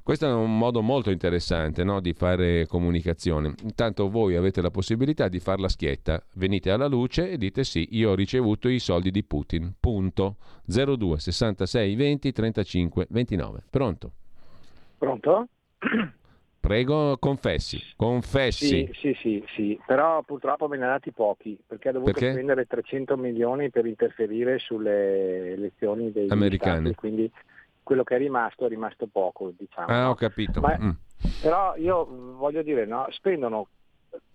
Questo 0.01 0.27
è 0.27 0.31
un 0.31 0.57
modo 0.57 0.81
molto 0.81 1.11
interessante 1.11 1.83
no, 1.83 1.99
di 1.99 2.13
fare 2.13 2.65
comunicazione. 2.65 3.53
Intanto 3.63 4.09
voi 4.09 4.37
avete 4.37 4.61
la 4.61 4.71
possibilità 4.71 5.27
di 5.27 5.39
fare 5.39 5.59
la 5.59 5.69
schietta, 5.69 6.25
venite 6.35 6.71
alla 6.71 6.87
luce 6.87 7.31
e 7.31 7.37
dite 7.37 7.65
sì, 7.65 7.89
io 7.91 8.11
ho 8.11 8.15
ricevuto 8.15 8.69
i 8.69 8.79
soldi 8.79 9.11
di 9.11 9.25
Putin. 9.25 9.73
Punto. 9.77 10.37
02 10.65 11.19
66 11.19 11.95
20 11.95 12.31
35 12.31 13.07
29. 13.09 13.63
Pronto? 13.69 14.11
Pronto? 15.03 15.49
Prego, 16.61 17.17
confessi, 17.17 17.77
confessi. 17.97 18.87
Sì, 18.87 18.93
sì, 18.93 19.13
sì, 19.19 19.43
sì, 19.53 19.79
però 19.85 20.21
purtroppo 20.21 20.69
me 20.69 20.77
ne 20.77 20.85
ha 20.85 20.91
dati 20.91 21.11
pochi, 21.11 21.59
perché 21.67 21.89
ha 21.89 21.91
dovuto 21.91 22.13
Perché? 22.13 22.31
spendere 22.31 22.65
300 22.65 23.17
milioni 23.17 23.69
per 23.69 23.85
interferire 23.85 24.59
sulle 24.59 25.51
elezioni 25.51 26.13
dei 26.13 26.29
Americane. 26.29 26.79
Stati, 26.79 26.95
quindi 26.95 27.29
quello 27.83 28.05
che 28.05 28.15
è 28.15 28.17
rimasto 28.17 28.65
è 28.65 28.69
rimasto 28.69 29.07
poco, 29.07 29.51
diciamo. 29.57 29.87
Ah, 29.89 30.09
ho 30.09 30.15
capito. 30.15 30.61
Ma- 30.61 30.77
Mm. 30.79 30.91
Però 31.41 31.75
io 31.75 32.05
mh, 32.05 32.35
voglio 32.37 32.61
dire, 32.63 32.85
no, 32.85 33.05
spendono 33.09 33.67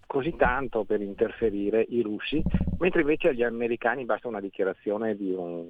così 0.07 0.37
tanto 0.37 0.85
per 0.85 1.01
interferire 1.01 1.81
i 1.89 2.03
russi, 2.03 2.43
mentre 2.79 3.01
invece 3.01 3.29
agli 3.29 3.43
americani 3.43 4.05
basta 4.05 4.29
una 4.29 4.41
dichiarazione 4.41 5.17
di 5.17 5.33
un 5.33 5.67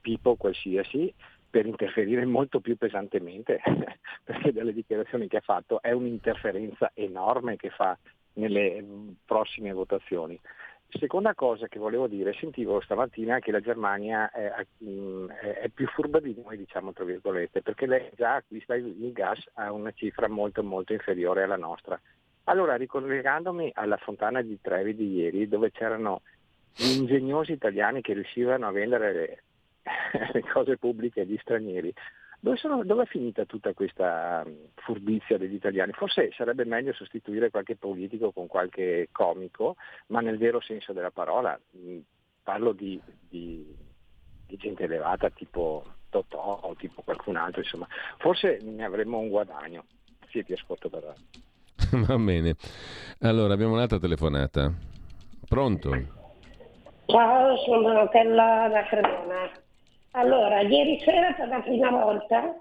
tipo 0.00 0.36
qualsiasi 0.36 1.12
per 1.50 1.66
interferire 1.66 2.24
molto 2.24 2.60
più 2.60 2.76
pesantemente, 2.76 3.60
perché 4.24 4.52
dalle 4.52 4.72
dichiarazioni 4.72 5.28
che 5.28 5.38
ha 5.38 5.42
fatto 5.42 5.80
è 5.80 5.92
un'interferenza 5.92 6.90
enorme 6.94 7.56
che 7.56 7.70
fa 7.70 7.96
nelle 8.34 8.80
mh, 8.82 9.16
prossime 9.24 9.72
votazioni. 9.72 10.38
Seconda 10.90 11.34
cosa 11.34 11.66
che 11.66 11.78
volevo 11.78 12.06
dire, 12.06 12.32
sentivo 12.32 12.80
stamattina 12.80 13.40
che 13.40 13.50
la 13.50 13.60
Germania 13.60 14.30
è, 14.30 14.50
mh, 14.78 15.26
è- 15.26 15.68
più 15.68 15.86
furba 15.88 16.18
di 16.18 16.34
noi, 16.42 16.56
diciamo 16.56 16.92
tra 16.92 17.04
virgolette, 17.04 17.60
perché 17.60 17.86
lei 17.86 18.10
già 18.16 18.36
acquista 18.36 18.74
il 18.74 19.12
gas 19.12 19.44
a 19.54 19.70
una 19.72 19.92
cifra 19.92 20.28
molto 20.28 20.62
molto 20.62 20.92
inferiore 20.94 21.42
alla 21.42 21.56
nostra. 21.56 22.00
Allora, 22.44 22.76
ricollegandomi 22.76 23.72
alla 23.74 23.98
fontana 23.98 24.40
di 24.40 24.58
Trevi 24.62 24.94
di 24.94 25.16
ieri, 25.16 25.48
dove 25.48 25.70
c'erano 25.70 26.22
gli 26.74 26.96
ingegnosi 26.96 27.52
italiani 27.52 28.00
che 28.00 28.14
riuscivano 28.14 28.66
a 28.66 28.70
vendere 28.70 29.42
le, 30.32 30.42
cose 30.52 30.76
pubbliche 30.76 31.22
agli 31.22 31.36
stranieri, 31.40 31.92
dove, 32.40 32.56
sono- 32.56 32.84
dove 32.84 33.02
è 33.04 33.06
finita 33.06 33.44
tutta 33.44 33.72
questa 33.72 34.44
mh, 34.44 34.70
furbizia 34.76 35.38
degli 35.38 35.54
italiani? 35.54 35.92
Forse 35.92 36.30
sarebbe 36.36 36.64
meglio 36.64 36.92
sostituire 36.92 37.50
qualche 37.50 37.76
politico 37.76 38.32
con 38.32 38.46
qualche 38.46 39.08
comico, 39.12 39.76
ma 40.08 40.20
nel 40.20 40.38
vero 40.38 40.60
senso 40.60 40.92
della 40.92 41.10
parola. 41.10 41.58
Mh, 41.72 41.98
Parlo 42.48 42.72
di, 42.72 42.98
di- 43.28 43.76
di 44.46 44.56
gente 44.56 44.84
elevata 44.84 45.28
tipo 45.28 45.84
Totò 46.08 46.60
o 46.62 46.74
tipo 46.76 47.02
qualcun 47.02 47.36
altro, 47.36 47.60
insomma. 47.60 47.86
Forse 48.16 48.58
ne 48.62 48.82
avremmo 48.82 49.18
un 49.18 49.28
guadagno. 49.28 49.84
Sì, 50.30 50.42
ti 50.42 50.54
ascolto 50.54 50.88
per 50.88 51.14
Va 52.06 52.16
bene. 52.16 52.54
Allora, 53.20 53.52
abbiamo 53.52 53.74
un'altra 53.74 53.98
telefonata. 53.98 54.72
Pronto? 55.46 55.90
Ciao, 57.04 57.56
sono 57.58 57.82
Donatella 57.82 58.68
da 58.70 58.82
Cremona. 58.86 59.50
Allora, 60.12 60.60
ieri 60.62 60.98
sera 61.00 61.32
per 61.32 61.48
la 61.48 61.60
prima 61.60 61.90
volta, 61.90 62.60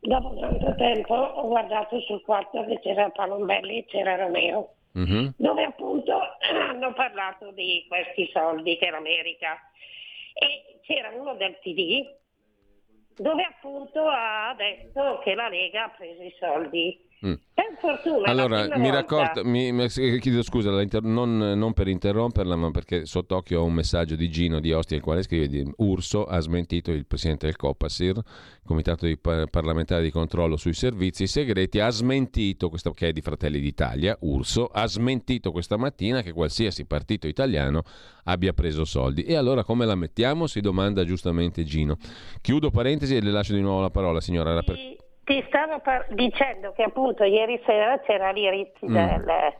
dopo 0.00 0.36
tanto 0.38 0.74
tempo, 0.76 1.14
ho 1.14 1.46
guardato 1.46 2.00
sul 2.00 2.20
quarto 2.22 2.64
che 2.64 2.80
c'era 2.80 3.10
Palombelli 3.10 3.78
e 3.78 3.84
c'era 3.86 4.16
Romeo, 4.16 4.74
Mhm. 4.92 5.34
dove 5.36 5.64
appunto 5.64 6.18
hanno 6.50 6.92
parlato 6.94 7.52
di 7.52 7.84
questi 7.88 8.28
soldi 8.32 8.76
che 8.76 8.90
l'America. 8.90 9.58
E 10.34 10.80
c'era 10.82 11.10
uno 11.10 11.34
del 11.34 11.58
PD 11.58 12.06
dove 13.16 13.42
appunto 13.42 14.06
ha 14.06 14.54
detto 14.56 15.18
che 15.24 15.34
la 15.34 15.48
Lega 15.48 15.84
ha 15.84 15.88
preso 15.90 16.22
i 16.22 16.34
soldi. 16.38 17.06
Mm. 17.26 17.34
Fortuna 17.80 18.26
Allora, 18.28 18.76
mi 18.76 18.90
raccordo, 18.90 19.44
mi, 19.44 19.70
mi- 19.70 19.84
eh, 19.84 20.18
chiedo 20.18 20.42
scusa, 20.42 20.70
non, 21.02 21.36
non 21.36 21.72
per 21.74 21.86
interromperla, 21.86 22.56
ma 22.56 22.72
perché 22.72 23.06
sott'occhio 23.06 23.60
ho 23.60 23.64
un 23.64 23.72
messaggio 23.72 24.16
di 24.16 24.28
Gino 24.28 24.58
di 24.58 24.72
Ostia, 24.72 24.96
il 24.96 25.02
quale 25.02 25.22
scrive 25.22 25.46
di 25.46 25.64
Urso 25.76 26.24
ha 26.24 26.40
smentito 26.40 26.90
il 26.90 27.06
presidente 27.06 27.46
del 27.46 27.54
Copasir, 27.54 28.20
comitato 28.64 29.06
di 29.06 29.16
par- 29.16 29.48
parlamentare 29.48 30.02
di 30.02 30.10
controllo 30.10 30.56
sui 30.56 30.72
servizi 30.72 31.28
segreti, 31.28 31.78
ha 31.78 31.88
smentito, 31.90 32.68
questo, 32.68 32.90
che 32.90 33.08
è 33.08 33.12
di 33.12 33.20
Fratelli 33.20 33.60
d'Italia, 33.60 34.16
Urso, 34.22 34.66
ha 34.66 34.86
smentito 34.86 35.52
questa 35.52 35.76
mattina 35.76 36.20
che 36.22 36.32
qualsiasi 36.32 36.84
partito 36.84 37.28
italiano 37.28 37.82
abbia 38.24 38.52
preso 38.54 38.84
soldi. 38.84 39.22
E 39.22 39.36
allora 39.36 39.62
come 39.62 39.86
la 39.86 39.94
mettiamo? 39.94 40.48
Si 40.48 40.60
domanda 40.60 41.04
giustamente 41.04 41.62
Gino. 41.62 41.96
Chiudo 42.40 42.70
parentesi 42.70 43.14
e 43.14 43.20
le 43.22 43.30
lascio 43.30 43.54
di 43.54 43.60
nuovo 43.60 43.82
la 43.82 43.90
parola, 43.90 44.20
signora. 44.20 44.50
Era 44.50 44.62
per- 44.62 44.96
Ti, 45.28 45.44
stavo 45.48 45.78
par- 45.80 46.06
dicendo 46.08 46.72
che 46.72 46.84
appunto 46.84 47.22
ieri 47.22 47.60
sera 47.66 47.98
c'era 48.00 48.30
lì 48.30 48.48
Ricci, 48.48 48.86
Mm. 48.86 48.94
del, 48.94 49.52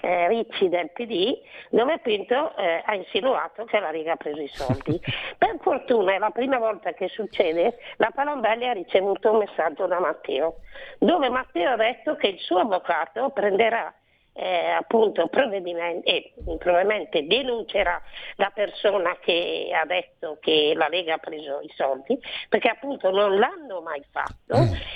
eh, 0.00 0.26
Ricci 0.26 0.68
del 0.68 0.90
PD 0.90 1.38
dove 1.70 1.92
appunto 1.92 2.56
eh, 2.56 2.82
ha 2.84 2.94
insinuato 2.96 3.64
che 3.66 3.78
la 3.78 3.92
Lega 3.92 4.14
ha 4.14 4.16
preso 4.16 4.40
i 4.40 4.48
soldi. 4.48 5.00
per 5.38 5.58
fortuna 5.60 6.14
è 6.14 6.18
la 6.18 6.30
prima 6.30 6.58
volta 6.58 6.92
che 6.92 7.06
succede, 7.06 7.78
la 7.98 8.10
Palombelli 8.12 8.66
ha 8.66 8.72
ricevuto 8.72 9.30
un 9.30 9.38
messaggio 9.38 9.86
da 9.86 10.00
Matteo, 10.00 10.56
dove 10.98 11.28
Matteo 11.28 11.70
ha 11.70 11.76
detto 11.76 12.16
che 12.16 12.26
il 12.26 12.38
suo 12.40 12.58
avvocato 12.58 13.30
prenderà 13.30 13.94
eh, 14.34 14.70
appunto 14.70 15.26
provvedimenti- 15.28 16.08
e 16.08 16.32
probabilmente 16.58 17.26
denuncerà 17.26 18.00
la 18.36 18.50
persona 18.54 19.16
che 19.20 19.70
ha 19.72 19.84
detto 19.84 20.38
che 20.40 20.72
la 20.74 20.88
Lega 20.88 21.14
ha 21.14 21.18
preso 21.18 21.60
i 21.60 21.70
soldi 21.76 22.18
perché 22.48 22.68
appunto 22.68 23.10
non 23.10 23.38
l'hanno 23.38 23.80
mai 23.82 24.02
fatto. 24.10 24.30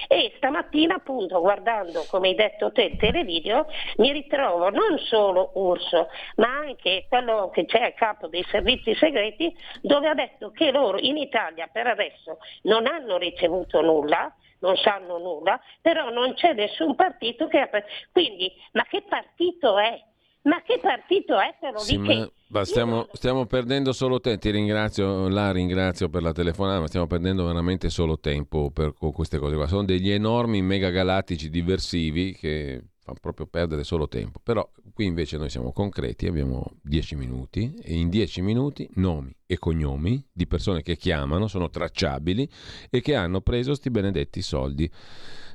E 0.08 0.32
stamattina 0.36 0.94
appunto 0.94 1.40
guardando 1.40 2.04
come 2.08 2.28
hai 2.28 2.34
detto 2.34 2.72
te 2.72 2.82
il 2.82 2.96
televideo 2.96 3.66
mi 3.96 4.12
ritrovo 4.12 4.70
non 4.70 4.98
solo 4.98 5.50
Urso 5.54 6.08
ma 6.36 6.48
anche 6.58 7.06
quello 7.08 7.50
che 7.52 7.64
c'è 7.66 7.82
a 7.82 7.92
capo 7.92 8.28
dei 8.28 8.44
servizi 8.44 8.94
segreti 8.94 9.54
dove 9.82 10.08
ha 10.08 10.14
detto 10.14 10.50
che 10.50 10.70
loro 10.70 10.98
in 10.98 11.16
Italia 11.16 11.68
per 11.70 11.86
adesso 11.86 12.38
non 12.62 12.86
hanno 12.86 13.18
ricevuto 13.18 13.80
nulla 13.80 14.32
non 14.60 14.76
sanno 14.76 15.18
nulla, 15.18 15.60
però 15.80 16.10
non 16.10 16.34
c'è 16.34 16.52
nessun 16.54 16.94
partito 16.94 17.46
che 17.48 17.58
ha... 17.58 17.68
Quindi, 18.12 18.52
ma 18.72 18.84
che 18.84 19.02
partito 19.08 19.78
è? 19.78 20.02
Ma 20.42 20.62
che 20.62 20.78
partito 20.80 21.38
è 21.38 21.56
quello 21.58 21.78
Sì, 21.78 21.98
ma- 21.98 22.30
ma 22.48 22.64
stiamo, 22.64 23.08
stiamo 23.12 23.46
perdendo 23.46 23.92
solo 23.92 24.20
tempo. 24.20 24.40
Ti 24.40 24.50
ringrazio, 24.50 25.28
la 25.28 25.50
ringrazio 25.50 26.08
per 26.08 26.22
la 26.22 26.32
telefonata, 26.32 26.80
ma 26.80 26.86
stiamo 26.86 27.08
perdendo 27.08 27.44
veramente 27.44 27.90
solo 27.90 28.20
tempo 28.20 28.70
per, 28.70 28.94
con 28.94 29.10
queste 29.12 29.38
cose 29.38 29.56
qua. 29.56 29.66
Sono 29.66 29.84
degli 29.84 30.10
enormi 30.10 30.62
megagalattici 30.62 31.50
diversivi 31.50 32.32
che 32.32 32.80
fanno 33.06 33.18
proprio 33.20 33.46
perdere 33.46 33.84
solo 33.84 34.08
tempo. 34.08 34.40
Però 34.42 34.68
qui 34.92 35.04
invece 35.04 35.36
noi 35.36 35.48
siamo 35.48 35.70
concreti, 35.70 36.26
abbiamo 36.26 36.72
10 36.82 37.14
minuti 37.14 37.72
e 37.80 37.94
in 37.94 38.08
10 38.08 38.42
minuti 38.42 38.88
nomi 38.94 39.32
e 39.46 39.58
cognomi 39.58 40.24
di 40.32 40.48
persone 40.48 40.82
che 40.82 40.96
chiamano, 40.96 41.46
sono 41.46 41.70
tracciabili 41.70 42.48
e 42.90 43.00
che 43.00 43.14
hanno 43.14 43.40
preso 43.42 43.74
sti 43.74 43.90
benedetti 43.90 44.42
soldi 44.42 44.90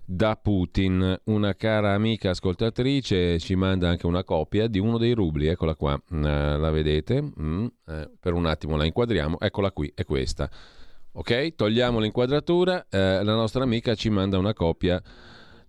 da 0.05 0.37
Putin. 0.37 1.19
Una 1.25 1.53
cara 1.55 1.93
amica 1.93 2.29
ascoltatrice 2.29 3.37
ci 3.39 3.55
manda 3.55 3.89
anche 3.89 4.07
una 4.07 4.23
copia 4.23 4.67
di 4.67 4.79
uno 4.79 4.97
dei 4.97 5.11
rubli, 5.11 5.47
eccola 5.47 5.75
qua, 5.75 6.01
Mm, 6.13 6.23
la 6.23 6.71
vedete? 6.71 7.21
Mm, 7.21 7.65
eh, 7.87 8.09
per 8.17 8.31
un 8.31 8.45
attimo 8.45 8.77
la 8.77 8.85
inquadriamo, 8.85 9.39
eccola 9.39 9.71
qui, 9.71 9.91
è 9.93 10.05
questa. 10.05 10.49
Ok, 11.13 11.55
togliamo 11.55 11.99
l'inquadratura, 11.99 12.85
eh, 12.89 13.21
la 13.21 13.35
nostra 13.35 13.63
amica 13.63 13.93
ci 13.95 14.09
manda 14.09 14.37
una 14.37 14.53
copia, 14.53 15.01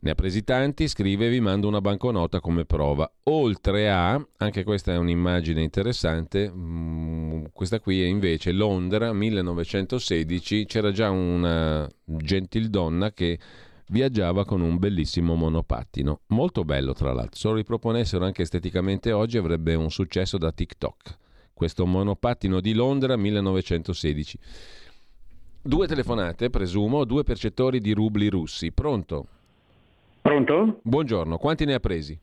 ne 0.05 0.11
ha 0.11 0.15
presi 0.17 0.43
tanti, 0.43 0.89
scrive 0.89 1.29
vi 1.29 1.39
mando 1.39 1.69
una 1.69 1.81
banconota 1.81 2.41
come 2.41 2.65
prova. 2.65 3.09
Oltre 3.25 3.89
a, 3.89 4.21
anche 4.39 4.65
questa 4.65 4.93
è 4.93 4.97
un'immagine 4.97 5.63
interessante, 5.63 6.51
mm, 6.51 7.45
questa 7.53 7.79
qui 7.79 8.03
è 8.03 8.07
invece 8.07 8.51
Londra 8.51 9.13
1916, 9.13 10.67
c'era 10.67 10.91
già 10.91 11.11
una 11.11 11.89
gentildonna 12.05 13.13
che 13.13 13.39
viaggiava 13.91 14.45
con 14.45 14.61
un 14.61 14.77
bellissimo 14.79 15.37
monopattino, 15.37 16.23
molto 16.29 16.65
bello 16.65 16.95
tra 16.95 17.13
l'altro, 17.13 17.39
se 17.39 17.49
lo 17.49 17.55
riproponessero 17.55 18.25
anche 18.25 18.43
esteticamente 18.43 19.13
oggi 19.13 19.39
avrebbe 19.39 19.75
un 19.75 19.91
successo 19.91 20.37
da 20.37 20.51
TikTok. 20.51 21.19
questo 21.55 21.87
monopattino 21.87 22.61
di 22.61 22.73
Londra 22.73 23.17
1916. 23.17 24.39
Due 25.63 25.87
telefonate, 25.87 26.51
presumo, 26.51 27.05
due 27.05 27.23
percettori 27.23 27.79
di 27.79 27.93
rubli 27.93 28.29
russi. 28.29 28.73
Pronto? 28.73 29.27
Pronto? 30.23 30.79
Buongiorno, 30.83 31.37
quanti 31.37 31.65
ne 31.65 31.75
ha 31.75 31.81
presi? 31.81 32.19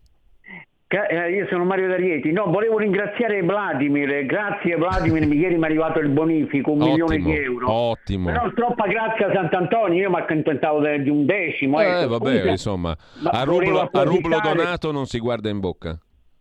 Eh, 0.91 1.31
io 1.35 1.45
sono 1.51 1.65
Mario 1.65 1.87
D'Arieti. 1.87 2.31
No, 2.31 2.45
volevo 2.49 2.79
ringraziare 2.79 3.41
Vladimir. 3.43 4.25
Grazie 4.25 4.75
Vladimir, 4.75 5.21
ieri 5.31 5.55
mi 5.55 5.61
è 5.61 5.65
arrivato 5.65 5.99
il 5.99 6.09
bonifico, 6.09 6.71
un 6.71 6.81
ottimo, 6.81 7.05
milione 7.07 7.17
di 7.17 7.43
euro. 7.43 7.71
Ottimo. 7.71 8.31
Però 8.31 8.51
troppa 8.53 8.87
grazia 8.87 9.27
a 9.27 9.33
Sant'Antonio, 9.33 10.01
io 10.01 10.09
mi 10.09 10.15
accontentavo 10.15 10.79
di 10.97 11.09
un 11.09 11.25
decimo. 11.25 11.79
Eh, 11.79 11.85
ecco. 11.85 12.07
vabbè, 12.07 12.23
Comunque, 12.23 12.49
insomma, 12.49 12.97
ma 13.21 13.29
a 13.29 13.43
rublo, 13.43 13.81
a 13.81 14.03
rublo 14.03 14.39
donato 14.41 14.91
non 14.91 15.05
si 15.05 15.19
guarda 15.19 15.49
in 15.49 15.59
bocca. 15.59 15.95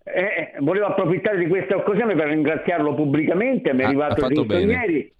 Eh, 0.04 0.52
volevo 0.60 0.86
approfittare 0.86 1.36
di 1.36 1.46
questa 1.48 1.76
occasione 1.76 2.14
per 2.14 2.28
ringraziarlo 2.28 2.94
pubblicamente, 2.94 3.74
mi 3.74 3.80
è 3.80 3.82
Ah, 3.82 3.86
arrivato 3.88 4.12
ha 4.14 4.16
fatto 4.16 4.32
giusto 4.32 4.46
bene. 4.46 4.72
ieri. 4.72 5.12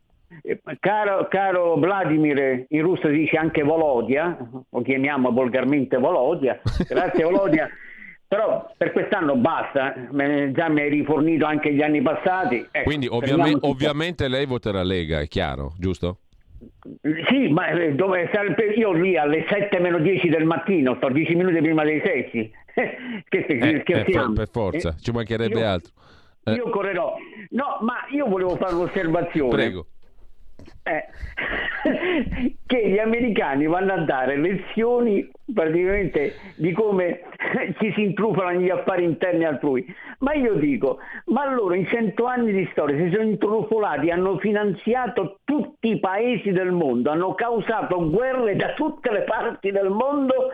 Eh, 0.42 0.60
Caro, 0.80 1.26
caro 1.30 1.76
Vladimir, 1.76 2.66
in 2.68 2.82
russo 2.82 3.08
si 3.08 3.14
dice 3.14 3.36
anche 3.36 3.62
Volodia, 3.62 4.36
lo 4.70 4.82
chiamiamo 4.82 5.30
volgarmente 5.32 5.96
Volodia, 5.96 6.60
grazie 6.86 7.24
Volodia, 7.24 7.68
però 8.28 8.70
per 8.76 8.92
quest'anno 8.92 9.36
basta, 9.36 9.94
me- 10.10 10.52
già 10.52 10.68
mi 10.68 10.82
hai 10.82 10.90
rifornito 10.90 11.46
anche 11.46 11.72
gli 11.72 11.80
anni 11.82 12.02
passati. 12.02 12.56
Ecco, 12.70 12.84
Quindi 12.84 13.06
ovviame- 13.06 13.26
fermiamoci 13.26 13.58
qua. 13.60 13.68
ovviamente 13.70 14.28
lei 14.28 14.44
voterà 14.46 14.82
Lega, 14.82 15.20
è 15.20 15.28
chiaro, 15.28 15.72
giusto? 15.78 16.18
Sì, 17.28 17.48
ma 17.48 17.68
eh, 17.68 17.94
dove 17.94 18.28
io 18.76 18.92
lì 18.92 19.16
alle 19.16 19.46
7 19.48 19.78
meno 19.78 19.98
10 19.98 20.28
del 20.28 20.44
mattino, 20.44 20.96
sto 20.96 21.08
10 21.08 21.34
minuti 21.36 21.58
prima 21.60 21.84
dei 21.84 22.02
16. 22.04 22.52
che 23.28 23.38
Eh, 23.38 23.56
per, 23.56 23.80
scherziamo. 23.80 24.32
per 24.34 24.48
forza, 24.50 24.90
Eh, 24.90 25.00
ci 25.00 25.10
mancherebbe 25.10 25.58
io- 25.60 25.66
altro. 25.66 25.92
Eh, 26.44 26.52
Io 26.52 26.68
correrò. 26.70 27.14
No, 27.50 27.78
ma 27.82 27.94
io 28.10 28.26
volevo 28.26 28.56
fare 28.56 28.74
un'osservazione. 28.74 29.50
prego. 29.50 29.86
Eh, 30.82 31.04
che 32.66 32.88
gli 32.88 32.98
americani 32.98 33.66
vanno 33.66 33.92
a 33.92 34.04
dare 34.04 34.36
lezioni 34.36 35.28
praticamente 35.52 36.34
di 36.56 36.72
come 36.72 37.22
ci 37.78 37.92
si 37.92 38.02
intrufano 38.02 38.60
gli 38.60 38.70
affari 38.70 39.04
interni 39.04 39.44
altrui. 39.44 39.84
Ma 40.20 40.34
io 40.34 40.54
dico, 40.54 40.98
ma 41.26 41.50
loro 41.52 41.74
in 41.74 41.86
cento 41.86 42.26
anni 42.26 42.52
di 42.52 42.68
storia 42.72 42.96
si 42.96 43.10
sono 43.10 43.28
intrufolati, 43.28 44.10
hanno 44.10 44.38
finanziato 44.38 45.38
tutti 45.44 45.90
i 45.90 46.00
paesi 46.00 46.50
del 46.50 46.72
mondo, 46.72 47.10
hanno 47.10 47.34
causato 47.34 48.10
guerre 48.10 48.56
da 48.56 48.74
tutte 48.74 49.10
le 49.10 49.22
parti 49.22 49.70
del 49.70 49.90
mondo. 49.90 50.50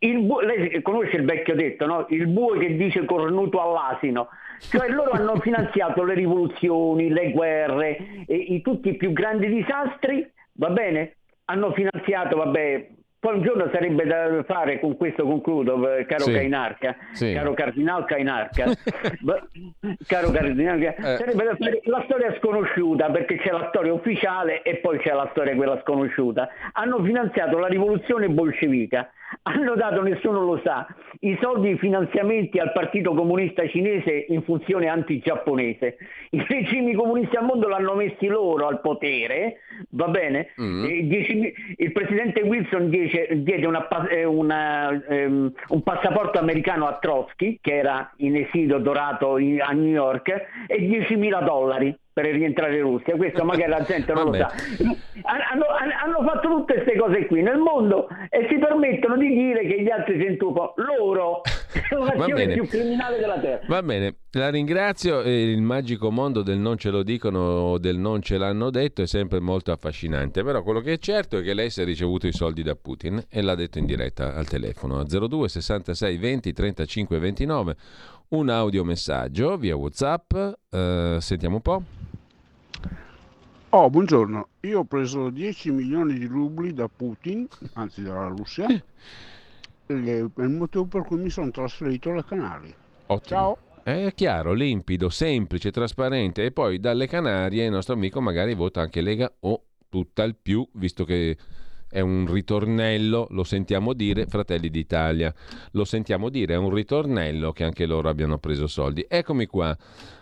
Il 0.00 0.20
bu- 0.20 0.40
lei 0.40 0.82
conosce 0.82 1.16
il 1.16 1.24
vecchio 1.24 1.54
detto, 1.54 1.86
no? 1.86 2.06
Il 2.10 2.26
bue 2.26 2.58
che 2.58 2.76
dice 2.76 3.04
cornuto 3.04 3.60
all'asino. 3.60 4.28
Cioè 4.60 4.88
loro 4.88 5.10
hanno 5.12 5.38
finanziato 5.40 6.04
le 6.04 6.14
rivoluzioni, 6.14 7.08
le 7.10 7.30
guerre, 7.30 8.24
e, 8.26 8.34
i- 8.34 8.60
tutti 8.62 8.90
i 8.90 8.96
più 8.96 9.12
grandi 9.12 9.48
disastri, 9.48 10.28
va 10.54 10.70
bene? 10.70 11.16
Hanno 11.46 11.72
finanziato, 11.72 12.36
vabbè, 12.36 12.88
poi 13.20 13.34
un 13.36 13.42
giorno 13.42 13.68
sarebbe 13.72 14.04
da 14.04 14.42
fare, 14.46 14.78
con 14.80 14.96
questo 14.96 15.24
concludo, 15.24 15.96
eh, 15.96 16.06
caro 16.06 16.24
Sì. 16.24 16.32
Cainarca, 16.32 16.96
Sì. 17.12 17.32
caro 17.32 17.52
Cardinal 17.54 18.04
Cainarca, 18.04 18.66
caro 20.06 20.30
Cardinal, 20.30 20.80
Eh. 20.82 20.94
sarebbe 20.98 21.44
da 21.44 21.56
fare 21.56 21.80
la 21.84 22.02
storia 22.04 22.34
sconosciuta, 22.38 23.10
perché 23.10 23.36
c'è 23.38 23.50
la 23.50 23.66
storia 23.68 23.92
ufficiale 23.92 24.62
e 24.62 24.76
poi 24.76 24.98
c'è 24.98 25.12
la 25.12 25.28
storia 25.32 25.54
quella 25.54 25.80
sconosciuta. 25.82 26.48
Hanno 26.72 27.02
finanziato 27.02 27.58
la 27.58 27.66
rivoluzione 27.68 28.28
bolscevica, 28.28 29.10
hanno 29.42 29.74
dato, 29.74 30.02
nessuno 30.02 30.42
lo 30.42 30.60
sa, 30.64 30.86
i 31.20 31.36
soldi, 31.40 31.70
i 31.70 31.78
finanziamenti 31.78 32.58
al 32.58 32.72
Partito 32.72 33.12
Comunista 33.14 33.66
Cinese 33.68 34.26
in 34.28 34.42
funzione 34.42 34.88
anti-giapponese. 34.88 35.96
I 36.30 36.44
regimi 36.48 36.94
comunisti 36.94 37.36
al 37.36 37.44
mondo 37.44 37.68
l'hanno 37.68 37.94
messi 37.94 38.26
loro 38.26 38.66
al 38.68 38.80
potere, 38.80 39.58
va 39.90 40.08
bene? 40.08 40.48
Mm. 40.60 40.84
E 40.84 41.06
dieci- 41.06 41.54
il 41.76 41.92
presidente 41.92 42.40
Wilson 42.42 42.88
dice- 43.08 43.42
diede 43.42 43.66
una 43.66 43.86
eh, 44.08 44.24
una, 44.24 44.90
ehm, 45.08 45.52
un 45.68 45.82
passaporto 45.82 46.38
americano 46.38 46.86
a 46.86 46.98
Trotsky, 47.00 47.58
che 47.60 47.76
era 47.76 48.12
in 48.18 48.36
esilio 48.36 48.78
dorato 48.78 49.38
in- 49.38 49.60
a 49.60 49.72
New 49.72 49.90
York, 49.90 50.46
e 50.66 50.78
10.000 50.78 51.40
dollari 51.40 51.96
per 52.20 52.34
rientrare 52.34 52.76
in 52.76 52.82
Russia. 52.82 53.14
Questo 53.14 53.44
magari 53.44 53.70
la 53.70 53.82
gente 53.82 54.12
non 54.12 54.24
lo 54.24 54.34
sa. 54.34 54.52
Hanno, 55.22 55.64
hanno- 56.02 56.26
fatto 56.26 56.48
tutte 56.48 56.74
queste 56.74 56.98
cose 56.98 57.26
qui 57.26 57.42
nel 57.42 57.58
mondo 57.58 58.08
e 58.28 58.46
si 58.50 58.58
permettono 58.58 59.16
di 59.16 59.28
dire 59.28 59.66
che 59.66 59.82
gli 59.82 59.88
altri 59.88 60.18
si 60.20 60.26
intufano. 60.26 60.74
Loro 60.76 61.42
è 61.72 61.94
l'azione 61.94 62.34
bene. 62.34 62.54
più 62.54 62.66
criminale 62.66 63.18
della 63.18 63.38
terra. 63.38 63.64
Va 63.68 63.82
bene, 63.82 64.16
la 64.32 64.50
ringrazio. 64.50 65.20
Il 65.20 65.62
magico 65.62 66.10
mondo 66.10 66.42
del 66.42 66.58
non 66.58 66.76
ce 66.76 66.90
lo 66.90 67.04
dicono 67.04 67.38
o 67.38 67.78
del 67.78 67.98
non 67.98 68.20
ce 68.20 68.36
l'hanno 68.36 68.70
detto 68.70 69.02
è 69.02 69.06
sempre 69.06 69.38
molto 69.38 69.70
affascinante. 69.70 70.42
Però 70.42 70.62
quello 70.62 70.80
che 70.80 70.94
è 70.94 70.98
certo 70.98 71.38
è 71.38 71.42
che 71.42 71.54
lei 71.54 71.70
si 71.70 71.82
è 71.82 71.84
ricevuto 71.84 72.26
i 72.26 72.32
soldi 72.32 72.62
da 72.62 72.74
Putin 72.74 73.22
e 73.30 73.40
l'ha 73.40 73.54
detto 73.54 73.78
in 73.78 73.86
diretta 73.86 74.34
al 74.34 74.48
telefono 74.48 74.98
a 74.98 75.04
02 75.04 75.48
66 75.48 76.16
20 76.16 76.52
35 76.52 77.18
29. 77.18 77.76
Un 78.30 78.48
audiomessaggio 78.50 79.56
via 79.56 79.74
WhatsApp. 79.76 80.34
eh, 80.70 81.16
sentiamo 81.20 81.56
un 81.56 81.62
po'. 81.62 81.82
Oh, 83.70 83.90
buongiorno. 83.90 84.48
Io 84.60 84.80
ho 84.80 84.84
preso 84.84 85.30
10 85.30 85.70
milioni 85.70 86.18
di 86.18 86.26
rubli 86.26 86.72
da 86.72 86.88
Putin, 86.94 87.46
anzi 87.74 88.02
dalla 88.02 88.28
Russia, 88.28 88.66
Eh. 88.66 88.82
il 89.86 90.48
motivo 90.50 90.84
per 90.86 91.02
cui 91.04 91.18
mi 91.18 91.30
sono 91.30 91.50
trasferito 91.50 92.10
alle 92.10 92.24
Canarie. 92.24 92.74
Ottimo. 93.06 93.38
Ciao. 93.38 93.58
È 93.82 94.12
chiaro, 94.14 94.52
limpido, 94.52 95.08
semplice, 95.08 95.70
trasparente 95.70 96.44
e 96.44 96.50
poi 96.50 96.78
dalle 96.78 97.06
Canarie 97.06 97.64
il 97.64 97.70
nostro 97.70 97.94
amico 97.94 98.20
magari 98.20 98.54
vota 98.54 98.82
anche 98.82 99.00
Lega 99.00 99.32
o 99.40 99.62
tutt'al 99.88 100.34
più, 100.36 100.66
visto 100.72 101.04
che 101.04 101.36
è 101.88 102.00
un 102.00 102.26
ritornello, 102.30 103.26
lo 103.30 103.44
sentiamo 103.44 103.92
dire, 103.92 104.26
Fratelli 104.26 104.68
d'Italia, 104.70 105.34
lo 105.72 105.84
sentiamo 105.84 106.28
dire, 106.28 106.54
è 106.54 106.56
un 106.58 106.72
ritornello 106.72 107.52
che 107.52 107.64
anche 107.64 107.86
loro 107.86 108.08
abbiano 108.08 108.38
preso 108.38 108.66
soldi. 108.66 109.04
Eccomi 109.08 109.46
qua. 109.46 109.76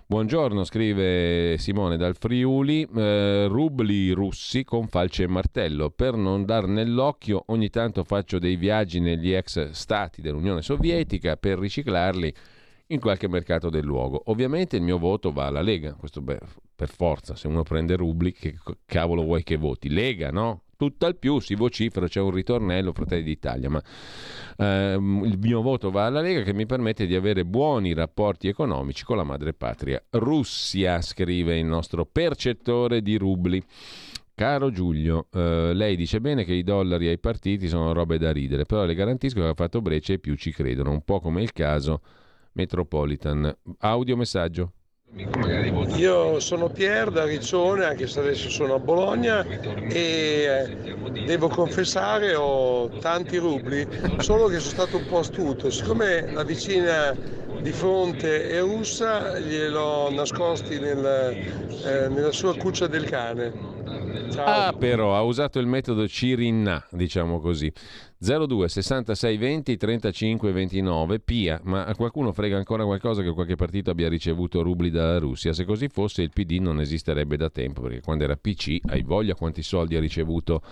Buongiorno, 0.08 0.62
scrive 0.62 1.58
Simone 1.58 1.96
dal 1.96 2.14
Friuli, 2.14 2.86
eh, 2.94 3.46
rubli 3.48 4.12
russi 4.12 4.62
con 4.62 4.86
falce 4.86 5.24
e 5.24 5.26
martello. 5.26 5.90
Per 5.90 6.14
non 6.14 6.44
dar 6.44 6.68
nell'occhio 6.68 7.42
ogni 7.46 7.70
tanto 7.70 8.04
faccio 8.04 8.38
dei 8.38 8.54
viaggi 8.54 9.00
negli 9.00 9.32
ex 9.32 9.70
stati 9.70 10.22
dell'Unione 10.22 10.62
Sovietica 10.62 11.36
per 11.36 11.58
riciclarli 11.58 12.32
in 12.88 13.00
qualche 13.00 13.26
mercato 13.26 13.68
del 13.68 13.84
luogo. 13.84 14.22
Ovviamente 14.26 14.76
il 14.76 14.82
mio 14.82 14.98
voto 14.98 15.32
va 15.32 15.46
alla 15.46 15.60
Lega, 15.60 15.94
questo 15.94 16.20
beh, 16.20 16.38
per 16.76 16.88
forza, 16.88 17.34
se 17.34 17.48
uno 17.48 17.64
prende 17.64 17.96
rubli 17.96 18.30
che 18.30 18.56
cavolo 18.84 19.22
vuoi 19.22 19.42
che 19.42 19.56
voti? 19.56 19.88
Lega, 19.88 20.30
no? 20.30 20.65
Tutt'al 20.76 21.16
più 21.16 21.38
si 21.40 21.54
vocifera, 21.54 22.06
c'è 22.06 22.20
un 22.20 22.30
ritornello 22.30 22.92
Fratelli 22.92 23.22
d'Italia, 23.22 23.70
ma 23.70 23.82
ehm, 24.58 25.24
il 25.24 25.38
mio 25.38 25.62
voto 25.62 25.90
va 25.90 26.04
alla 26.04 26.20
Lega 26.20 26.42
che 26.42 26.52
mi 26.52 26.66
permette 26.66 27.06
di 27.06 27.14
avere 27.14 27.46
buoni 27.46 27.94
rapporti 27.94 28.48
economici 28.48 29.02
con 29.04 29.16
la 29.16 29.24
madrepatria. 29.24 30.02
Russia, 30.10 31.00
scrive 31.00 31.58
il 31.58 31.64
nostro 31.64 32.04
percettore 32.04 33.00
di 33.00 33.16
rubli. 33.16 33.62
Caro 34.34 34.70
Giulio, 34.70 35.28
eh, 35.32 35.72
lei 35.72 35.96
dice 35.96 36.20
bene 36.20 36.44
che 36.44 36.52
i 36.52 36.62
dollari 36.62 37.08
ai 37.08 37.18
partiti 37.18 37.68
sono 37.68 37.94
robe 37.94 38.18
da 38.18 38.32
ridere, 38.32 38.66
però 38.66 38.84
le 38.84 38.94
garantisco 38.94 39.40
che 39.40 39.46
ha 39.46 39.54
fatto 39.54 39.80
breccia 39.80 40.12
e 40.12 40.18
più 40.18 40.34
ci 40.34 40.52
credono, 40.52 40.90
un 40.90 41.02
po' 41.02 41.20
come 41.20 41.40
il 41.40 41.52
caso 41.52 42.02
Metropolitan. 42.52 43.56
Audio 43.78 44.14
messaggio. 44.14 44.72
Io 45.96 46.40
sono 46.40 46.68
Pier 46.68 47.10
da 47.10 47.24
Riccione, 47.24 47.86
anche 47.86 48.06
se 48.06 48.20
adesso 48.20 48.50
sono 48.50 48.74
a 48.74 48.78
Bologna 48.78 49.46
e 49.46 50.44
eh, 50.44 51.24
devo 51.24 51.48
confessare 51.48 52.34
ho 52.34 52.88
tanti 53.00 53.38
rubli, 53.38 53.86
solo 54.18 54.46
che 54.48 54.58
sono 54.58 54.72
stato 54.72 54.98
un 54.98 55.06
po' 55.06 55.20
astuto. 55.20 55.70
Siccome 55.70 56.30
la 56.32 56.44
vicina 56.44 57.16
di 57.62 57.72
fronte 57.72 58.50
è 58.50 58.60
russa, 58.60 59.38
gliel'ho 59.38 60.10
nascosti 60.10 60.78
nel, 60.78 61.04
eh, 61.84 62.08
nella 62.08 62.32
sua 62.32 62.54
cuccia 62.54 62.86
del 62.86 63.04
cane. 63.04 63.76
Ciao. 64.30 64.44
Ah, 64.44 64.72
però 64.72 65.16
ha 65.16 65.22
usato 65.22 65.58
il 65.58 65.66
metodo 65.66 66.06
Cirinna, 66.06 66.84
diciamo 66.90 67.40
così. 67.40 67.72
02 68.18 68.68
66 68.68 69.36
20 69.36 69.76
35 69.76 70.52
29 70.52 71.20
Pia, 71.20 71.60
ma 71.64 71.84
a 71.84 71.94
qualcuno 71.94 72.32
frega 72.32 72.56
ancora 72.56 72.84
qualcosa 72.84 73.22
che 73.22 73.32
qualche 73.32 73.56
partito 73.56 73.90
abbia 73.90 74.08
ricevuto 74.08 74.62
rubli 74.62 74.90
dalla 75.06 75.18
Russia? 75.18 75.52
Se 75.52 75.64
così 75.64 75.88
fosse 75.88 76.22
il 76.22 76.30
PD 76.30 76.58
non 76.60 76.80
esisterebbe 76.80 77.36
da 77.36 77.50
tempo, 77.50 77.82
perché 77.82 78.00
quando 78.00 78.24
era 78.24 78.36
PC 78.36 78.78
hai 78.86 79.02
voglia 79.02 79.34
quanti 79.34 79.62
soldi 79.62 79.96
ha 79.96 80.00
ricevuto 80.00 80.62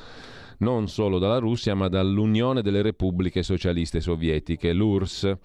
non 0.58 0.88
solo 0.88 1.18
dalla 1.18 1.38
Russia, 1.38 1.74
ma 1.74 1.88
dall'Unione 1.88 2.62
delle 2.62 2.82
Repubbliche 2.82 3.42
Socialiste 3.42 4.00
Sovietiche, 4.00 4.72
l'URSS. 4.72 5.36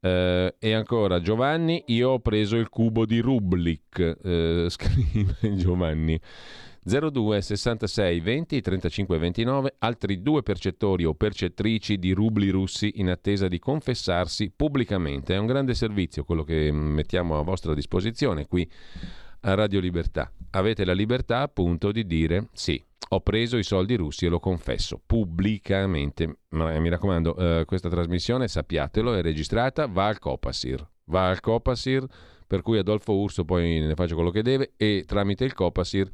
Eh, 0.00 0.54
e 0.58 0.72
ancora 0.72 1.20
Giovanni, 1.20 1.82
io 1.86 2.10
ho 2.10 2.18
preso 2.20 2.56
il 2.56 2.68
cubo 2.68 3.06
di 3.06 3.18
Rublik, 3.18 4.18
eh, 4.22 4.66
scrive 4.70 5.56
Giovanni. 5.56 6.20
02 6.86 7.42
66 7.42 8.20
20 8.20 8.60
35 8.60 9.18
29 9.18 9.74
altri 9.80 10.22
due 10.22 10.44
percettori 10.44 11.04
o 11.04 11.14
percettrici 11.14 11.98
di 11.98 12.12
rubli 12.12 12.48
russi 12.50 12.92
in 12.96 13.10
attesa 13.10 13.48
di 13.48 13.58
confessarsi 13.58 14.52
pubblicamente. 14.54 15.34
È 15.34 15.38
un 15.38 15.46
grande 15.46 15.74
servizio 15.74 16.22
quello 16.22 16.44
che 16.44 16.70
mettiamo 16.70 17.40
a 17.40 17.42
vostra 17.42 17.74
disposizione 17.74 18.46
qui 18.46 18.70
a 19.40 19.54
Radio 19.54 19.80
Libertà. 19.80 20.30
Avete 20.50 20.84
la 20.84 20.92
libertà 20.92 21.40
appunto 21.40 21.90
di 21.90 22.06
dire 22.06 22.50
sì, 22.52 22.80
ho 23.08 23.20
preso 23.20 23.56
i 23.56 23.64
soldi 23.64 23.96
russi 23.96 24.26
e 24.26 24.28
lo 24.28 24.38
confesso 24.38 25.00
pubblicamente. 25.04 26.38
Ma 26.50 26.78
mi 26.78 26.88
raccomando, 26.88 27.36
eh, 27.36 27.64
questa 27.64 27.88
trasmissione, 27.88 28.46
sappiatelo, 28.46 29.12
è 29.12 29.22
registrata, 29.22 29.86
va 29.86 30.06
al 30.06 30.20
Copasir. 30.20 30.88
Va 31.06 31.28
al 31.28 31.40
Copasir, 31.40 32.06
per 32.46 32.62
cui 32.62 32.78
Adolfo 32.78 33.12
Urso 33.14 33.44
poi 33.44 33.80
ne 33.80 33.94
faccia 33.96 34.14
quello 34.14 34.30
che 34.30 34.42
deve 34.42 34.74
e 34.76 35.02
tramite 35.04 35.44
il 35.44 35.52
Copasir 35.52 36.08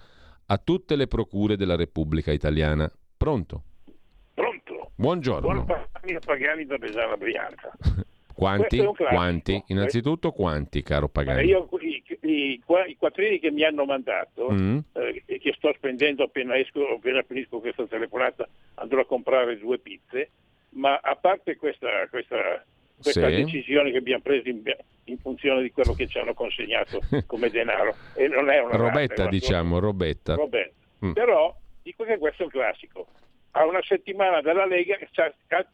a 0.52 0.58
tutte 0.58 0.96
le 0.96 1.06
procure 1.06 1.56
della 1.56 1.76
Repubblica 1.76 2.30
Italiana. 2.30 2.90
Pronto? 3.16 3.62
Pronto? 4.34 4.90
Buongiorno. 4.94 5.64
Buon 5.64 6.18
Pagani 6.22 6.66
da 6.66 6.76
Besana 6.76 7.16
Brianza. 7.16 7.72
Quanti? 8.34 8.84
Quanti? 8.96 9.62
Innanzitutto 9.68 10.32
quanti, 10.32 10.82
caro 10.82 11.08
Pagani? 11.08 11.46
io 11.46 11.68
i, 11.80 12.02
i, 12.22 12.62
i 12.88 12.96
quattrini 12.98 13.38
che 13.38 13.50
mi 13.50 13.62
hanno 13.62 13.84
mandato 13.84 14.50
Mm. 14.50 14.78
eh, 14.94 15.22
che 15.38 15.54
sto 15.56 15.72
spendendo 15.76 16.24
appena, 16.24 16.56
esco, 16.56 16.80
appena 16.96 17.22
finisco 17.22 17.60
questa 17.60 17.86
telefonata 17.86 18.48
andrò 18.74 19.02
a 19.02 19.06
comprare 19.06 19.58
due 19.58 19.78
pizze 19.78 20.30
ma 20.70 20.98
a 21.00 21.14
parte 21.14 21.56
questa, 21.56 21.88
questa, 22.10 22.64
questa 23.00 23.28
Sì. 23.28 23.34
decisione 23.36 23.90
che 23.90 23.98
abbiamo 23.98 24.22
preso 24.22 24.48
in, 24.48 24.62
in 25.04 25.18
funzione 25.18 25.62
di 25.62 25.70
quello 25.70 25.94
che 25.94 26.06
ci 26.06 26.18
hanno 26.18 26.34
consegnato 26.34 27.00
come 27.26 27.50
denaro 27.50 27.94
e 28.14 28.28
non 28.28 28.50
è 28.50 28.58
una 28.60 28.76
Robetta, 28.76 29.24
rata, 29.24 29.28
diciamo, 29.30 29.78
Robetta. 29.78 30.34
Robetta. 30.34 30.74
Mm. 31.04 31.12
Però 31.12 31.56
dico 31.82 32.04
che 32.04 32.18
questo 32.18 32.42
è 32.42 32.44
un 32.46 32.50
classico. 32.50 33.06
A 33.52 33.66
una 33.66 33.82
settimana 33.82 34.40
dalla 34.40 34.64
Lega 34.64 34.96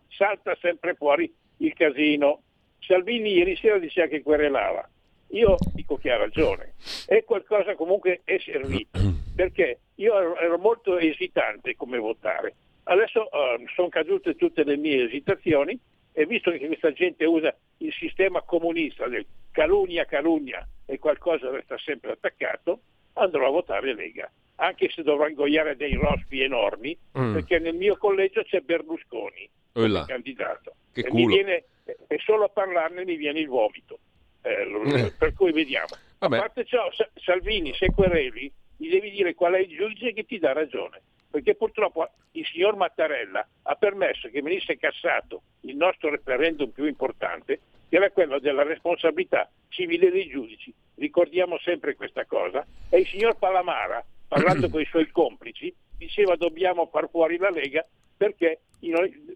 salta 0.08 0.56
sempre 0.60 0.94
fuori 0.94 1.32
il 1.58 1.72
casino. 1.74 2.42
Salvini 2.80 3.32
ieri 3.34 3.56
sera 3.56 3.78
diceva 3.78 4.06
che 4.08 4.22
querelava. 4.22 4.88
Io 5.32 5.56
dico 5.74 5.96
che 5.96 6.10
ha 6.10 6.16
ragione. 6.16 6.72
E 7.06 7.24
qualcosa 7.24 7.74
comunque 7.74 8.22
è 8.24 8.38
servito. 8.38 8.98
Perché 9.36 9.80
io 9.96 10.36
ero, 10.36 10.58
molto 10.58 10.98
esitante 10.98 11.76
come 11.76 11.98
votare. 11.98 12.54
Adesso 12.84 13.30
eh, 13.30 13.64
sono 13.74 13.88
cadute 13.88 14.34
tutte 14.34 14.64
le 14.64 14.76
mie 14.76 15.04
esitazioni 15.04 15.78
e 16.12 16.26
visto 16.26 16.50
che 16.50 16.66
questa 16.66 16.92
gente 16.92 17.24
usa 17.24 17.54
il 17.78 17.92
sistema 17.92 18.42
comunista 18.42 19.06
del 19.08 19.24
calunnia, 19.52 20.04
calunnia 20.04 20.66
e 20.86 20.98
qualcosa 20.98 21.50
resta 21.50 21.76
sempre 21.78 22.12
attaccato, 22.12 22.80
andrò 23.14 23.46
a 23.48 23.50
votare 23.50 23.94
Lega, 23.94 24.30
anche 24.56 24.88
se 24.90 25.02
dovrò 25.02 25.28
ingoiare 25.28 25.76
dei 25.76 25.94
rospi 25.94 26.40
enormi, 26.42 26.96
Mm. 27.18 27.32
perché 27.34 27.58
nel 27.58 27.74
mio 27.74 27.96
collegio 27.96 28.42
c'è 28.42 28.60
Berlusconi 28.60 29.48
Ulla. 29.74 30.00
come 30.00 30.06
candidato. 30.12 30.74
Che 30.92 31.00
e, 31.00 31.10
viene, 31.10 31.64
e 32.06 32.18
solo 32.18 32.44
a 32.44 32.48
parlarne 32.48 33.04
mi 33.04 33.16
viene 33.16 33.40
il 33.40 33.48
vomito. 33.48 33.98
Eh, 34.42 34.62
Eh. 34.94 35.12
per 35.18 35.34
cui 35.34 35.52
vediamo. 35.52 35.88
Vabbè. 36.18 36.36
A 36.36 36.40
parte 36.40 36.64
ciò, 36.64 36.90
Sa- 36.92 37.08
Salvini, 37.16 37.74
se 37.74 37.90
quereli, 37.92 38.50
gli 38.76 38.88
devi 38.88 39.10
dire 39.10 39.34
qual 39.34 39.54
è 39.54 39.58
il 39.60 39.68
giudice 39.76 40.12
che 40.12 40.24
ti 40.24 40.38
dà 40.38 40.52
ragione. 40.52 41.00
Perché 41.30 41.54
purtroppo 41.54 42.08
il 42.32 42.46
signor 42.46 42.76
Mattarella 42.76 43.46
ha 43.62 43.74
permesso 43.74 44.28
che 44.28 44.42
venisse 44.42 44.78
cassato 44.78 45.42
il 45.62 45.76
nostro 45.76 46.10
referendum 46.10 46.70
più 46.70 46.84
importante, 46.84 47.60
che 47.88 47.96
era 47.96 48.10
quello 48.10 48.38
della 48.38 48.62
responsabilità 48.62 49.50
civile 49.68 50.10
dei 50.10 50.28
giudici. 50.28 50.72
Ricordiamo 50.96 51.58
sempre 51.58 51.94
questa 51.94 52.24
cosa. 52.24 52.66
E 52.88 53.00
il 53.00 53.06
signor 53.06 53.36
Palamara, 53.36 54.04
parlando 54.26 54.68
con 54.70 54.80
i 54.80 54.86
suoi 54.86 55.10
complici, 55.10 55.74
diceva 55.96 56.36
dobbiamo 56.36 56.86
far 56.86 57.08
fuori 57.10 57.36
la 57.36 57.50
Lega 57.50 57.84
perché, 58.16 58.60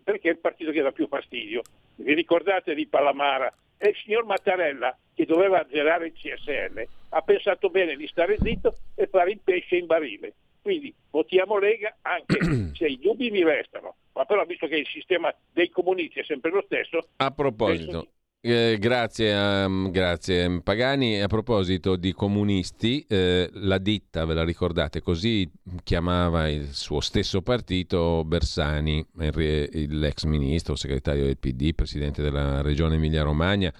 perché 0.02 0.28
è 0.28 0.32
il 0.32 0.38
partito 0.38 0.70
che 0.70 0.82
dà 0.82 0.92
più 0.92 1.06
fastidio. 1.06 1.62
Vi 1.96 2.14
ricordate 2.14 2.74
di 2.74 2.86
Palamara? 2.86 3.52
E 3.78 3.90
il 3.90 3.96
signor 3.96 4.24
Mattarella, 4.24 4.96
che 5.14 5.24
doveva 5.24 5.60
azzerare 5.60 6.06
il 6.06 6.12
CSL, 6.12 6.86
ha 7.10 7.20
pensato 7.22 7.68
bene 7.68 7.96
di 7.96 8.06
stare 8.06 8.36
zitto 8.40 8.76
e 8.94 9.06
fare 9.06 9.32
il 9.32 9.40
pesce 9.42 9.76
in 9.76 9.86
barile. 9.86 10.34
Quindi 10.62 10.94
votiamo 11.10 11.58
Lega 11.58 11.96
anche 12.02 12.38
se 12.74 12.86
i 12.86 12.98
dubbi 12.98 13.30
mi 13.30 13.42
restano, 13.42 13.96
ma 14.14 14.24
però 14.24 14.44
visto 14.44 14.68
che 14.68 14.76
il 14.76 14.86
sistema 14.86 15.34
dei 15.52 15.68
comunisti 15.68 16.20
è 16.20 16.24
sempre 16.24 16.50
lo 16.50 16.62
stesso, 16.64 17.00
A 17.16 17.30
proposito, 17.32 18.06
eh, 18.44 18.76
grazie, 18.80 19.32
a, 19.32 19.68
grazie 19.68 20.60
Pagani. 20.62 21.20
A 21.20 21.28
proposito 21.28 21.94
di 21.94 22.12
comunisti, 22.12 23.04
eh, 23.08 23.48
la 23.52 23.78
ditta, 23.78 24.24
ve 24.24 24.34
la 24.34 24.44
ricordate, 24.44 25.00
così 25.00 25.48
chiamava 25.84 26.48
il 26.48 26.72
suo 26.72 27.00
stesso 27.00 27.42
partito 27.42 28.24
Bersani, 28.24 29.06
l'ex 29.14 30.24
ministro, 30.24 30.74
segretario 30.74 31.24
del 31.24 31.38
PD, 31.38 31.72
presidente 31.74 32.20
della 32.20 32.62
regione 32.62 32.96
Emilia-Romagna. 32.96 33.72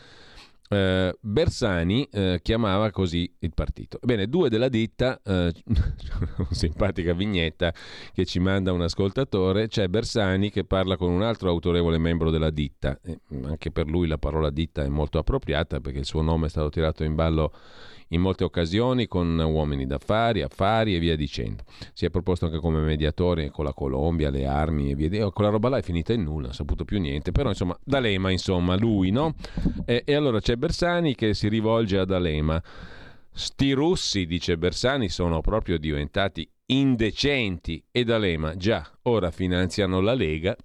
Eh, 0.73 1.17
Bersani 1.21 2.09
eh, 2.11 2.41
chiamava 2.43 2.91
così 2.91 3.31
il 3.41 3.53
partito. 3.55 3.99
Bene, 4.03 4.27
due 4.27 4.49
della 4.49 4.69
ditta, 4.69 5.21
eh, 5.23 5.53
una 5.67 6.49
simpatica 6.51 7.13
vignetta 7.13 7.75
che 8.13 8.25
ci 8.25 8.39
manda 8.39 8.73
un 8.73 8.81
ascoltatore, 8.81 9.69
c'è 9.69 9.89
Bersani 9.89 10.51
che 10.51 10.65
parla 10.65 10.97
con 10.97 11.11
un 11.11 11.23
altro 11.23 11.51
autorevole 11.51 11.99
membro 11.99 12.31
della 12.31 12.51
ditta, 12.51 12.99
E, 13.03 13.21
mm, 13.35 13.45
anche 13.45 13.71
per 13.71 13.87
lui 13.87 14.07
la 14.07 14.19
parola 14.19 14.51
ditta 14.51 14.83
è 14.83 14.89
molto 14.89 15.19
appropriata 15.19 15.81
perché 15.81 15.99
il 15.99 16.07
suo 16.07 16.23
nome 16.23 16.47
è 16.47 16.49
stato 16.49 16.71
tirato 16.71 17.05
in 17.05 17.15
ballo 17.15 17.53
in 18.13 18.21
molte 18.21 18.45
occasioni 18.45 19.07
con 19.07 19.39
uomini 19.39 19.87
d'affari, 19.87 20.43
affari 20.43 20.95
e 20.95 20.99
via 20.99 21.17
dicendo. 21.17 21.65
Si 21.93 22.05
è 22.05 22.11
proposto 22.11 22.47
anche 22.47 22.59
come 22.59 22.81
mediatore 22.81 23.51
con 23.51 23.65
la 23.65 23.73
Colombia, 23.73 24.31
le 24.31 24.47
armi 24.47 24.91
e 24.91 24.95
via 24.95 25.09
dicendo. 25.09 25.33
Quella 25.33 25.51
roba 25.51 25.69
là 25.69 25.79
è 25.79 25.83
finita 25.83 26.13
in 26.13 26.23
nulla, 26.23 26.43
non 26.43 26.51
ha 26.51 26.55
saputo 26.55 26.85
più 26.85 27.01
niente, 27.01 27.33
però 27.33 27.49
insomma 27.49 27.77
D'Alema, 27.83 28.31
insomma, 28.31 28.77
lui, 28.77 29.11
no? 29.11 29.35
E, 29.85 30.03
e 30.05 30.15
allora 30.15 30.41
c'è 30.41 30.57
Bersani 30.57 31.15
che 31.15 31.35
si 31.35 31.49
rivolge 31.49 31.99
ad 31.99 32.09
D'Alema. 32.09 32.63
Sti 33.35 33.73
russi, 33.73 34.27
dice 34.27 34.59
Bersani, 34.59 35.09
sono 35.09 35.41
proprio 35.41 35.79
diventati 35.79 36.49
indecenti 36.67 37.83
e 37.91 38.05
D'Alema 38.05 38.57
già 38.57 38.87
ora 39.03 39.31
finanziano 39.31 40.01
la 40.01 40.15
Lega, 40.15 40.57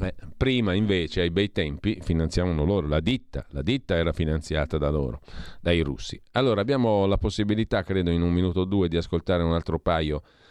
eh, 0.00 0.14
prima 0.36 0.74
invece 0.74 1.22
ai 1.22 1.30
bei 1.30 1.50
tempi 1.50 1.98
finanziavano 2.00 2.64
loro, 2.64 2.86
la 2.86 3.00
ditta, 3.00 3.44
la 3.50 3.62
ditta 3.62 3.96
era 3.96 4.12
finanziata 4.12 4.78
da 4.78 4.90
loro, 4.90 5.20
dai 5.60 5.80
russi. 5.80 6.20
Allora 6.32 6.60
abbiamo 6.60 7.06
la 7.06 7.18
possibilità, 7.18 7.82
credo 7.82 8.10
in 8.10 8.22
un 8.22 8.32
minuto 8.32 8.60
o 8.60 8.64
due, 8.64 8.88
di 8.88 8.96
ascoltare 8.96 9.42
un 9.42 9.52
altro 9.52 9.78
paio 9.78 10.22
di 10.22 10.42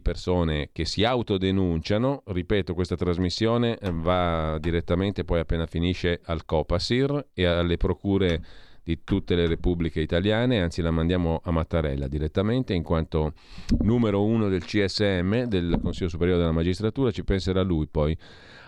persone 0.00 0.70
che 0.72 0.84
si 0.84 1.04
autodenunciano. 1.04 2.22
Ripeto, 2.26 2.74
questa 2.74 2.96
trasmissione 2.96 3.78
eh, 3.78 3.90
va 3.92 4.58
direttamente 4.58 5.24
poi 5.24 5.40
appena 5.40 5.66
finisce 5.66 6.20
al 6.24 6.44
Copasir 6.44 7.28
e 7.32 7.44
alle 7.44 7.76
procure 7.76 8.42
di 8.86 9.02
tutte 9.02 9.34
le 9.34 9.48
repubbliche 9.48 10.00
italiane, 10.00 10.60
anzi 10.60 10.80
la 10.80 10.92
mandiamo 10.92 11.40
a 11.42 11.50
Mattarella 11.50 12.06
direttamente 12.06 12.72
in 12.72 12.84
quanto 12.84 13.32
numero 13.80 14.22
uno 14.22 14.48
del 14.48 14.64
CSM, 14.64 15.42
del 15.46 15.80
Consiglio 15.82 16.08
Superiore 16.08 16.38
della 16.38 16.52
Magistratura, 16.52 17.10
ci 17.10 17.24
penserà 17.24 17.62
lui 17.62 17.88
poi 17.88 18.16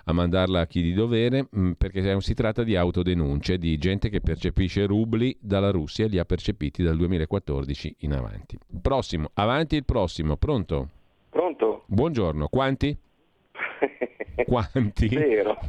a 0.07 0.12
mandarla 0.12 0.62
a 0.62 0.66
chi 0.66 0.83
di 0.83 0.93
dovere, 0.93 1.47
mh, 1.49 1.73
perché 1.79 2.21
si 2.21 2.35
tratta 2.35 2.64
di 2.64 2.75
autodenunce 2.75 3.59
di 3.59 3.79
gente 3.79 4.09
che 4.09 4.21
percepisce 4.21 4.87
rubli 4.87 5.37
dalla 5.41 5.71
Russia 5.71 6.07
e 6.07 6.09
li 6.09 6.19
ha 6.19 6.25
percepiti 6.25 6.83
dal 6.83 6.97
2014 6.97 7.97
in 8.01 8.14
avanti. 8.14 8.59
Prossimo, 8.83 9.31
avanti 9.35 9.77
il 9.77 9.85
prossimo, 9.85 10.37
pronto? 10.37 10.89
Buongiorno, 11.91 12.49
quanti? 12.49 12.95
Quanti? 14.45 15.09
Zero. 15.09 15.57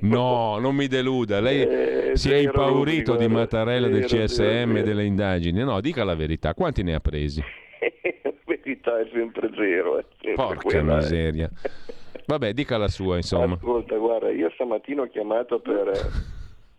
No, 0.00 0.58
non 0.58 0.74
mi 0.74 0.88
deluda. 0.88 1.38
Lei 1.40 1.60
Eh, 1.62 2.16
si 2.16 2.32
è 2.32 2.36
impaurito 2.36 3.14
di. 3.16 3.28
Mattarella 3.28 3.86
del 3.86 4.08
Zero, 4.08 4.24
CSM 4.24 4.32
zero, 4.32 4.76
e 4.78 4.82
delle 4.82 5.04
indagini. 5.04 5.62
No, 5.62 5.80
dica 5.80 6.02
la 6.02 6.16
verità. 6.16 6.54
Quanti 6.54 6.82
ne 6.82 6.94
ha 6.94 7.00
presi? 7.00 7.40
La 8.24 8.32
verità 8.46 8.98
è 8.98 9.08
sempre 9.12 9.50
zero. 9.54 9.98
È 9.98 10.04
sempre 10.16 10.34
Porca 10.34 10.60
quella, 10.62 10.94
eh. 10.94 10.96
miseria. 10.96 11.50
Vabbè, 12.26 12.52
dica 12.54 12.78
la 12.78 12.88
sua, 12.88 13.16
insomma. 13.16 13.54
Ascolta, 13.54 13.96
guarda, 13.96 14.30
io 14.30 14.50
stamattina 14.54 15.02
ho 15.02 15.06
chiamato 15.06 15.60
per, 15.60 15.88
eh, 15.88 16.00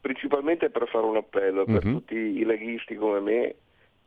principalmente 0.02 0.70
per 0.70 0.88
fare 0.90 1.06
un 1.06 1.16
appello 1.16 1.64
per 1.66 1.86
Mhm. 1.86 1.94
tutti 1.94 2.16
i 2.16 2.44
leghisti 2.44 2.96
come 2.96 3.20
me 3.22 3.56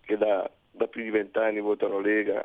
che 0.02 0.18
da, 0.18 0.50
da 0.72 0.86
più 0.88 1.02
di 1.02 1.10
vent'anni 1.10 1.60
votano 1.60 2.00
Lega, 2.00 2.44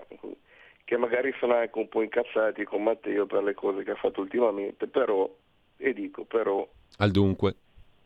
che 0.86 0.98
magari 0.98 1.34
sono 1.40 1.54
anche 1.56 1.78
un 1.78 1.88
po' 1.88 2.02
incazzati 2.02 2.64
con 2.64 2.84
Matteo 2.84 3.26
per 3.26 3.44
le 3.44 3.54
cose 3.54 3.84
che 3.84 3.92
ha 3.92 3.96
fatto 3.96 4.22
ultimamente, 4.22 4.88
però, 4.88 5.30
e 5.78 5.94
dico 5.94 6.24
però, 6.26 6.68
Al 6.98 7.12
dunque. 7.12 7.56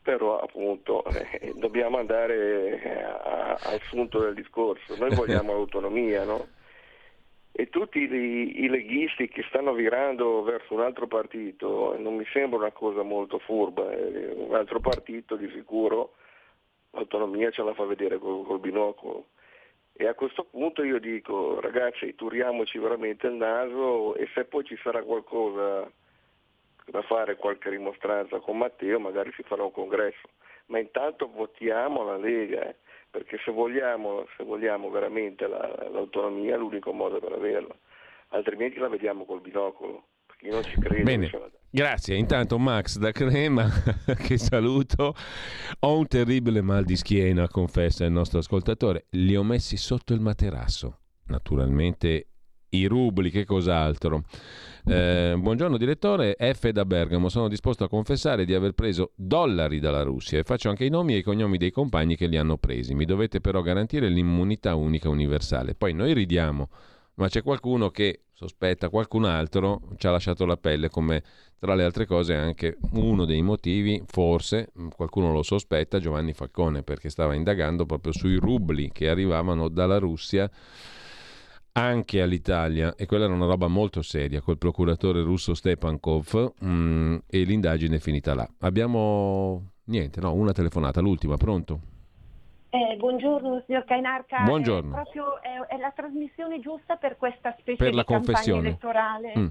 però 0.01 0.39
appunto 0.39 1.03
eh, 1.13 1.53
dobbiamo 1.55 1.97
andare 1.97 2.81
eh, 2.81 3.01
a- 3.03 3.59
al 3.61 3.79
punto 3.89 4.19
del 4.19 4.33
discorso. 4.33 4.95
Noi 4.97 5.11
vogliamo 5.15 5.53
l'autonomia, 5.53 6.23
no? 6.23 6.47
E 7.55 7.69
tutti 7.69 7.99
i, 7.99 8.63
i 8.63 8.67
leghisti 8.67 9.27
che 9.29 9.43
stanno 9.47 9.73
virando 9.73 10.41
verso 10.41 10.73
un 10.73 10.81
altro 10.81 11.05
partito 11.07 11.93
eh, 11.93 11.99
non 11.99 12.15
mi 12.15 12.25
sembra 12.33 12.57
una 12.57 12.71
cosa 12.71 13.03
molto 13.03 13.37
furba. 13.39 13.91
eh, 13.91 14.33
Un 14.35 14.55
altro 14.55 14.79
partito 14.79 15.35
di 15.35 15.47
sicuro 15.53 16.15
l'autonomia 16.91 17.49
ce 17.51 17.63
la 17.63 17.73
fa 17.73 17.85
vedere 17.85 18.17
col, 18.17 18.43
col 18.45 18.59
binocolo. 18.59 19.27
E 19.95 20.07
a 20.07 20.15
questo 20.15 20.45
punto 20.45 20.83
io 20.83 20.99
dico, 20.99 21.59
ragazzi, 21.59 22.15
turiamoci 22.15 22.79
veramente 22.79 23.27
il 23.27 23.33
naso 23.33 24.15
e 24.15 24.27
se 24.33 24.45
poi 24.45 24.63
ci 24.63 24.77
sarà 24.81 25.03
qualcosa 25.03 25.89
da 26.85 27.01
fare, 27.03 27.35
qualche 27.35 27.69
rimostranza 27.69 28.39
con 28.39 28.57
Matteo, 28.57 28.99
magari 28.99 29.31
si 29.33 29.43
farà 29.43 29.63
un 29.63 29.71
congresso. 29.71 30.29
Ma 30.67 30.79
intanto 30.79 31.29
votiamo 31.29 32.03
la 32.03 32.17
Lega, 32.17 32.69
eh. 32.69 32.75
perché 33.11 33.37
se 33.45 33.51
vogliamo, 33.51 34.25
se 34.35 34.43
vogliamo 34.43 34.89
veramente 34.89 35.47
la, 35.47 35.87
l'autonomia 35.91 36.57
l'unico 36.57 36.91
modo 36.91 37.19
per 37.19 37.33
averla, 37.33 37.75
altrimenti 38.29 38.79
la 38.79 38.89
vediamo 38.89 39.25
col 39.25 39.41
binocolo, 39.41 40.05
perché 40.25 40.47
io 40.47 40.53
non 40.53 40.63
ci 40.63 40.79
credo. 40.79 41.03
Bene. 41.03 41.29
Grazie, 41.75 42.17
intanto 42.17 42.59
Max 42.59 42.99
da 42.99 43.11
Crema, 43.11 43.67
che 44.15 44.37
saluto, 44.37 45.15
ho 45.79 45.97
un 45.97 46.05
terribile 46.05 46.61
mal 46.61 46.83
di 46.83 46.95
schiena, 46.95 47.47
confessa 47.47 48.05
il 48.05 48.11
nostro 48.11 48.37
ascoltatore, 48.37 49.07
li 49.13 49.35
ho 49.35 49.41
messi 49.41 49.75
sotto 49.75 50.13
il 50.13 50.19
materasso, 50.19 50.99
naturalmente 51.25 52.27
i 52.69 52.85
rubli, 52.85 53.31
che 53.31 53.43
cos'altro. 53.43 54.23
Eh, 54.85 55.33
buongiorno 55.35 55.77
direttore, 55.77 56.35
F 56.37 56.69
da 56.69 56.85
Bergamo, 56.85 57.27
sono 57.27 57.47
disposto 57.47 57.85
a 57.85 57.89
confessare 57.89 58.45
di 58.45 58.53
aver 58.53 58.73
preso 58.73 59.13
dollari 59.15 59.79
dalla 59.79 60.03
Russia 60.03 60.37
e 60.37 60.43
faccio 60.43 60.69
anche 60.69 60.85
i 60.85 60.89
nomi 60.89 61.15
e 61.15 61.17
i 61.17 61.23
cognomi 61.23 61.57
dei 61.57 61.71
compagni 61.71 62.15
che 62.15 62.27
li 62.27 62.37
hanno 62.37 62.59
presi. 62.59 62.93
Mi 62.93 63.05
dovete 63.05 63.41
però 63.41 63.63
garantire 63.63 64.09
l'immunità 64.09 64.75
unica 64.75 65.09
universale. 65.09 65.73
Poi 65.73 65.93
noi 65.93 66.13
ridiamo, 66.13 66.69
ma 67.15 67.27
c'è 67.27 67.41
qualcuno 67.41 67.89
che 67.89 68.21
sospetta 68.33 68.89
qualcun 68.89 69.25
altro, 69.25 69.81
ci 69.97 70.07
ha 70.07 70.11
lasciato 70.11 70.45
la 70.45 70.57
pelle 70.57 70.89
come 70.89 71.23
tra 71.59 71.75
le 71.75 71.83
altre 71.83 72.05
cose 72.05 72.35
anche 72.35 72.77
uno 72.93 73.25
dei 73.25 73.41
motivi, 73.41 74.01
forse 74.05 74.71
qualcuno 74.95 75.31
lo 75.31 75.43
sospetta, 75.43 75.99
Giovanni 75.99 76.33
Falcone, 76.33 76.83
perché 76.83 77.09
stava 77.09 77.35
indagando 77.35 77.85
proprio 77.85 78.11
sui 78.11 78.35
rubli 78.35 78.91
che 78.91 79.07
arrivavano 79.07 79.69
dalla 79.69 79.97
Russia 79.97 80.49
anche 81.75 82.21
all'Italia 82.21 82.95
e 82.95 83.05
quella 83.05 83.25
era 83.25 83.33
una 83.33 83.45
roba 83.45 83.67
molto 83.67 84.01
seria 84.01 84.41
col 84.41 84.57
procuratore 84.57 85.23
russo 85.23 85.53
Stepankov 85.53 86.53
mh, 86.59 86.67
mm, 86.67 87.15
e 87.27 87.43
l'indagine 87.43 87.95
è 87.95 87.99
finita 87.99 88.33
là. 88.33 88.47
Abbiamo 88.59 89.71
niente, 89.85 90.19
no, 90.19 90.33
una 90.33 90.51
telefonata, 90.51 91.01
l'ultima, 91.01 91.37
pronto? 91.37 91.92
Eh, 92.75 92.95
buongiorno 92.95 93.61
signor 93.67 93.83
Cainarca, 93.85 94.39
buongiorno. 94.45 94.89
È, 94.89 94.93
proprio, 94.93 95.39
è, 95.43 95.75
è, 95.75 95.77
la 95.77 95.91
trasmissione 95.95 96.59
giusta 96.59 96.95
per 96.95 97.17
questa 97.17 97.55
specie 97.59 97.77
per 97.77 97.91
di 97.91 97.95
la 97.95 98.03
campagna 98.03 98.57
elettorale? 98.57 99.33
Mm 99.37 99.47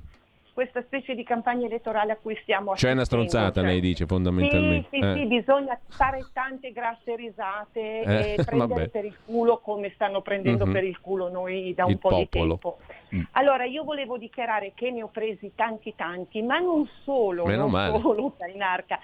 questa 0.53 0.83
specie 0.83 1.14
di 1.14 1.23
campagna 1.25 1.66
elettorale 1.66 2.12
a 2.12 2.16
cui 2.16 2.39
stiamo 2.43 2.73
C'è 2.73 2.93
una 2.93 3.05
stronzata, 3.05 3.61
cioè. 3.61 3.70
lei 3.70 3.81
dice, 3.81 4.07
fondamentalmente. 4.07 4.89
Sì, 4.91 4.99
sì, 4.99 5.05
eh. 5.07 5.14
sì, 5.14 5.27
bisogna 5.27 5.81
fare 5.89 6.27
tante 6.33 6.73
grasse 6.73 7.16
risate 7.16 8.03
Eh, 8.03 8.35
e 8.35 8.43
prendere 8.45 8.68
vabbè. 8.68 8.89
per 8.89 9.05
il 9.05 9.16
culo 9.25 9.59
come 9.59 9.91
stanno 9.95 10.20
prendendo 10.20 10.66
Mhm. 10.66 10.73
per 10.73 10.85
il 10.85 11.01
culo 11.01 11.31
noi 11.31 11.73
da 11.75 11.85
un 11.87 11.93
Il 11.93 11.99
po' 11.99 12.14
di 12.14 12.27
popolo. 12.29 12.59
tempo. 12.59 12.79
Mm. 13.14 13.23
Allora, 13.33 13.64
io 13.64 13.85
volevo 13.85 14.18
dichiarare 14.18 14.73
che 14.75 14.91
ne 14.91 15.03
ho 15.03 15.09
presi 15.09 15.53
tanti 15.55 15.95
tanti, 15.97 16.43
ma 16.43 16.59
non 16.59 16.87
solo, 17.03 17.47
Meno 17.47 17.62
non 17.62 17.70
male. 17.70 18.01
solo 18.01 18.35
in 18.53 18.62
arca. 18.62 18.99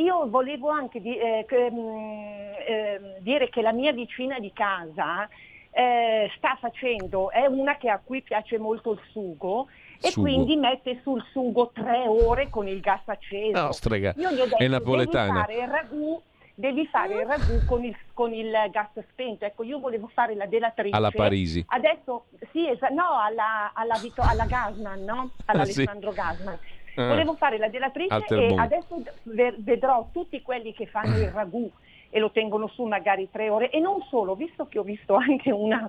Io 0.00 0.28
volevo 0.28 0.70
anche 0.70 1.00
di- 1.00 1.16
eh, 1.18 1.44
ehm, 1.48 3.18
dire 3.20 3.48
che 3.50 3.60
la 3.62 3.72
mia 3.72 3.92
vicina 3.92 4.38
di 4.38 4.52
casa 4.52 5.28
eh, 5.72 6.28
sta 6.36 6.56
facendo, 6.58 7.30
è 7.30 7.46
una 7.46 7.76
che 7.76 7.88
a 7.90 8.00
cui 8.02 8.22
piace 8.22 8.58
molto 8.58 8.90
il 8.92 9.00
sugo 9.10 9.68
e 10.00 10.08
Sugo. 10.10 10.26
quindi 10.26 10.56
mette 10.56 11.00
sul 11.02 11.22
sugo 11.30 11.70
tre 11.72 12.06
ore 12.08 12.48
con 12.48 12.66
il 12.66 12.80
gas 12.80 13.02
acceso. 13.04 13.60
No, 13.66 13.72
strega, 13.72 14.12
Io 14.16 14.32
gli 14.32 14.40
ho 14.40 14.46
detto, 14.46 14.56
è 14.56 14.66
napoletana. 14.68 15.44
Devi 15.46 15.54
fare 15.54 15.54
il 15.62 15.68
ragù, 15.68 16.22
devi 16.54 16.86
fare 16.86 17.14
il 17.20 17.26
ragù 17.26 17.64
con 17.66 17.84
il, 17.84 17.96
con 18.12 18.32
il 18.32 18.50
gas 18.70 18.88
spento. 19.10 19.44
Ecco, 19.44 19.62
io 19.62 19.78
volevo 19.78 20.08
fare 20.08 20.34
la 20.34 20.46
delatrice. 20.46 20.96
Alla 20.96 21.12
Parisi. 21.12 21.64
Adesso, 21.68 22.26
sì, 22.50 22.66
esa- 22.66 22.88
no, 22.88 23.20
alla, 23.20 23.70
alla, 23.72 23.96
Vito- 23.98 24.22
alla 24.22 24.46
Gasman, 24.46 25.04
no? 25.04 25.30
All'Alessandro 25.44 26.12
Gasman. 26.12 26.58
Ah. 26.96 27.06
Volevo 27.08 27.34
fare 27.34 27.58
la 27.58 27.68
delatrice 27.68 28.12
Al 28.14 28.24
e 28.28 28.54
adesso 28.56 29.02
ve- 29.24 29.54
vedrò 29.58 30.08
tutti 30.12 30.40
quelli 30.42 30.72
che 30.74 30.86
fanno 30.86 31.16
il 31.18 31.28
ragù 31.30 31.70
e 32.10 32.18
lo 32.18 32.30
tengono 32.30 32.66
su 32.68 32.82
magari 32.84 33.28
tre 33.30 33.48
ore 33.48 33.70
e 33.70 33.78
non 33.80 34.02
solo, 34.08 34.34
visto 34.34 34.66
che 34.66 34.78
ho 34.78 34.82
visto 34.82 35.14
anche 35.14 35.50
una, 35.52 35.88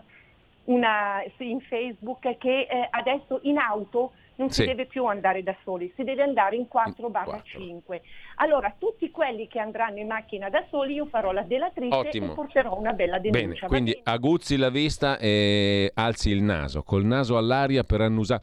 una 0.66 1.22
sì, 1.38 1.50
in 1.50 1.60
Facebook 1.62 2.38
che 2.38 2.68
eh, 2.70 2.88
adesso 2.92 3.40
in 3.44 3.58
auto 3.58 4.12
non 4.36 4.50
si 4.50 4.62
Sì. 4.62 4.68
deve 4.68 4.86
più 4.86 5.06
andare 5.06 5.44
da 5.44 5.56
soli, 5.64 5.92
si 5.96 6.04
deve 6.04 6.24
andare 6.24 6.56
in 6.56 6.66
4-5. 6.72 8.02
Allora, 8.38 8.74
tutti 8.78 9.12
quelli 9.12 9.48
che 9.48 9.60
andranno 9.60 9.98
in 10.00 10.08
macchina 10.08 10.50
da 10.50 10.64
soli, 10.70 10.94
io 10.96 11.06
farò 11.06 11.32
la 11.32 11.44
delatrice 11.44 11.96
Ottimo. 11.96 12.32
e 12.32 12.36
porterò 12.36 12.76
una 12.78 12.94
bella 12.94 13.20
Bene, 13.20 13.40
denuncia. 13.40 13.62
va 13.64 13.68
quindi 13.68 14.00
aguzzi 14.04 14.58
la 14.58 14.70
vista 14.70 15.18
e 15.20 15.92
alzi 15.94 16.30
il 16.32 16.42
naso, 16.42 16.82
col 16.82 17.06
naso 17.06 17.38
all'aria 17.38 17.84
per 17.84 18.02
annusare. 18.02 18.42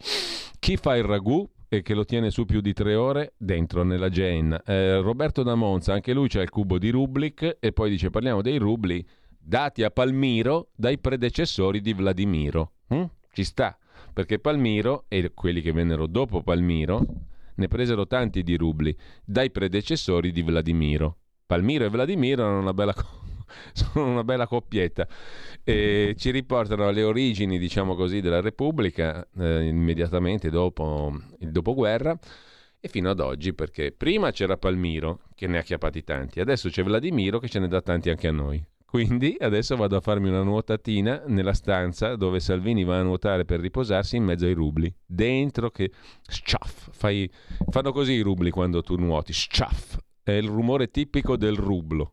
Chi 0.61 0.77
fa 0.77 0.95
il 0.97 1.05
ragù 1.05 1.45
e 1.69 1.83
che 1.83 1.95
lo 1.95 2.05
tiene 2.05 2.31
su 2.31 2.45
più 2.45 2.61
di 2.61 2.73
tre 2.73 2.95
ore 2.95 3.35
dentro 3.37 3.83
nella 3.83 4.09
Jane? 4.09 4.61
Eh, 4.65 5.01
Roberto 5.01 5.43
da 5.43 5.55
Monza, 5.55 5.93
anche 5.93 6.13
lui 6.13 6.29
c'ha 6.29 6.41
il 6.41 6.51
cubo 6.51 6.79
di 6.79 6.91
Rublik 6.91 7.59
e 7.61 7.73
poi 7.73 7.91
dice 7.91 8.11
parliamo 8.11 8.43
dei 8.43 8.57
rubli 8.57 9.05
dati 9.39 9.83
a 9.83 9.91
Palmiro 9.91 10.71
dai 10.75 10.99
predecessori 10.99 11.81
di 11.81 11.93
Vladimiro. 11.93 12.73
Mm? 12.93 13.05
Ci 13.33 13.45
sta, 13.45 13.77
perché 14.13 14.39
Palmiro 14.39 15.05
e 15.09 15.33
quelli 15.35 15.61
che 15.61 15.73
vennero 15.73 16.07
dopo 16.07 16.43
Palmiro 16.43 17.01
ne 17.55 17.69
presero 17.69 18.07
tanti 18.07 18.43
di 18.43 18.57
rubli 18.57 18.97
dai 19.25 19.51
predecessori 19.51 20.33
di 20.33 20.43
Vladimiro. 20.43 21.17
Palmiro 21.47 21.85
e 21.85 21.89
Vladimiro 21.89 22.43
erano 22.43 22.61
una 22.61 22.75
bella, 22.75 22.95
co- 22.95 23.18
sono 23.73 24.11
una 24.11 24.25
bella 24.25 24.47
coppietta. 24.47 25.07
E 25.65 26.15
ci 26.17 26.31
riportano 26.31 26.87
alle 26.87 27.03
origini, 27.03 27.59
diciamo 27.59 27.95
così, 27.95 28.21
della 28.21 28.41
Repubblica, 28.41 29.27
eh, 29.39 29.65
immediatamente 29.65 30.51
dopo 30.51 31.13
il 31.41 31.51
dopoguerra. 31.51 32.19
E 32.81 32.89
fino 32.89 33.11
ad 33.11 33.19
oggi, 33.19 33.55
perché 33.55 33.91
prima 33.91 34.31
c'era 34.31 34.57
Palmiro 34.57 35.23
che 35.35 35.49
ne 35.49 35.59
ha 35.59 35.63
chiappati 35.63 36.05
tanti, 36.05 36.39
adesso 36.39 36.69
c'è 36.69 36.85
Vladimiro 36.85 37.41
che 37.41 37.49
ce 37.49 37.59
ne 37.59 37.67
dà 37.67 37.81
tanti 37.83 38.09
anche 38.09 38.29
a 38.29 38.33
noi. 38.33 38.65
Quindi 38.89 39.37
adesso 39.39 39.77
vado 39.77 39.99
a 39.99 40.01
farmi 40.01 40.29
una 40.29 40.43
nuotatina 40.43 41.25
nella 41.27 41.53
stanza 41.53 42.17
dove 42.17 42.41
Salvini 42.41 42.85
va 42.85 42.99
a 42.99 43.03
nuotare 43.03 43.45
per 43.45 43.61
riposarsi 43.61 44.17
in 44.17 44.25
mezzo 44.25 44.47
ai 44.47 44.55
rubli. 44.55 44.91
Dentro 45.05 45.71
che 45.71 45.91
sciaff, 46.27 46.89
fai... 46.93 47.31
fanno 47.69 47.93
così 47.93 48.13
i 48.13 48.23
rubli 48.23 48.49
quando 48.49 48.81
tu 48.81 48.97
nuoti, 48.97 49.35
sciaff, 49.35 49.99
è 50.23 50.31
il 50.31 50.49
rumore 50.49 50.91
tipico 50.91 51.37
del 51.37 51.57
rublo. 51.57 52.13